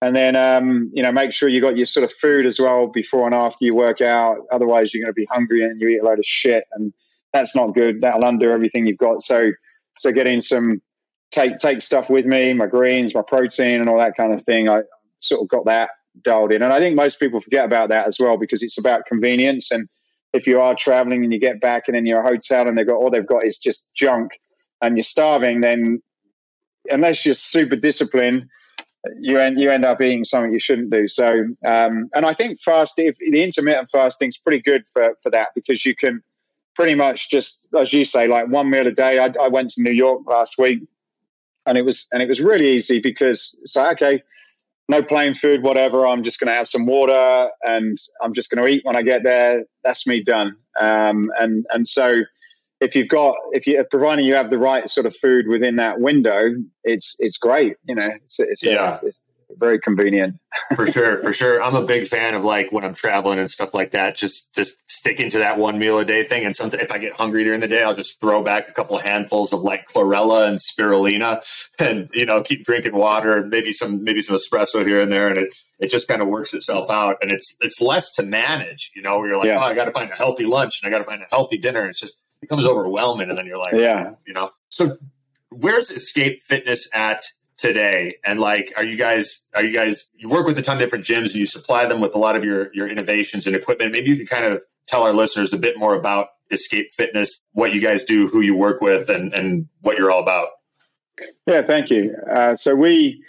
and 0.01 0.15
then 0.15 0.35
um, 0.35 0.89
you 0.93 1.03
know 1.03 1.11
make 1.11 1.31
sure 1.31 1.47
you 1.47 1.61
got 1.61 1.77
your 1.77 1.85
sort 1.85 2.05
of 2.05 2.11
food 2.11 2.47
as 2.47 2.59
well 2.59 2.87
before 2.87 3.27
and 3.27 3.35
after 3.35 3.65
you 3.65 3.75
work 3.75 4.01
out. 4.01 4.37
Otherwise, 4.51 4.95
you're 4.95 5.03
going 5.03 5.13
to 5.13 5.19
be 5.19 5.27
hungry 5.29 5.61
and 5.61 5.79
you 5.79 5.89
eat 5.89 5.99
a 5.99 6.03
load 6.03 6.17
of 6.17 6.25
shit, 6.25 6.63
and 6.73 6.91
that's 7.33 7.55
not 7.55 7.73
good. 7.73 8.01
That'll 8.01 8.25
undo 8.25 8.51
everything 8.51 8.87
you've 8.87 8.97
got. 8.97 9.21
So 9.21 9.51
so 9.99 10.11
getting 10.11 10.41
some 10.41 10.81
take 11.31 11.57
take 11.57 11.81
stuff 11.81 12.09
with 12.09 12.25
me, 12.25 12.53
my 12.53 12.67
greens, 12.67 13.13
my 13.13 13.21
protein, 13.21 13.79
and 13.79 13.89
all 13.89 13.99
that 13.99 14.17
kind 14.17 14.33
of 14.33 14.41
thing. 14.41 14.69
I 14.69 14.81
sort 15.19 15.41
of 15.41 15.47
got 15.47 15.65
that 15.65 15.89
dialed 16.23 16.51
in, 16.51 16.61
and 16.61 16.73
I 16.73 16.79
think 16.79 16.95
most 16.95 17.19
people 17.19 17.41
forget 17.41 17.65
about 17.65 17.89
that 17.89 18.07
as 18.07 18.17
well 18.19 18.37
because 18.37 18.63
it's 18.63 18.77
about 18.77 19.05
convenience 19.05 19.71
and 19.71 19.87
if 20.33 20.47
you 20.47 20.61
are 20.61 20.75
traveling 20.75 21.23
and 21.23 21.33
you 21.33 21.39
get 21.39 21.59
back 21.59 21.83
and 21.87 21.97
in 21.97 22.05
your 22.05 22.23
hotel 22.23 22.67
and 22.67 22.77
they've 22.77 22.87
got 22.87 22.95
all 22.95 23.09
they've 23.09 23.25
got 23.25 23.45
is 23.45 23.57
just 23.57 23.85
junk 23.95 24.31
and 24.81 24.95
you're 24.95 25.03
starving, 25.03 25.61
then 25.61 26.01
unless 26.89 27.25
you're 27.25 27.35
super 27.35 27.75
disciplined, 27.75 28.45
you 29.19 29.39
end 29.39 29.59
you 29.59 29.71
end 29.71 29.83
up 29.83 30.01
eating 30.01 30.23
something 30.23 30.51
you 30.51 30.59
shouldn't 30.59 30.91
do. 30.91 31.07
So, 31.07 31.43
um, 31.65 32.09
and 32.13 32.25
I 32.25 32.33
think 32.33 32.61
fast, 32.61 32.93
if 32.97 33.15
the 33.17 33.43
intermittent 33.43 33.89
fasting 33.91 34.29
is 34.29 34.37
pretty 34.37 34.61
good 34.61 34.83
for 34.93 35.15
for 35.23 35.31
that 35.31 35.49
because 35.55 35.85
you 35.85 35.95
can 35.95 36.23
pretty 36.75 36.95
much 36.95 37.29
just, 37.29 37.67
as 37.77 37.93
you 37.93 38.05
say, 38.05 38.27
like 38.27 38.47
one 38.47 38.69
meal 38.69 38.87
a 38.87 38.91
day. 38.91 39.19
I, 39.19 39.33
I 39.41 39.47
went 39.47 39.71
to 39.71 39.81
New 39.81 39.91
York 39.91 40.21
last 40.25 40.55
week, 40.57 40.79
and 41.65 41.77
it 41.77 41.83
was 41.83 42.07
and 42.11 42.21
it 42.21 42.29
was 42.29 42.39
really 42.39 42.69
easy 42.69 42.99
because 42.99 43.57
it's 43.61 43.75
like 43.75 44.01
okay, 44.01 44.23
no 44.89 45.01
plain 45.01 45.33
food, 45.33 45.63
whatever. 45.63 46.05
I'm 46.07 46.23
just 46.23 46.39
going 46.39 46.49
to 46.49 46.53
have 46.53 46.67
some 46.67 46.85
water 46.85 47.49
and 47.63 47.97
I'm 48.21 48.33
just 48.33 48.49
going 48.49 48.63
to 48.63 48.69
eat 48.69 48.81
when 48.83 48.95
I 48.95 49.01
get 49.01 49.23
there. 49.23 49.63
That's 49.83 50.05
me 50.05 50.21
done. 50.23 50.55
Um, 50.79 51.31
and 51.39 51.65
and 51.71 51.87
so 51.87 52.23
if 52.81 52.95
you've 52.95 53.07
got 53.09 53.35
if 53.51 53.67
you 53.67 53.83
providing 53.89 54.25
you 54.25 54.33
have 54.33 54.49
the 54.49 54.57
right 54.57 54.89
sort 54.89 55.05
of 55.05 55.15
food 55.15 55.47
within 55.47 55.77
that 55.77 56.01
window, 56.01 56.55
it's 56.83 57.15
it's 57.19 57.37
great. 57.37 57.77
You 57.85 57.95
know, 57.95 58.09
it's 58.23 58.39
it's, 58.39 58.65
Yeah. 58.65 58.99
it's 59.03 59.21
very 59.57 59.79
convenient. 59.79 60.39
for 60.75 60.85
sure, 60.91 61.19
for 61.21 61.33
sure. 61.33 61.61
I'm 61.61 61.75
a 61.75 61.83
big 61.85 62.07
fan 62.07 62.33
of 62.33 62.43
like 62.43 62.71
when 62.71 62.83
I'm 62.83 62.93
traveling 62.93 63.39
and 63.39 63.49
stuff 63.49 63.73
like 63.73 63.91
that. 63.91 64.15
Just 64.15 64.53
just 64.53 64.75
sticking 64.89 65.29
to 65.31 65.37
that 65.39 65.57
one 65.57 65.77
meal 65.79 65.97
a 65.99 66.05
day 66.05 66.23
thing. 66.23 66.45
And 66.45 66.55
sometimes 66.55 66.83
if 66.83 66.91
I 66.91 66.97
get 66.97 67.13
hungry 67.13 67.43
during 67.43 67.59
the 67.59 67.67
day, 67.67 67.83
I'll 67.83 67.95
just 67.95 68.19
throw 68.21 68.43
back 68.43 68.69
a 68.69 68.71
couple 68.73 68.97
of 68.97 69.03
handfuls 69.03 69.53
of 69.53 69.61
like 69.61 69.87
chlorella 69.87 70.47
and 70.47 70.57
spirulina, 70.59 71.41
and 71.79 72.09
you 72.13 72.25
know 72.25 72.41
keep 72.43 72.63
drinking 72.65 72.95
water 72.95 73.37
and 73.37 73.49
maybe 73.49 73.71
some 73.73 74.03
maybe 74.03 74.21
some 74.21 74.35
espresso 74.37 74.85
here 74.85 74.99
and 75.01 75.11
there, 75.11 75.27
and 75.27 75.37
it 75.37 75.53
it 75.79 75.89
just 75.89 76.07
kind 76.07 76.21
of 76.21 76.27
works 76.27 76.53
itself 76.53 76.89
out. 76.89 77.17
And 77.21 77.31
it's 77.31 77.55
it's 77.61 77.81
less 77.81 78.11
to 78.15 78.23
manage. 78.23 78.91
You 78.95 79.01
know, 79.01 79.19
where 79.19 79.29
you're 79.29 79.37
like, 79.37 79.47
Yeah. 79.47 79.57
oh, 79.57 79.61
I 79.67 79.73
got 79.73 79.85
to 79.85 79.91
find 79.91 80.11
a 80.11 80.15
healthy 80.15 80.45
lunch 80.45 80.81
and 80.81 80.87
I 80.87 80.95
got 80.95 81.03
to 81.03 81.09
find 81.09 81.21
a 81.21 81.27
healthy 81.29 81.57
dinner. 81.57 81.87
It's 81.87 81.99
just 81.99 82.17
it 82.35 82.41
becomes 82.41 82.65
overwhelming, 82.65 83.29
and 83.29 83.37
then 83.37 83.45
you're 83.45 83.57
like, 83.57 83.73
Yeah. 83.73 84.11
you 84.25 84.33
know. 84.33 84.51
So 84.69 84.97
where's 85.49 85.91
Escape 85.91 86.41
Fitness 86.43 86.89
at? 86.93 87.23
Today 87.61 88.15
and 88.25 88.39
like 88.39 88.73
are 88.75 88.83
you 88.83 88.97
guys 88.97 89.45
are 89.55 89.63
you 89.63 89.73
guys 89.73 90.09
you 90.15 90.27
work 90.29 90.45
with 90.47 90.57
a 90.57 90.61
ton 90.61 90.77
of 90.77 90.79
different 90.79 91.05
gyms 91.05 91.27
and 91.27 91.35
you 91.35 91.45
supply 91.45 91.85
them 91.85 92.01
with 92.01 92.15
a 92.15 92.17
lot 92.17 92.35
of 92.35 92.43
your 92.43 92.73
your 92.73 92.87
innovations 92.87 93.45
and 93.45 93.55
equipment 93.55 93.91
maybe 93.91 94.09
you 94.09 94.17
could 94.17 94.29
kind 94.29 94.45
of 94.45 94.63
tell 94.87 95.03
our 95.03 95.13
listeners 95.13 95.53
a 95.53 95.57
bit 95.57 95.77
more 95.77 95.93
about 95.95 96.29
escape 96.49 96.87
fitness 96.89 97.39
what 97.53 97.73
you 97.73 97.79
guys 97.79 98.03
do 98.03 98.27
who 98.27 98.41
you 98.41 98.55
work 98.57 98.81
with 98.81 99.09
and 99.09 99.33
and 99.33 99.67
what 99.81 99.97
you're 99.97 100.11
all 100.11 100.23
about 100.23 100.47
Yeah, 101.45 101.61
thank 101.61 101.89
you. 101.91 102.15
Uh, 102.29 102.55
so 102.55 102.73
we 102.75 103.23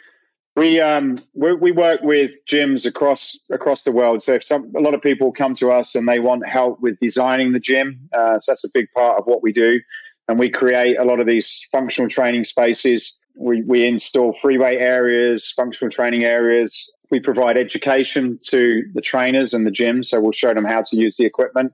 we 0.56 0.80
um 0.80 1.18
we, 1.34 1.54
we 1.54 1.72
work 1.72 2.00
with 2.02 2.32
gyms 2.46 2.86
across 2.86 3.38
across 3.50 3.84
the 3.84 3.92
world. 3.92 4.22
So 4.22 4.34
if 4.34 4.44
some 4.44 4.72
a 4.76 4.80
lot 4.80 4.94
of 4.94 5.02
people 5.02 5.32
come 5.32 5.54
to 5.56 5.70
us 5.70 5.94
and 5.94 6.08
they 6.08 6.20
want 6.20 6.46
help 6.46 6.80
with 6.80 6.98
designing 7.00 7.52
the 7.52 7.60
gym, 7.60 8.08
uh, 8.12 8.38
so 8.38 8.52
that's 8.52 8.64
a 8.64 8.70
big 8.72 8.86
part 8.96 9.18
of 9.18 9.26
what 9.26 9.42
we 9.42 9.52
do. 9.52 9.80
and 10.28 10.38
we 10.38 10.48
create 10.50 10.98
a 10.98 11.04
lot 11.04 11.20
of 11.20 11.26
these 11.26 11.68
functional 11.72 12.08
training 12.08 12.44
spaces. 12.44 13.18
We, 13.34 13.62
we 13.62 13.86
install 13.86 14.34
free 14.34 14.58
weight 14.58 14.80
areas, 14.80 15.52
functional 15.56 15.90
training 15.90 16.24
areas. 16.24 16.92
We 17.10 17.20
provide 17.20 17.58
education 17.58 18.38
to 18.50 18.82
the 18.94 19.00
trainers 19.00 19.54
and 19.54 19.66
the 19.66 19.70
gym. 19.70 20.02
So 20.02 20.20
we'll 20.20 20.32
show 20.32 20.54
them 20.54 20.64
how 20.64 20.82
to 20.82 20.96
use 20.96 21.16
the 21.16 21.24
equipment. 21.24 21.72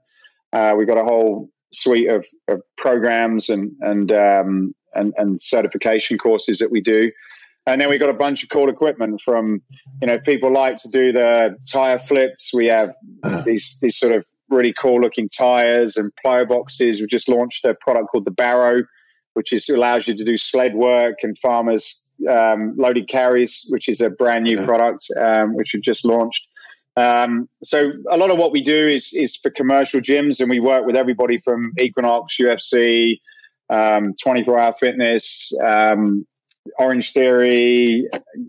Uh, 0.53 0.75
we've 0.77 0.89
got 0.89 0.99
a 0.99 1.05
whole 1.05 1.51
suite 1.73 2.09
of, 2.09 2.27
of 2.49 2.63
programs 2.77 3.49
and, 3.49 3.73
and, 3.81 4.13
um, 4.13 4.75
and, 4.95 5.13
and 5.17 5.41
certification 5.41 6.19
courses 6.19 6.59
that 6.59 6.71
we 6.71 6.81
do. 6.81 7.11
And 7.67 7.81
then 7.81 7.91
we've 7.91 8.01
got 8.01 8.09
a 8.09 8.15
bunch 8.15 8.43
of 8.43 8.49
cool 8.49 8.71
equipment 8.71 9.21
from, 9.21 9.61
you 10.01 10.09
know, 10.09 10.19
people 10.19 10.51
like 10.51 10.79
to 10.79 10.89
do 10.89 11.13
the 11.13 11.55
tire 11.71 11.99
flips. 11.99 12.51
We 12.55 12.67
have 12.67 12.95
these, 13.45 13.79
these 13.83 13.99
sort 13.99 14.15
of 14.15 14.25
really 14.49 14.73
cool 14.73 15.01
looking 15.01 15.29
tires 15.29 15.99
and 15.99 16.11
plyo 16.25 16.49
boxes. 16.49 17.01
We 17.01 17.07
just 17.07 17.29
launched 17.29 17.67
a 17.67 17.75
product 17.75 18.09
called 18.11 18.25
the 18.25 18.31
Barrow, 18.31 18.85
which 19.39 19.53
is 19.53 19.69
allows 19.69 20.09
you 20.09 20.17
to 20.17 20.25
do 20.25 20.37
sled 20.37 20.75
work 20.75 21.19
and 21.23 21.39
farmers 21.39 22.03
um, 22.29 22.75
loaded 22.77 23.07
carries, 23.07 23.65
which 23.69 23.89
is 23.89 24.01
a 24.01 24.11
brand 24.11 24.43
new 24.43 24.65
product 24.65 25.07
um, 25.17 25.55
which 25.55 25.71
we've 25.73 25.83
just 25.85 26.05
launched. 26.05 26.45
Um, 26.97 27.49
so 27.63 27.93
a 28.11 28.17
lot 28.17 28.33
of 28.33 28.39
what 28.39 28.51
we 28.51 28.61
do 28.61 28.89
is 28.89 29.13
is 29.15 29.37
for 29.37 29.51
commercial 29.51 30.01
gyms, 30.01 30.41
and 30.41 30.51
we 30.51 30.59
work 30.59 30.85
with 30.87 30.97
everybody 30.97 31.39
from 31.39 31.73
Equinox, 31.81 32.37
UFC, 32.41 33.21
um, 33.71 34.15
24 34.21 34.59
Hour 34.59 34.73
Fitness, 34.73 35.53
um, 35.65 36.27
Orange 36.81 37.13
Theory. 37.13 38.09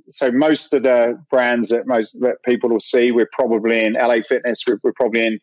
So 0.09 0.31
most 0.31 0.73
of 0.73 0.81
the 0.81 1.23
brands 1.29 1.69
that 1.69 1.85
most 1.85 2.19
that 2.21 2.37
people 2.43 2.71
will 2.71 2.79
see, 2.79 3.11
we're 3.11 3.29
probably 3.31 3.85
in 3.85 3.93
LA 3.93 4.21
Fitness. 4.27 4.63
We're, 4.65 4.79
we're 4.81 4.93
probably 4.93 5.23
in 5.27 5.39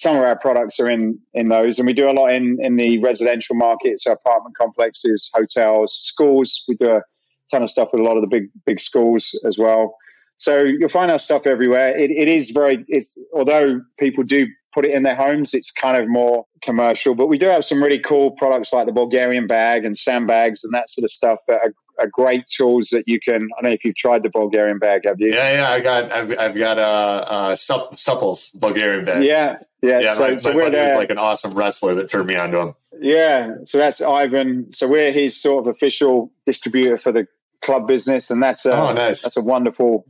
some 0.00 0.16
of 0.16 0.22
our 0.22 0.36
products 0.36 0.80
are 0.80 0.90
in 0.90 1.18
in 1.34 1.48
those, 1.48 1.78
and 1.78 1.86
we 1.86 1.92
do 1.92 2.08
a 2.08 2.12
lot 2.12 2.32
in 2.32 2.56
in 2.62 2.76
the 2.76 2.98
residential 3.00 3.54
markets, 3.54 4.04
so 4.04 4.12
apartment 4.12 4.56
complexes, 4.56 5.30
hotels, 5.34 5.94
schools. 5.94 6.64
We 6.66 6.76
do 6.76 6.90
a 6.96 7.02
ton 7.50 7.62
of 7.62 7.68
stuff 7.68 7.90
with 7.92 8.00
a 8.00 8.04
lot 8.04 8.16
of 8.16 8.22
the 8.22 8.26
big 8.26 8.44
big 8.64 8.80
schools 8.80 9.38
as 9.44 9.58
well. 9.58 9.94
So 10.38 10.62
you'll 10.62 10.88
find 10.88 11.10
our 11.10 11.18
stuff 11.18 11.46
everywhere. 11.46 11.94
It, 11.94 12.10
it 12.10 12.28
is 12.28 12.48
very, 12.48 12.82
it's 12.88 13.14
although 13.34 13.82
people 13.98 14.24
do 14.24 14.46
put 14.72 14.84
it 14.86 14.92
in 14.92 15.02
their 15.02 15.14
homes, 15.16 15.54
it's 15.54 15.70
kind 15.70 15.96
of 16.00 16.08
more 16.08 16.46
commercial. 16.62 17.14
But 17.14 17.26
we 17.26 17.38
do 17.38 17.46
have 17.46 17.64
some 17.64 17.82
really 17.82 17.98
cool 17.98 18.32
products 18.32 18.72
like 18.72 18.86
the 18.86 18.92
Bulgarian 18.92 19.46
bag 19.46 19.84
and 19.84 19.96
sandbags 19.96 20.64
and 20.64 20.72
that 20.74 20.90
sort 20.90 21.04
of 21.04 21.10
stuff 21.10 21.38
that 21.48 21.60
are, 21.62 21.72
are 21.98 22.06
great 22.06 22.46
tools 22.46 22.88
that 22.90 23.04
you 23.06 23.18
can. 23.20 23.36
I 23.36 23.62
don't 23.62 23.70
know 23.70 23.70
if 23.70 23.84
you've 23.84 23.96
tried 23.96 24.22
the 24.22 24.30
Bulgarian 24.30 24.78
bag, 24.78 25.02
have 25.04 25.20
you? 25.20 25.32
Yeah, 25.34 25.54
yeah, 25.54 25.70
I 25.70 25.80
got, 25.80 26.12
I've, 26.12 26.38
I've 26.38 26.56
got 26.56 26.78
a, 26.78 26.82
uh 26.82 27.56
sup, 27.56 27.94
Suples 27.96 28.58
Bulgarian 28.58 29.04
bag. 29.04 29.24
Yeah, 29.24 29.56
yeah. 29.82 30.00
yeah. 30.00 30.14
so, 30.14 30.20
my, 30.30 30.36
so 30.36 30.50
my 30.50 30.56
we're 30.56 30.70
there. 30.70 30.94
was 30.94 30.98
like 30.98 31.10
an 31.10 31.18
awesome 31.18 31.52
wrestler 31.54 31.94
that 31.96 32.10
turned 32.10 32.26
me 32.26 32.36
on 32.36 32.50
to 32.52 32.58
him. 32.60 32.74
Yeah, 33.00 33.54
so 33.64 33.78
that's 33.78 34.00
Ivan. 34.02 34.72
So 34.74 34.86
we're 34.86 35.10
his 35.12 35.40
sort 35.40 35.66
of 35.66 35.74
official 35.74 36.30
distributor 36.44 36.98
for 36.98 37.12
the 37.12 37.26
club 37.62 37.86
business, 37.88 38.30
and 38.30 38.42
that's 38.42 38.66
a 38.66 38.72
Oh, 38.76 38.92
nice. 38.92 39.22
that's 39.22 39.36
a 39.36 39.40
wonderful, 39.42 40.06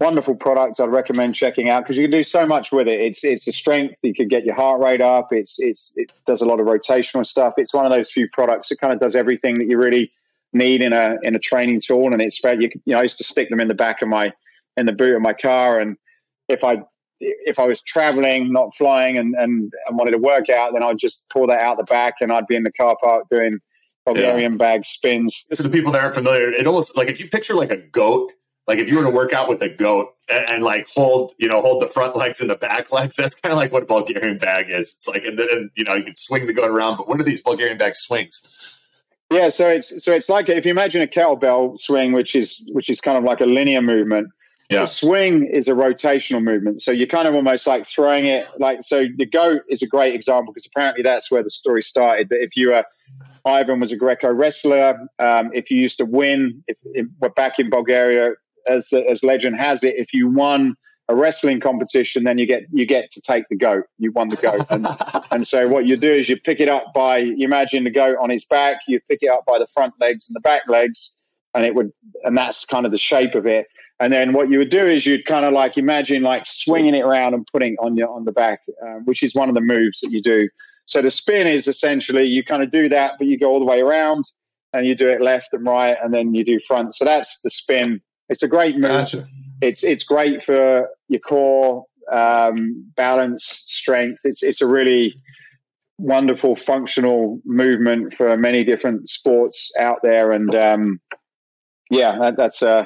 wonderful 0.00 0.34
product. 0.34 0.80
I'd 0.80 0.88
recommend 0.88 1.34
checking 1.34 1.68
out 1.68 1.84
because 1.84 1.96
you 1.96 2.04
can 2.04 2.10
do 2.10 2.22
so 2.22 2.46
much 2.46 2.72
with 2.72 2.88
it. 2.88 3.00
It's 3.00 3.24
it's 3.24 3.46
a 3.46 3.52
strength. 3.52 3.98
You 4.02 4.14
can 4.14 4.28
get 4.28 4.44
your 4.44 4.54
heart 4.54 4.80
rate 4.80 5.00
up. 5.00 5.32
It's 5.32 5.58
it's 5.58 5.92
it 5.96 6.12
does 6.26 6.42
a 6.42 6.46
lot 6.46 6.60
of 6.60 6.66
rotational 6.66 7.26
stuff. 7.26 7.54
It's 7.56 7.74
one 7.74 7.86
of 7.86 7.92
those 7.92 8.10
few 8.10 8.28
products 8.32 8.68
that 8.68 8.80
kind 8.80 8.92
of 8.92 9.00
does 9.00 9.16
everything 9.16 9.58
that 9.58 9.66
you 9.66 9.78
really 9.78 10.12
need 10.52 10.82
in 10.82 10.92
a 10.92 11.16
in 11.22 11.34
a 11.34 11.38
training 11.38 11.80
tool. 11.80 12.12
And 12.12 12.22
it's 12.22 12.42
you, 12.42 12.58
you 12.60 12.80
know 12.86 12.98
I 12.98 13.02
used 13.02 13.18
to 13.18 13.24
stick 13.24 13.50
them 13.50 13.60
in 13.60 13.68
the 13.68 13.74
back 13.74 14.02
of 14.02 14.08
my 14.08 14.32
in 14.76 14.86
the 14.86 14.92
boot 14.92 15.14
of 15.14 15.22
my 15.22 15.32
car, 15.32 15.80
and 15.80 15.96
if 16.48 16.62
I 16.64 16.82
if 17.20 17.58
I 17.58 17.66
was 17.66 17.82
traveling, 17.82 18.52
not 18.52 18.74
flying, 18.76 19.18
and, 19.18 19.34
and, 19.34 19.72
and 19.86 19.98
wanted 19.98 20.12
to 20.12 20.18
work 20.18 20.48
out, 20.48 20.72
then 20.72 20.84
I'd 20.84 20.98
just 20.98 21.24
pull 21.30 21.48
that 21.48 21.60
out 21.60 21.76
the 21.76 21.84
back 21.84 22.14
and 22.20 22.30
I'd 22.30 22.46
be 22.46 22.54
in 22.54 22.62
the 22.62 22.72
car 22.72 22.96
park 23.02 23.24
doing 23.28 23.58
Bulgarian 24.06 24.56
bag 24.56 24.84
spins. 24.84 25.44
For 25.54 25.62
the 25.62 25.68
people 25.68 25.92
that 25.92 26.02
aren't 26.02 26.14
familiar, 26.14 26.52
it 26.52 26.66
almost 26.66 26.96
like 26.96 27.08
if 27.08 27.18
you 27.18 27.28
picture 27.28 27.54
like 27.54 27.70
a 27.70 27.76
goat, 27.76 28.32
like 28.68 28.78
if 28.78 28.88
you 28.88 28.98
were 28.98 29.04
to 29.04 29.10
work 29.10 29.32
out 29.32 29.48
with 29.48 29.62
a 29.62 29.68
goat 29.70 30.14
and, 30.30 30.48
and 30.48 30.62
like 30.62 30.86
hold, 30.94 31.32
you 31.38 31.48
know, 31.48 31.62
hold 31.62 31.80
the 31.80 31.88
front 31.88 32.14
legs 32.14 32.40
and 32.40 32.50
the 32.50 32.56
back 32.56 32.92
legs, 32.92 33.16
that's 33.16 33.34
kind 33.34 33.50
of 33.50 33.58
like 33.58 33.72
what 33.72 33.84
a 33.84 33.86
Bulgarian 33.86 34.36
bag 34.36 34.66
is. 34.68 34.94
It's 34.94 35.08
like, 35.08 35.24
and 35.24 35.38
then, 35.38 35.48
and, 35.50 35.70
you 35.74 35.84
know, 35.84 35.94
you 35.94 36.04
can 36.04 36.14
swing 36.14 36.46
the 36.46 36.52
goat 36.52 36.70
around, 36.70 36.98
but 36.98 37.08
what 37.08 37.18
are 37.18 37.24
these 37.24 37.40
Bulgarian 37.40 37.78
bag 37.78 37.94
swings? 37.94 38.78
Yeah, 39.30 39.48
so 39.48 39.68
it's 39.68 40.04
so 40.04 40.14
it's 40.14 40.28
like 40.28 40.48
if 40.48 40.64
you 40.64 40.70
imagine 40.70 41.02
a 41.02 41.06
kettlebell 41.06 41.78
swing, 41.78 42.12
which 42.12 42.34
is 42.34 42.66
which 42.72 42.88
is 42.88 43.00
kind 43.00 43.18
of 43.18 43.24
like 43.24 43.40
a 43.40 43.46
linear 43.46 43.82
movement. 43.82 44.28
Yeah. 44.70 44.80
The 44.80 44.86
swing 44.86 45.46
is 45.46 45.68
a 45.68 45.72
rotational 45.72 46.42
movement, 46.42 46.82
so 46.82 46.92
you're 46.92 47.06
kind 47.06 47.28
of 47.28 47.34
almost 47.34 47.66
like 47.66 47.86
throwing 47.86 48.24
it 48.24 48.46
like 48.58 48.78
so. 48.82 49.04
The 49.16 49.26
goat 49.26 49.62
is 49.68 49.82
a 49.82 49.86
great 49.86 50.14
example 50.14 50.52
because 50.52 50.66
apparently 50.66 51.02
that's 51.02 51.30
where 51.30 51.42
the 51.42 51.50
story 51.50 51.82
started. 51.82 52.30
That 52.30 52.42
if 52.42 52.56
you 52.56 52.70
were 52.70 52.84
Ivan 53.44 53.80
was 53.80 53.92
a 53.92 53.96
Greco 53.96 54.32
wrestler, 54.32 55.08
um, 55.18 55.50
if 55.52 55.70
you 55.70 55.80
used 55.80 55.98
to 55.98 56.04
win, 56.04 56.62
if, 56.66 56.78
if 56.84 57.06
we're 57.20 57.30
back 57.30 57.58
in 57.58 57.70
Bulgaria, 57.70 58.32
as 58.68 58.92
as 58.92 59.22
legend 59.22 59.56
has 59.56 59.84
it, 59.84 59.94
if 59.96 60.12
you 60.12 60.28
won 60.28 60.76
a 61.08 61.16
wrestling 61.16 61.58
competition, 61.58 62.24
then 62.24 62.38
you 62.38 62.46
get 62.46 62.64
you 62.72 62.86
get 62.86 63.10
to 63.10 63.20
take 63.20 63.44
the 63.48 63.56
goat. 63.56 63.84
You 63.98 64.12
won 64.12 64.28
the 64.28 64.36
goat, 64.36 64.66
and 64.70 64.86
and 65.30 65.46
so 65.46 65.66
what 65.68 65.86
you 65.86 65.96
do 65.96 66.12
is 66.12 66.28
you 66.28 66.36
pick 66.36 66.60
it 66.60 66.68
up 66.68 66.92
by 66.94 67.18
you 67.18 67.44
imagine 67.46 67.84
the 67.84 67.90
goat 67.90 68.16
on 68.20 68.30
his 68.30 68.44
back, 68.44 68.80
you 68.86 69.00
pick 69.08 69.20
it 69.22 69.30
up 69.30 69.44
by 69.46 69.58
the 69.58 69.66
front 69.68 69.94
legs 70.00 70.28
and 70.28 70.36
the 70.36 70.40
back 70.40 70.62
legs, 70.68 71.14
and 71.54 71.64
it 71.64 71.74
would 71.74 71.92
and 72.24 72.36
that's 72.36 72.64
kind 72.64 72.86
of 72.86 72.92
the 72.92 72.98
shape 72.98 73.34
of 73.34 73.46
it. 73.46 73.66
And 74.00 74.12
then 74.12 74.32
what 74.32 74.48
you 74.48 74.58
would 74.58 74.70
do 74.70 74.86
is 74.86 75.06
you'd 75.06 75.26
kind 75.26 75.44
of 75.44 75.52
like 75.52 75.76
imagine 75.76 76.22
like 76.22 76.46
swinging 76.46 76.94
it 76.94 77.00
around 77.00 77.34
and 77.34 77.46
putting 77.52 77.72
it 77.72 77.78
on 77.80 77.96
your 77.96 78.08
on 78.08 78.24
the 78.24 78.32
back, 78.32 78.60
um, 78.82 79.02
which 79.04 79.22
is 79.22 79.34
one 79.34 79.48
of 79.48 79.54
the 79.54 79.60
moves 79.60 80.00
that 80.00 80.10
you 80.10 80.22
do. 80.22 80.48
So 80.86 81.02
the 81.02 81.10
spin 81.10 81.46
is 81.46 81.68
essentially 81.68 82.24
you 82.24 82.44
kind 82.44 82.62
of 82.62 82.70
do 82.70 82.88
that, 82.88 83.12
but 83.18 83.26
you 83.26 83.38
go 83.38 83.50
all 83.50 83.58
the 83.58 83.66
way 83.66 83.80
around 83.80 84.24
and 84.72 84.86
you 84.86 84.94
do 84.94 85.08
it 85.08 85.20
left 85.20 85.52
and 85.52 85.64
right, 85.66 85.96
and 86.02 86.12
then 86.12 86.34
you 86.34 86.44
do 86.44 86.58
front. 86.60 86.94
So 86.94 87.04
that's 87.04 87.40
the 87.40 87.50
spin. 87.50 88.00
It's 88.28 88.42
a 88.42 88.48
great 88.48 88.74
move. 88.76 88.90
Gotcha. 88.90 89.26
It's 89.60 89.84
it's 89.84 90.04
great 90.04 90.42
for 90.42 90.88
your 91.08 91.20
core 91.20 91.84
um, 92.10 92.92
balance, 92.96 93.44
strength. 93.44 94.20
It's 94.24 94.42
it's 94.42 94.62
a 94.62 94.66
really 94.66 95.14
wonderful 95.98 96.54
functional 96.54 97.40
movement 97.44 98.14
for 98.14 98.36
many 98.36 98.64
different 98.64 99.08
sports 99.08 99.72
out 99.78 99.98
there, 100.02 100.30
and 100.32 100.54
um, 100.54 101.00
yeah, 101.90 102.18
that, 102.18 102.36
that's 102.36 102.62
uh, 102.62 102.84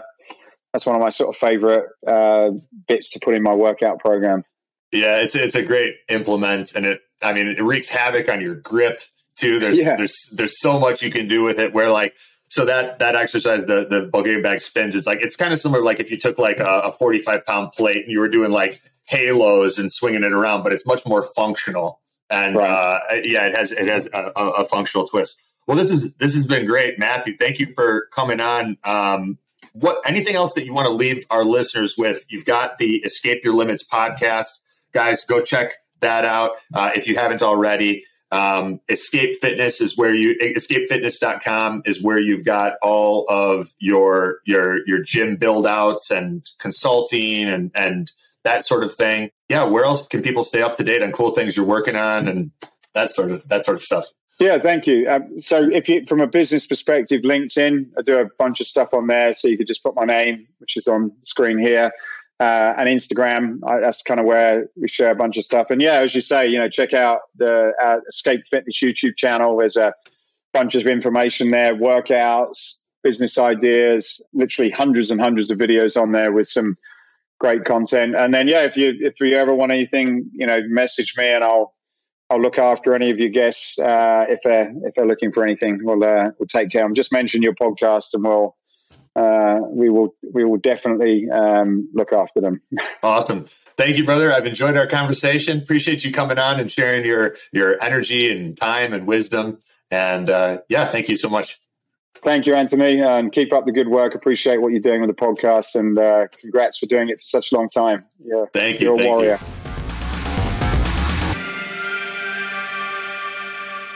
that's 0.72 0.86
one 0.86 0.96
of 0.96 1.02
my 1.02 1.10
sort 1.10 1.34
of 1.34 1.38
favorite 1.38 1.86
uh, 2.06 2.50
bits 2.88 3.10
to 3.10 3.20
put 3.20 3.34
in 3.34 3.42
my 3.42 3.54
workout 3.54 3.98
program. 3.98 4.44
Yeah, 4.92 5.20
it's 5.20 5.34
it's 5.34 5.54
a 5.54 5.62
great 5.62 5.96
implement, 6.08 6.74
and 6.74 6.86
it 6.86 7.00
I 7.22 7.32
mean 7.32 7.48
it 7.48 7.62
wreaks 7.62 7.90
havoc 7.90 8.28
on 8.28 8.40
your 8.40 8.54
grip 8.54 9.00
too. 9.36 9.58
There's 9.58 9.80
Yeah. 9.80 9.96
there's 9.96 10.32
there's 10.36 10.60
so 10.60 10.78
much 10.78 11.02
you 11.02 11.10
can 11.10 11.28
do 11.28 11.42
with 11.42 11.58
it. 11.58 11.72
Where 11.72 11.90
like 11.90 12.14
so 12.52 12.66
that 12.66 12.98
that 12.98 13.16
exercise, 13.16 13.64
the 13.64 13.86
the 13.88 14.02
Bulgarian 14.02 14.42
bag 14.42 14.60
spins, 14.60 14.94
it's 14.94 15.06
like 15.06 15.20
it's 15.22 15.36
kind 15.36 15.54
of 15.54 15.58
similar. 15.58 15.82
Like 15.82 16.00
if 16.00 16.10
you 16.10 16.18
took 16.18 16.38
like 16.38 16.60
a, 16.60 16.80
a 16.88 16.92
45 16.92 17.46
pound 17.46 17.72
plate 17.72 18.02
and 18.04 18.10
you 18.12 18.20
were 18.20 18.28
doing 18.28 18.50
like 18.52 18.82
halos 19.04 19.78
and 19.78 19.90
swinging 19.90 20.22
it 20.22 20.32
around, 20.34 20.62
but 20.62 20.70
it's 20.74 20.84
much 20.86 21.06
more 21.06 21.22
functional. 21.34 22.00
And 22.28 22.54
Right. 22.56 22.70
uh, 22.70 22.98
yeah, 23.24 23.46
it 23.46 23.56
has 23.56 23.72
it 23.72 23.88
has 23.88 24.06
a, 24.12 24.32
a, 24.36 24.48
a 24.62 24.64
functional 24.68 25.06
twist. 25.06 25.40
Well, 25.66 25.78
this 25.78 25.90
is 25.90 26.14
this 26.16 26.34
has 26.34 26.46
been 26.46 26.66
great, 26.66 26.98
Matthew. 26.98 27.38
Thank 27.38 27.58
you 27.58 27.72
for 27.74 28.08
coming 28.14 28.40
on. 28.42 28.76
Um, 28.84 29.38
what 29.72 30.02
anything 30.06 30.34
else 30.36 30.52
that 30.52 30.66
you 30.66 30.74
want 30.74 30.86
to 30.88 30.92
leave 30.92 31.24
our 31.30 31.44
listeners 31.46 31.94
with? 31.96 32.22
You've 32.28 32.44
got 32.44 32.76
the 32.76 32.96
Escape 32.96 33.42
Your 33.44 33.54
Limits 33.54 33.82
podcast, 33.88 34.60
guys. 34.92 35.24
Go 35.24 35.40
check 35.40 35.72
that 36.00 36.26
out 36.26 36.50
uh, 36.74 36.90
if 36.94 37.08
you 37.08 37.16
haven't 37.16 37.42
already. 37.42 38.04
Um, 38.32 38.80
Escape 38.88 39.36
Fitness 39.40 39.80
is 39.80 39.96
where 39.96 40.14
you 40.14 40.34
escapefitness.com 40.40 41.82
is 41.84 42.02
where 42.02 42.18
you've 42.18 42.44
got 42.44 42.74
all 42.82 43.26
of 43.28 43.68
your 43.78 44.38
your 44.46 44.86
your 44.86 45.02
gym 45.02 45.36
build 45.36 45.66
outs 45.66 46.10
and 46.10 46.42
consulting 46.58 47.44
and 47.44 47.70
and 47.74 48.10
that 48.42 48.66
sort 48.66 48.84
of 48.84 48.94
thing. 48.94 49.30
Yeah, 49.50 49.64
where 49.64 49.84
else 49.84 50.06
can 50.08 50.22
people 50.22 50.44
stay 50.44 50.62
up 50.62 50.76
to 50.76 50.82
date 50.82 51.02
on 51.02 51.12
cool 51.12 51.32
things 51.32 51.56
you're 51.56 51.66
working 51.66 51.94
on 51.94 52.26
and 52.26 52.50
that 52.94 53.10
sort 53.10 53.30
of 53.30 53.46
that 53.48 53.66
sort 53.66 53.76
of 53.76 53.82
stuff? 53.82 54.06
Yeah, 54.38 54.58
thank 54.58 54.86
you. 54.86 55.08
Um, 55.08 55.38
so, 55.38 55.68
if 55.70 55.88
you, 55.88 56.04
from 56.06 56.20
a 56.20 56.26
business 56.26 56.66
perspective, 56.66 57.22
LinkedIn, 57.22 57.90
I 57.96 58.02
do 58.02 58.18
a 58.18 58.28
bunch 58.38 58.60
of 58.60 58.66
stuff 58.66 58.92
on 58.92 59.06
there. 59.06 59.32
So 59.34 59.46
you 59.46 59.56
could 59.56 59.68
just 59.68 59.84
put 59.84 59.94
my 59.94 60.04
name, 60.04 60.48
which 60.58 60.76
is 60.76 60.88
on 60.88 61.08
the 61.20 61.26
screen 61.26 61.58
here, 61.58 61.92
uh, 62.42 62.74
and 62.76 62.88
Instagram. 62.88 63.58
I, 63.64 63.78
that's 63.78 64.02
kind 64.02 64.18
of 64.18 64.26
where 64.26 64.66
we 64.74 64.88
share 64.88 65.12
a 65.12 65.14
bunch 65.14 65.36
of 65.36 65.44
stuff. 65.44 65.68
And 65.70 65.80
yeah, 65.80 66.00
as 66.00 66.12
you 66.12 66.20
say, 66.20 66.48
you 66.48 66.58
know, 66.58 66.68
check 66.68 66.92
out 66.92 67.20
the 67.36 67.72
uh, 67.80 67.98
Escape 68.08 68.40
Fitness 68.50 68.80
YouTube 68.82 69.16
channel. 69.16 69.56
There's 69.56 69.76
a 69.76 69.94
bunch 70.52 70.74
of 70.74 70.86
information 70.86 71.52
there, 71.52 71.74
workouts, 71.74 72.78
business 73.04 73.38
ideas, 73.38 74.20
literally 74.32 74.70
hundreds 74.72 75.12
and 75.12 75.20
hundreds 75.20 75.52
of 75.52 75.58
videos 75.58 76.00
on 76.00 76.10
there 76.10 76.32
with 76.32 76.48
some 76.48 76.76
great 77.38 77.64
content. 77.64 78.16
And 78.16 78.34
then 78.34 78.48
yeah, 78.48 78.64
if 78.64 78.76
you 78.76 78.92
if 78.98 79.14
you 79.20 79.36
ever 79.36 79.54
want 79.54 79.70
anything, 79.70 80.28
you 80.32 80.46
know, 80.46 80.60
message 80.66 81.14
me 81.16 81.28
and 81.28 81.44
I'll 81.44 81.72
I'll 82.28 82.40
look 82.40 82.58
after 82.58 82.92
any 82.94 83.10
of 83.10 83.20
your 83.20 83.30
guests 83.30 83.78
uh, 83.78 84.24
if 84.28 84.40
they're 84.42 84.72
if 84.82 84.94
they're 84.94 85.06
looking 85.06 85.30
for 85.30 85.44
anything. 85.44 85.78
We'll 85.80 86.02
uh, 86.02 86.30
we'll 86.40 86.48
take 86.48 86.70
care. 86.70 86.84
I'm 86.84 86.94
Just 86.94 87.12
mention 87.12 87.40
your 87.40 87.54
podcast, 87.54 88.14
and 88.14 88.24
we'll 88.24 88.56
uh, 89.14 89.60
we 89.68 89.90
will 89.90 90.14
we 90.32 90.44
will 90.44 90.58
definitely 90.58 91.28
um, 91.30 91.88
look 91.92 92.12
after 92.12 92.40
them. 92.40 92.60
Awesome. 93.02 93.46
Thank 93.76 93.96
you, 93.96 94.04
brother. 94.04 94.32
I've 94.32 94.46
enjoyed 94.46 94.76
our 94.76 94.86
conversation. 94.86 95.58
Appreciate 95.58 96.04
you 96.04 96.12
coming 96.12 96.38
on 96.38 96.60
and 96.60 96.70
sharing 96.70 97.04
your 97.04 97.34
your 97.52 97.82
energy 97.82 98.30
and 98.30 98.56
time 98.56 98.92
and 98.92 99.06
wisdom. 99.06 99.58
And 99.90 100.30
uh, 100.30 100.58
yeah, 100.68 100.90
thank 100.90 101.08
you 101.08 101.16
so 101.16 101.28
much. 101.28 101.60
Thank 102.16 102.46
you, 102.46 102.54
Anthony, 102.54 103.00
and 103.00 103.32
keep 103.32 103.52
up 103.52 103.66
the 103.66 103.72
good 103.72 103.88
work. 103.88 104.14
Appreciate 104.14 104.60
what 104.60 104.68
you're 104.68 104.80
doing 104.80 105.00
with 105.00 105.10
the 105.10 105.16
podcast, 105.16 105.74
and 105.74 105.98
uh, 105.98 106.28
congrats 106.38 106.78
for 106.78 106.86
doing 106.86 107.08
it 107.08 107.16
for 107.16 107.22
such 107.22 107.50
a 107.50 107.56
long 107.56 107.68
time. 107.68 108.04
Yeah, 108.24 108.44
Thank 108.52 108.80
you. 108.80 108.86
you're 108.86 108.94
a 108.94 108.98
thank 108.98 109.08
warrior. 109.08 109.38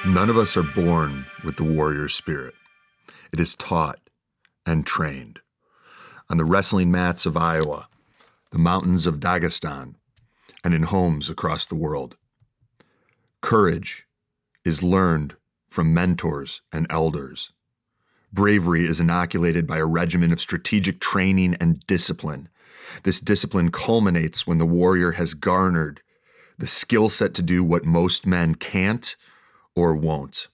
None 0.07 0.31
of 0.31 0.37
us 0.37 0.57
are 0.57 0.63
born 0.63 1.27
with 1.45 1.57
the 1.57 1.65
warrior 1.65 2.09
spirit. 2.09 2.55
It 3.33 3.41
is 3.41 3.55
taught 3.55 3.99
and 4.67 4.85
trained. 4.85 5.41
On 6.29 6.37
the 6.37 6.45
wrestling 6.45 6.91
mats 6.91 7.25
of 7.25 7.37
Iowa, 7.37 7.89
the 8.51 8.59
mountains 8.59 9.07
of 9.07 9.21
Dagestan, 9.21 9.95
and 10.65 10.75
in 10.75 10.83
homes 10.83 11.31
across 11.31 11.67
the 11.67 11.77
world. 11.77 12.17
Courage 13.41 14.07
is 14.65 14.83
learned 14.83 15.37
from 15.71 15.95
mentors 15.95 16.63
and 16.73 16.87
elders. 16.91 17.53
Bravery 18.33 18.87
is 18.87 18.99
inoculated 18.99 19.67
by 19.67 19.79
a 19.79 19.87
regimen 19.87 20.33
of 20.33 20.41
strategic 20.41 21.01
training 21.01 21.55
and 21.61 21.81
discipline. 21.87 22.49
This 23.05 23.21
discipline 23.21 23.71
culminates 23.71 24.47
when 24.47 24.59
the 24.59 24.67
warrior 24.67 25.13
has 25.13 25.35
garnered 25.35 26.03
the 26.59 26.67
skill 26.67 27.09
set 27.09 27.35
to 27.35 27.43
do 27.43 27.63
what 27.63 27.85
most 27.85 28.27
men 28.27 28.55
can't 28.55 29.15
or 29.75 29.95
won't. 29.95 30.49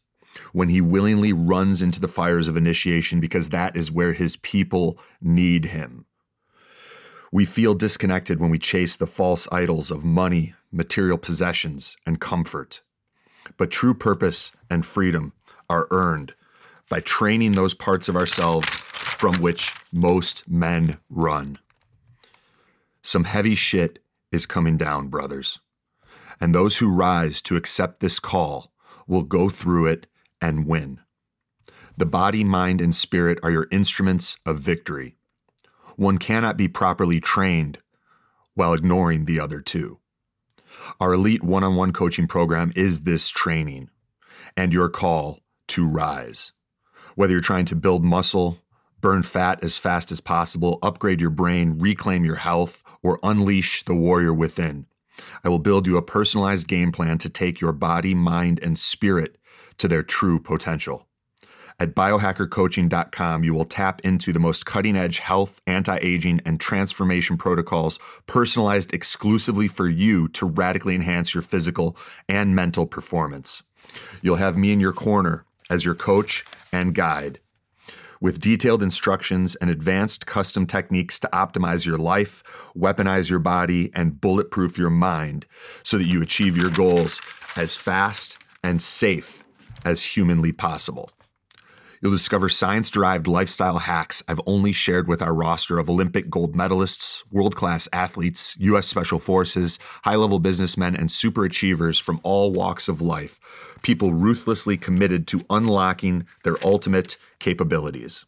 When 0.53 0.69
he 0.69 0.81
willingly 0.81 1.33
runs 1.33 1.83
into 1.83 2.01
the 2.01 2.09
fires 2.09 2.49
of 2.49 2.57
initiation 2.57 3.21
because 3.21 3.51
that 3.51 3.77
is 3.77 3.91
where 3.91 4.13
his 4.13 4.37
people 4.37 4.99
need 5.21 5.67
him. 5.67 6.07
We 7.31 7.45
feel 7.45 7.75
disconnected 7.75 8.41
when 8.41 8.51
we 8.51 8.59
chase 8.59 8.95
the 8.95 9.07
false 9.07 9.49
idols 9.51 9.91
of 9.91 10.05
money, 10.05 10.55
material 10.71 11.17
possessions, 11.17 11.97
and 12.05 12.21
comfort. 12.21 12.83
But 13.57 13.71
true 13.71 13.95
purpose 13.95 14.53
and 14.69 14.85
freedom 14.85 15.33
are 15.69 15.89
earned 15.91 16.35
by 16.89 17.01
training 17.01 17.53
those 17.53 17.73
parts 17.73 18.09
of 18.09 18.17
ourselves 18.17 18.69
from 18.69 19.35
which 19.37 19.73
most 19.91 20.49
men 20.49 20.99
run. 21.09 21.59
Some 23.03 23.25
heavy 23.25 23.55
shit 23.55 23.99
is 24.31 24.47
coming 24.47 24.77
down, 24.77 25.09
brothers. 25.09 25.61
And 26.41 26.55
those 26.55 26.77
who 26.79 26.91
rise 26.91 27.41
to 27.43 27.57
accept 27.57 28.01
this 28.01 28.19
call 28.19 28.73
will 29.07 29.23
go 29.23 29.49
through 29.49 29.87
it 29.87 30.07
and 30.43 30.67
win. 30.67 31.01
The 31.97 32.05
body, 32.05 32.45
mind, 32.45 32.81
and 32.81 32.95
spirit 32.95 33.39
are 33.43 33.51
your 33.51 33.69
instruments 33.71 34.37
of 34.45 34.59
victory. 34.59 35.17
One 35.97 36.19
cannot 36.19 36.57
be 36.57 36.69
properly 36.69 37.21
trained 37.21 37.79
while 38.55 38.75
ignoring 38.75 39.25
the 39.25 39.39
other 39.41 39.61
two. 39.61 39.99
Our 41.01 41.13
elite 41.13 41.45
one 41.45 41.65
on 41.65 41.77
one 41.77 41.93
coaching 41.93 42.27
program 42.27 42.73
is 42.75 43.03
this 43.03 43.29
training 43.29 43.89
and 44.57 44.73
your 44.73 44.89
call 44.89 45.41
to 45.69 45.87
rise. 45.87 46.53
Whether 47.15 47.33
you're 47.33 47.41
trying 47.41 47.67
to 47.67 47.77
build 47.77 48.05
muscle, 48.05 48.59
burn 49.01 49.23
fat 49.23 49.63
as 49.63 49.79
fast 49.79 50.11
as 50.11 50.21
possible, 50.21 50.79
upgrade 50.83 51.21
your 51.21 51.31
brain, 51.31 51.79
reclaim 51.79 52.25
your 52.25 52.37
health, 52.37 52.83
or 53.03 53.19
unleash 53.23 53.85
the 53.85 53.95
warrior 53.95 54.33
within, 54.33 54.87
I 55.45 55.49
will 55.49 55.59
build 55.59 55.87
you 55.87 55.97
a 55.97 56.03
personalized 56.03 56.69
game 56.69 56.91
plan 56.91 57.19
to 57.19 57.29
take 57.29 57.61
your 57.61 57.73
body, 57.73 58.15
mind, 58.15 58.61
and 58.63 58.79
spirit 58.79 59.37
to 59.79 59.89
their 59.89 60.03
true 60.03 60.39
potential. 60.39 61.07
At 61.79 61.95
biohackercoaching.com, 61.95 63.45
you 63.45 63.55
will 63.55 63.65
tap 63.65 64.01
into 64.05 64.33
the 64.33 64.39
most 64.39 64.67
cutting 64.67 64.97
edge 64.97 65.19
health, 65.19 65.61
anti 65.67 65.99
aging, 66.01 66.41
and 66.45 66.61
transformation 66.61 67.37
protocols 67.37 67.99
personalized 68.27 68.93
exclusively 68.93 69.69
for 69.69 69.89
you 69.89 70.29
to 70.29 70.47
radically 70.47 70.95
enhance 70.95 71.35
your 71.35 71.43
physical 71.43 71.97
and 72.29 72.55
mental 72.55 72.87
performance. 72.87 73.63
You'll 74.23 74.37
have 74.37 74.57
me 74.57 74.73
in 74.73 74.81
your 74.81 74.93
corner 74.93 75.45
as 75.69 75.85
your 75.85 75.95
coach 75.95 76.45
and 76.73 76.95
guide 76.95 77.41
with 78.21 78.41
detailed 78.41 78.85
instructions 78.85 79.57
and 79.57 79.69
advanced 79.69 80.27
custom 80.27 80.65
techniques 80.65 81.19
to 81.19 81.29
optimize 81.33 81.85
your 81.85 81.99
life, 81.99 82.45
weaponize 82.77 83.29
your 83.29 83.41
body, 83.41 83.91
and 83.95 84.21
bulletproof 84.21 84.79
your 84.79 84.91
mind 84.91 85.45
so 85.83 85.99
that 85.99 86.07
you 86.07 86.23
achieve 86.23 86.57
your 86.57 86.71
goals 86.71 87.21
as 87.57 87.77
fast 87.77 88.39
and 88.63 88.81
safe 88.81 89.42
as 89.85 90.03
humanly 90.03 90.53
possible. 90.53 91.11
You'll 92.03 92.11
discover 92.11 92.49
science 92.49 92.91
derived 92.91 93.29
lifestyle 93.29 93.79
hacks 93.79 94.25
I've 94.27 94.41
only 94.45 94.73
shared 94.73 95.07
with 95.07 95.23
our 95.23 95.33
roster 95.33 95.79
of 95.79 95.89
Olympic 95.89 96.29
gold 96.29 96.53
medalists, 96.53 97.23
world 97.31 97.55
class 97.55 97.89
athletes, 97.93 98.57
U.S. 98.59 98.89
Special 98.89 99.21
Forces, 99.21 99.79
high 100.03 100.17
level 100.17 100.41
businessmen, 100.41 100.97
and 100.97 101.13
super 101.13 101.45
achievers 101.45 102.01
from 102.01 102.21
all 102.25 102.51
walks 102.53 102.89
of 102.89 103.01
life, 103.01 103.39
people 103.83 104.13
ruthlessly 104.13 104.77
committed 104.77 105.29
to 105.29 105.45
unlocking 105.49 106.27
their 106.43 106.57
ultimate 106.65 107.19
capabilities. 107.39 108.25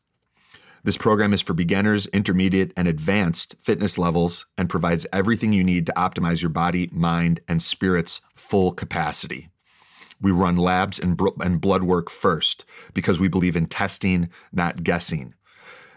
This 0.84 0.96
program 0.96 1.32
is 1.32 1.42
for 1.42 1.54
beginners, 1.54 2.06
intermediate, 2.08 2.72
and 2.76 2.86
advanced 2.86 3.56
fitness 3.60 3.98
levels 3.98 4.46
and 4.56 4.70
provides 4.70 5.04
everything 5.12 5.52
you 5.52 5.64
need 5.64 5.86
to 5.86 5.94
optimize 5.96 6.42
your 6.42 6.50
body, 6.50 6.90
mind, 6.92 7.40
and 7.48 7.60
spirit's 7.60 8.20
full 8.36 8.70
capacity. 8.70 9.48
We 10.24 10.32
run 10.32 10.56
labs 10.56 10.98
and, 10.98 11.20
and 11.40 11.60
blood 11.60 11.82
work 11.82 12.08
first 12.08 12.64
because 12.94 13.20
we 13.20 13.28
believe 13.28 13.56
in 13.56 13.66
testing, 13.66 14.30
not 14.54 14.82
guessing. 14.82 15.34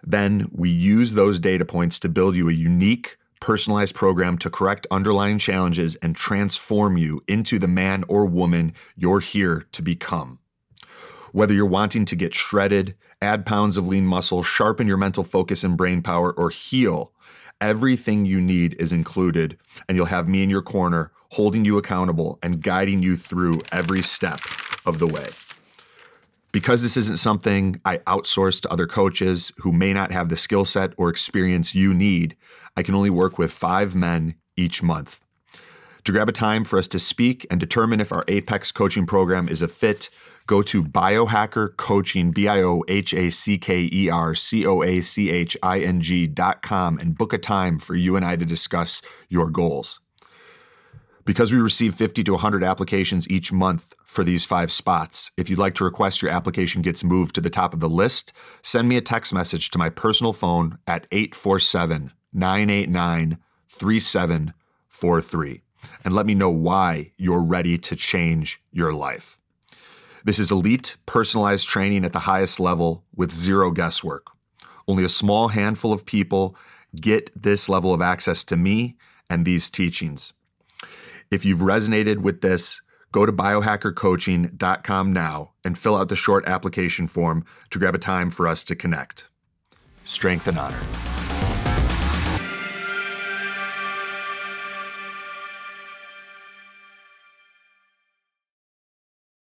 Then 0.03 0.49
we 0.51 0.69
use 0.69 1.13
those 1.13 1.39
data 1.39 1.63
points 1.63 1.97
to 2.01 2.09
build 2.09 2.35
you 2.35 2.49
a 2.49 2.51
unique, 2.51 3.17
personalized 3.39 3.95
program 3.95 4.37
to 4.39 4.49
correct 4.49 4.85
underlying 4.91 5.37
challenges 5.37 5.95
and 5.97 6.13
transform 6.13 6.97
you 6.97 7.23
into 7.29 7.57
the 7.57 7.69
man 7.69 8.03
or 8.09 8.25
woman 8.25 8.73
you're 8.97 9.21
here 9.21 9.65
to 9.71 9.81
become. 9.81 10.39
Whether 11.31 11.53
you're 11.53 11.65
wanting 11.65 12.03
to 12.03 12.15
get 12.17 12.35
shredded, 12.35 12.95
add 13.21 13.45
pounds 13.45 13.77
of 13.77 13.87
lean 13.87 14.05
muscle, 14.05 14.43
sharpen 14.43 14.87
your 14.87 14.97
mental 14.97 15.23
focus 15.23 15.63
and 15.63 15.77
brain 15.77 16.01
power, 16.01 16.33
or 16.33 16.49
heal, 16.49 17.13
everything 17.61 18.25
you 18.25 18.41
need 18.41 18.75
is 18.77 18.91
included, 18.91 19.57
and 19.87 19.95
you'll 19.95 20.07
have 20.07 20.27
me 20.27 20.43
in 20.43 20.49
your 20.49 20.61
corner 20.61 21.13
holding 21.31 21.65
you 21.65 21.77
accountable 21.77 22.39
and 22.41 22.61
guiding 22.61 23.03
you 23.03 23.15
through 23.15 23.61
every 23.71 24.01
step 24.01 24.39
of 24.85 24.99
the 24.99 25.07
way. 25.07 25.27
Because 26.51 26.81
this 26.81 26.97
isn't 26.97 27.17
something 27.17 27.79
I 27.85 27.97
outsource 27.99 28.61
to 28.61 28.71
other 28.71 28.87
coaches 28.87 29.51
who 29.57 29.71
may 29.71 29.93
not 29.93 30.11
have 30.11 30.29
the 30.29 30.37
skill 30.37 30.65
set 30.65 30.93
or 30.97 31.09
experience 31.09 31.75
you 31.75 31.93
need, 31.93 32.35
I 32.75 32.83
can 32.83 32.95
only 32.95 33.09
work 33.09 33.37
with 33.37 33.51
five 33.51 33.95
men 33.95 34.35
each 34.55 34.81
month. 34.81 35.19
To 36.05 36.11
grab 36.11 36.29
a 36.29 36.31
time 36.31 36.63
for 36.63 36.79
us 36.79 36.87
to 36.89 36.99
speak 36.99 37.45
and 37.51 37.59
determine 37.59 37.99
if 37.99 38.13
our 38.13 38.23
Apex 38.29 38.71
coaching 38.71 39.05
program 39.05 39.49
is 39.49 39.61
a 39.61 39.67
fit, 39.67 40.09
go 40.47 40.61
to 40.61 40.81
biohacker 40.81 41.75
coaching, 41.75 42.31
B 42.31 42.47
I 42.47 42.61
O 42.61 42.83
H 42.87 43.13
A 43.13 43.29
C 43.29 43.57
K 43.57 43.89
E 43.91 44.09
R 44.09 44.33
C 44.33 44.65
O 44.65 44.81
A 44.81 45.01
C 45.01 45.29
H 45.29 45.57
I 45.61 45.79
N 45.81 45.99
G 45.99 46.25
dot 46.25 46.61
com 46.61 46.97
and 46.97 47.17
book 47.17 47.33
a 47.33 47.37
time 47.37 47.77
for 47.77 47.93
you 47.93 48.15
and 48.15 48.23
I 48.23 48.37
to 48.37 48.45
discuss 48.45 49.01
your 49.27 49.49
goals. 49.49 49.99
Because 51.27 51.51
we 51.51 51.59
receive 51.59 51.93
50 51.93 52.23
to 52.23 52.31
100 52.31 52.63
applications 52.63 53.29
each 53.29 53.51
month 53.51 53.93
for 54.05 54.23
these 54.23 54.45
five 54.45 54.71
spots, 54.71 55.29
if 55.35 55.49
you'd 55.49 55.59
like 55.59 55.75
to 55.75 55.83
request 55.83 56.21
your 56.21 56.31
application 56.31 56.81
gets 56.81 57.03
moved 57.03 57.35
to 57.35 57.41
the 57.41 57.49
top 57.49 57.73
of 57.73 57.81
the 57.81 57.89
list, 57.89 58.31
send 58.61 58.87
me 58.87 58.95
a 58.95 59.01
text 59.01 59.33
message 59.33 59.69
to 59.71 59.77
my 59.77 59.89
personal 59.89 60.31
phone 60.31 60.77
at 60.87 61.05
847 61.11 62.13
989 62.31 63.37
3743 63.67 65.61
and 66.05 66.15
let 66.15 66.25
me 66.25 66.33
know 66.33 66.49
why 66.49 67.11
you're 67.17 67.43
ready 67.43 67.77
to 67.77 67.97
change 67.97 68.61
your 68.71 68.93
life. 68.93 69.37
This 70.23 70.39
is 70.39 70.49
elite, 70.49 70.95
personalized 71.05 71.67
training 71.67 72.05
at 72.05 72.13
the 72.13 72.19
highest 72.19 72.57
level 72.57 73.03
with 73.13 73.33
zero 73.33 73.71
guesswork. 73.71 74.27
Only 74.87 75.03
a 75.03 75.09
small 75.09 75.49
handful 75.49 75.91
of 75.91 76.05
people 76.05 76.55
get 76.95 77.29
this 77.35 77.67
level 77.67 77.93
of 77.93 78.01
access 78.01 78.45
to 78.45 78.55
me 78.55 78.95
and 79.29 79.43
these 79.43 79.69
teachings. 79.69 80.31
If 81.29 81.43
you've 81.43 81.59
resonated 81.59 82.19
with 82.19 82.41
this, 82.41 82.81
go 83.11 83.25
to 83.25 83.33
biohackercoaching.com 83.33 85.13
now 85.13 85.51
and 85.63 85.77
fill 85.77 85.97
out 85.97 86.09
the 86.09 86.15
short 86.15 86.47
application 86.47 87.07
form 87.07 87.43
to 87.69 87.79
grab 87.79 87.95
a 87.95 87.99
time 87.99 88.29
for 88.29 88.47
us 88.47 88.63
to 88.65 88.75
connect. 88.75 89.27
Strength 90.05 90.47
and 90.47 90.57
honor. 90.57 90.79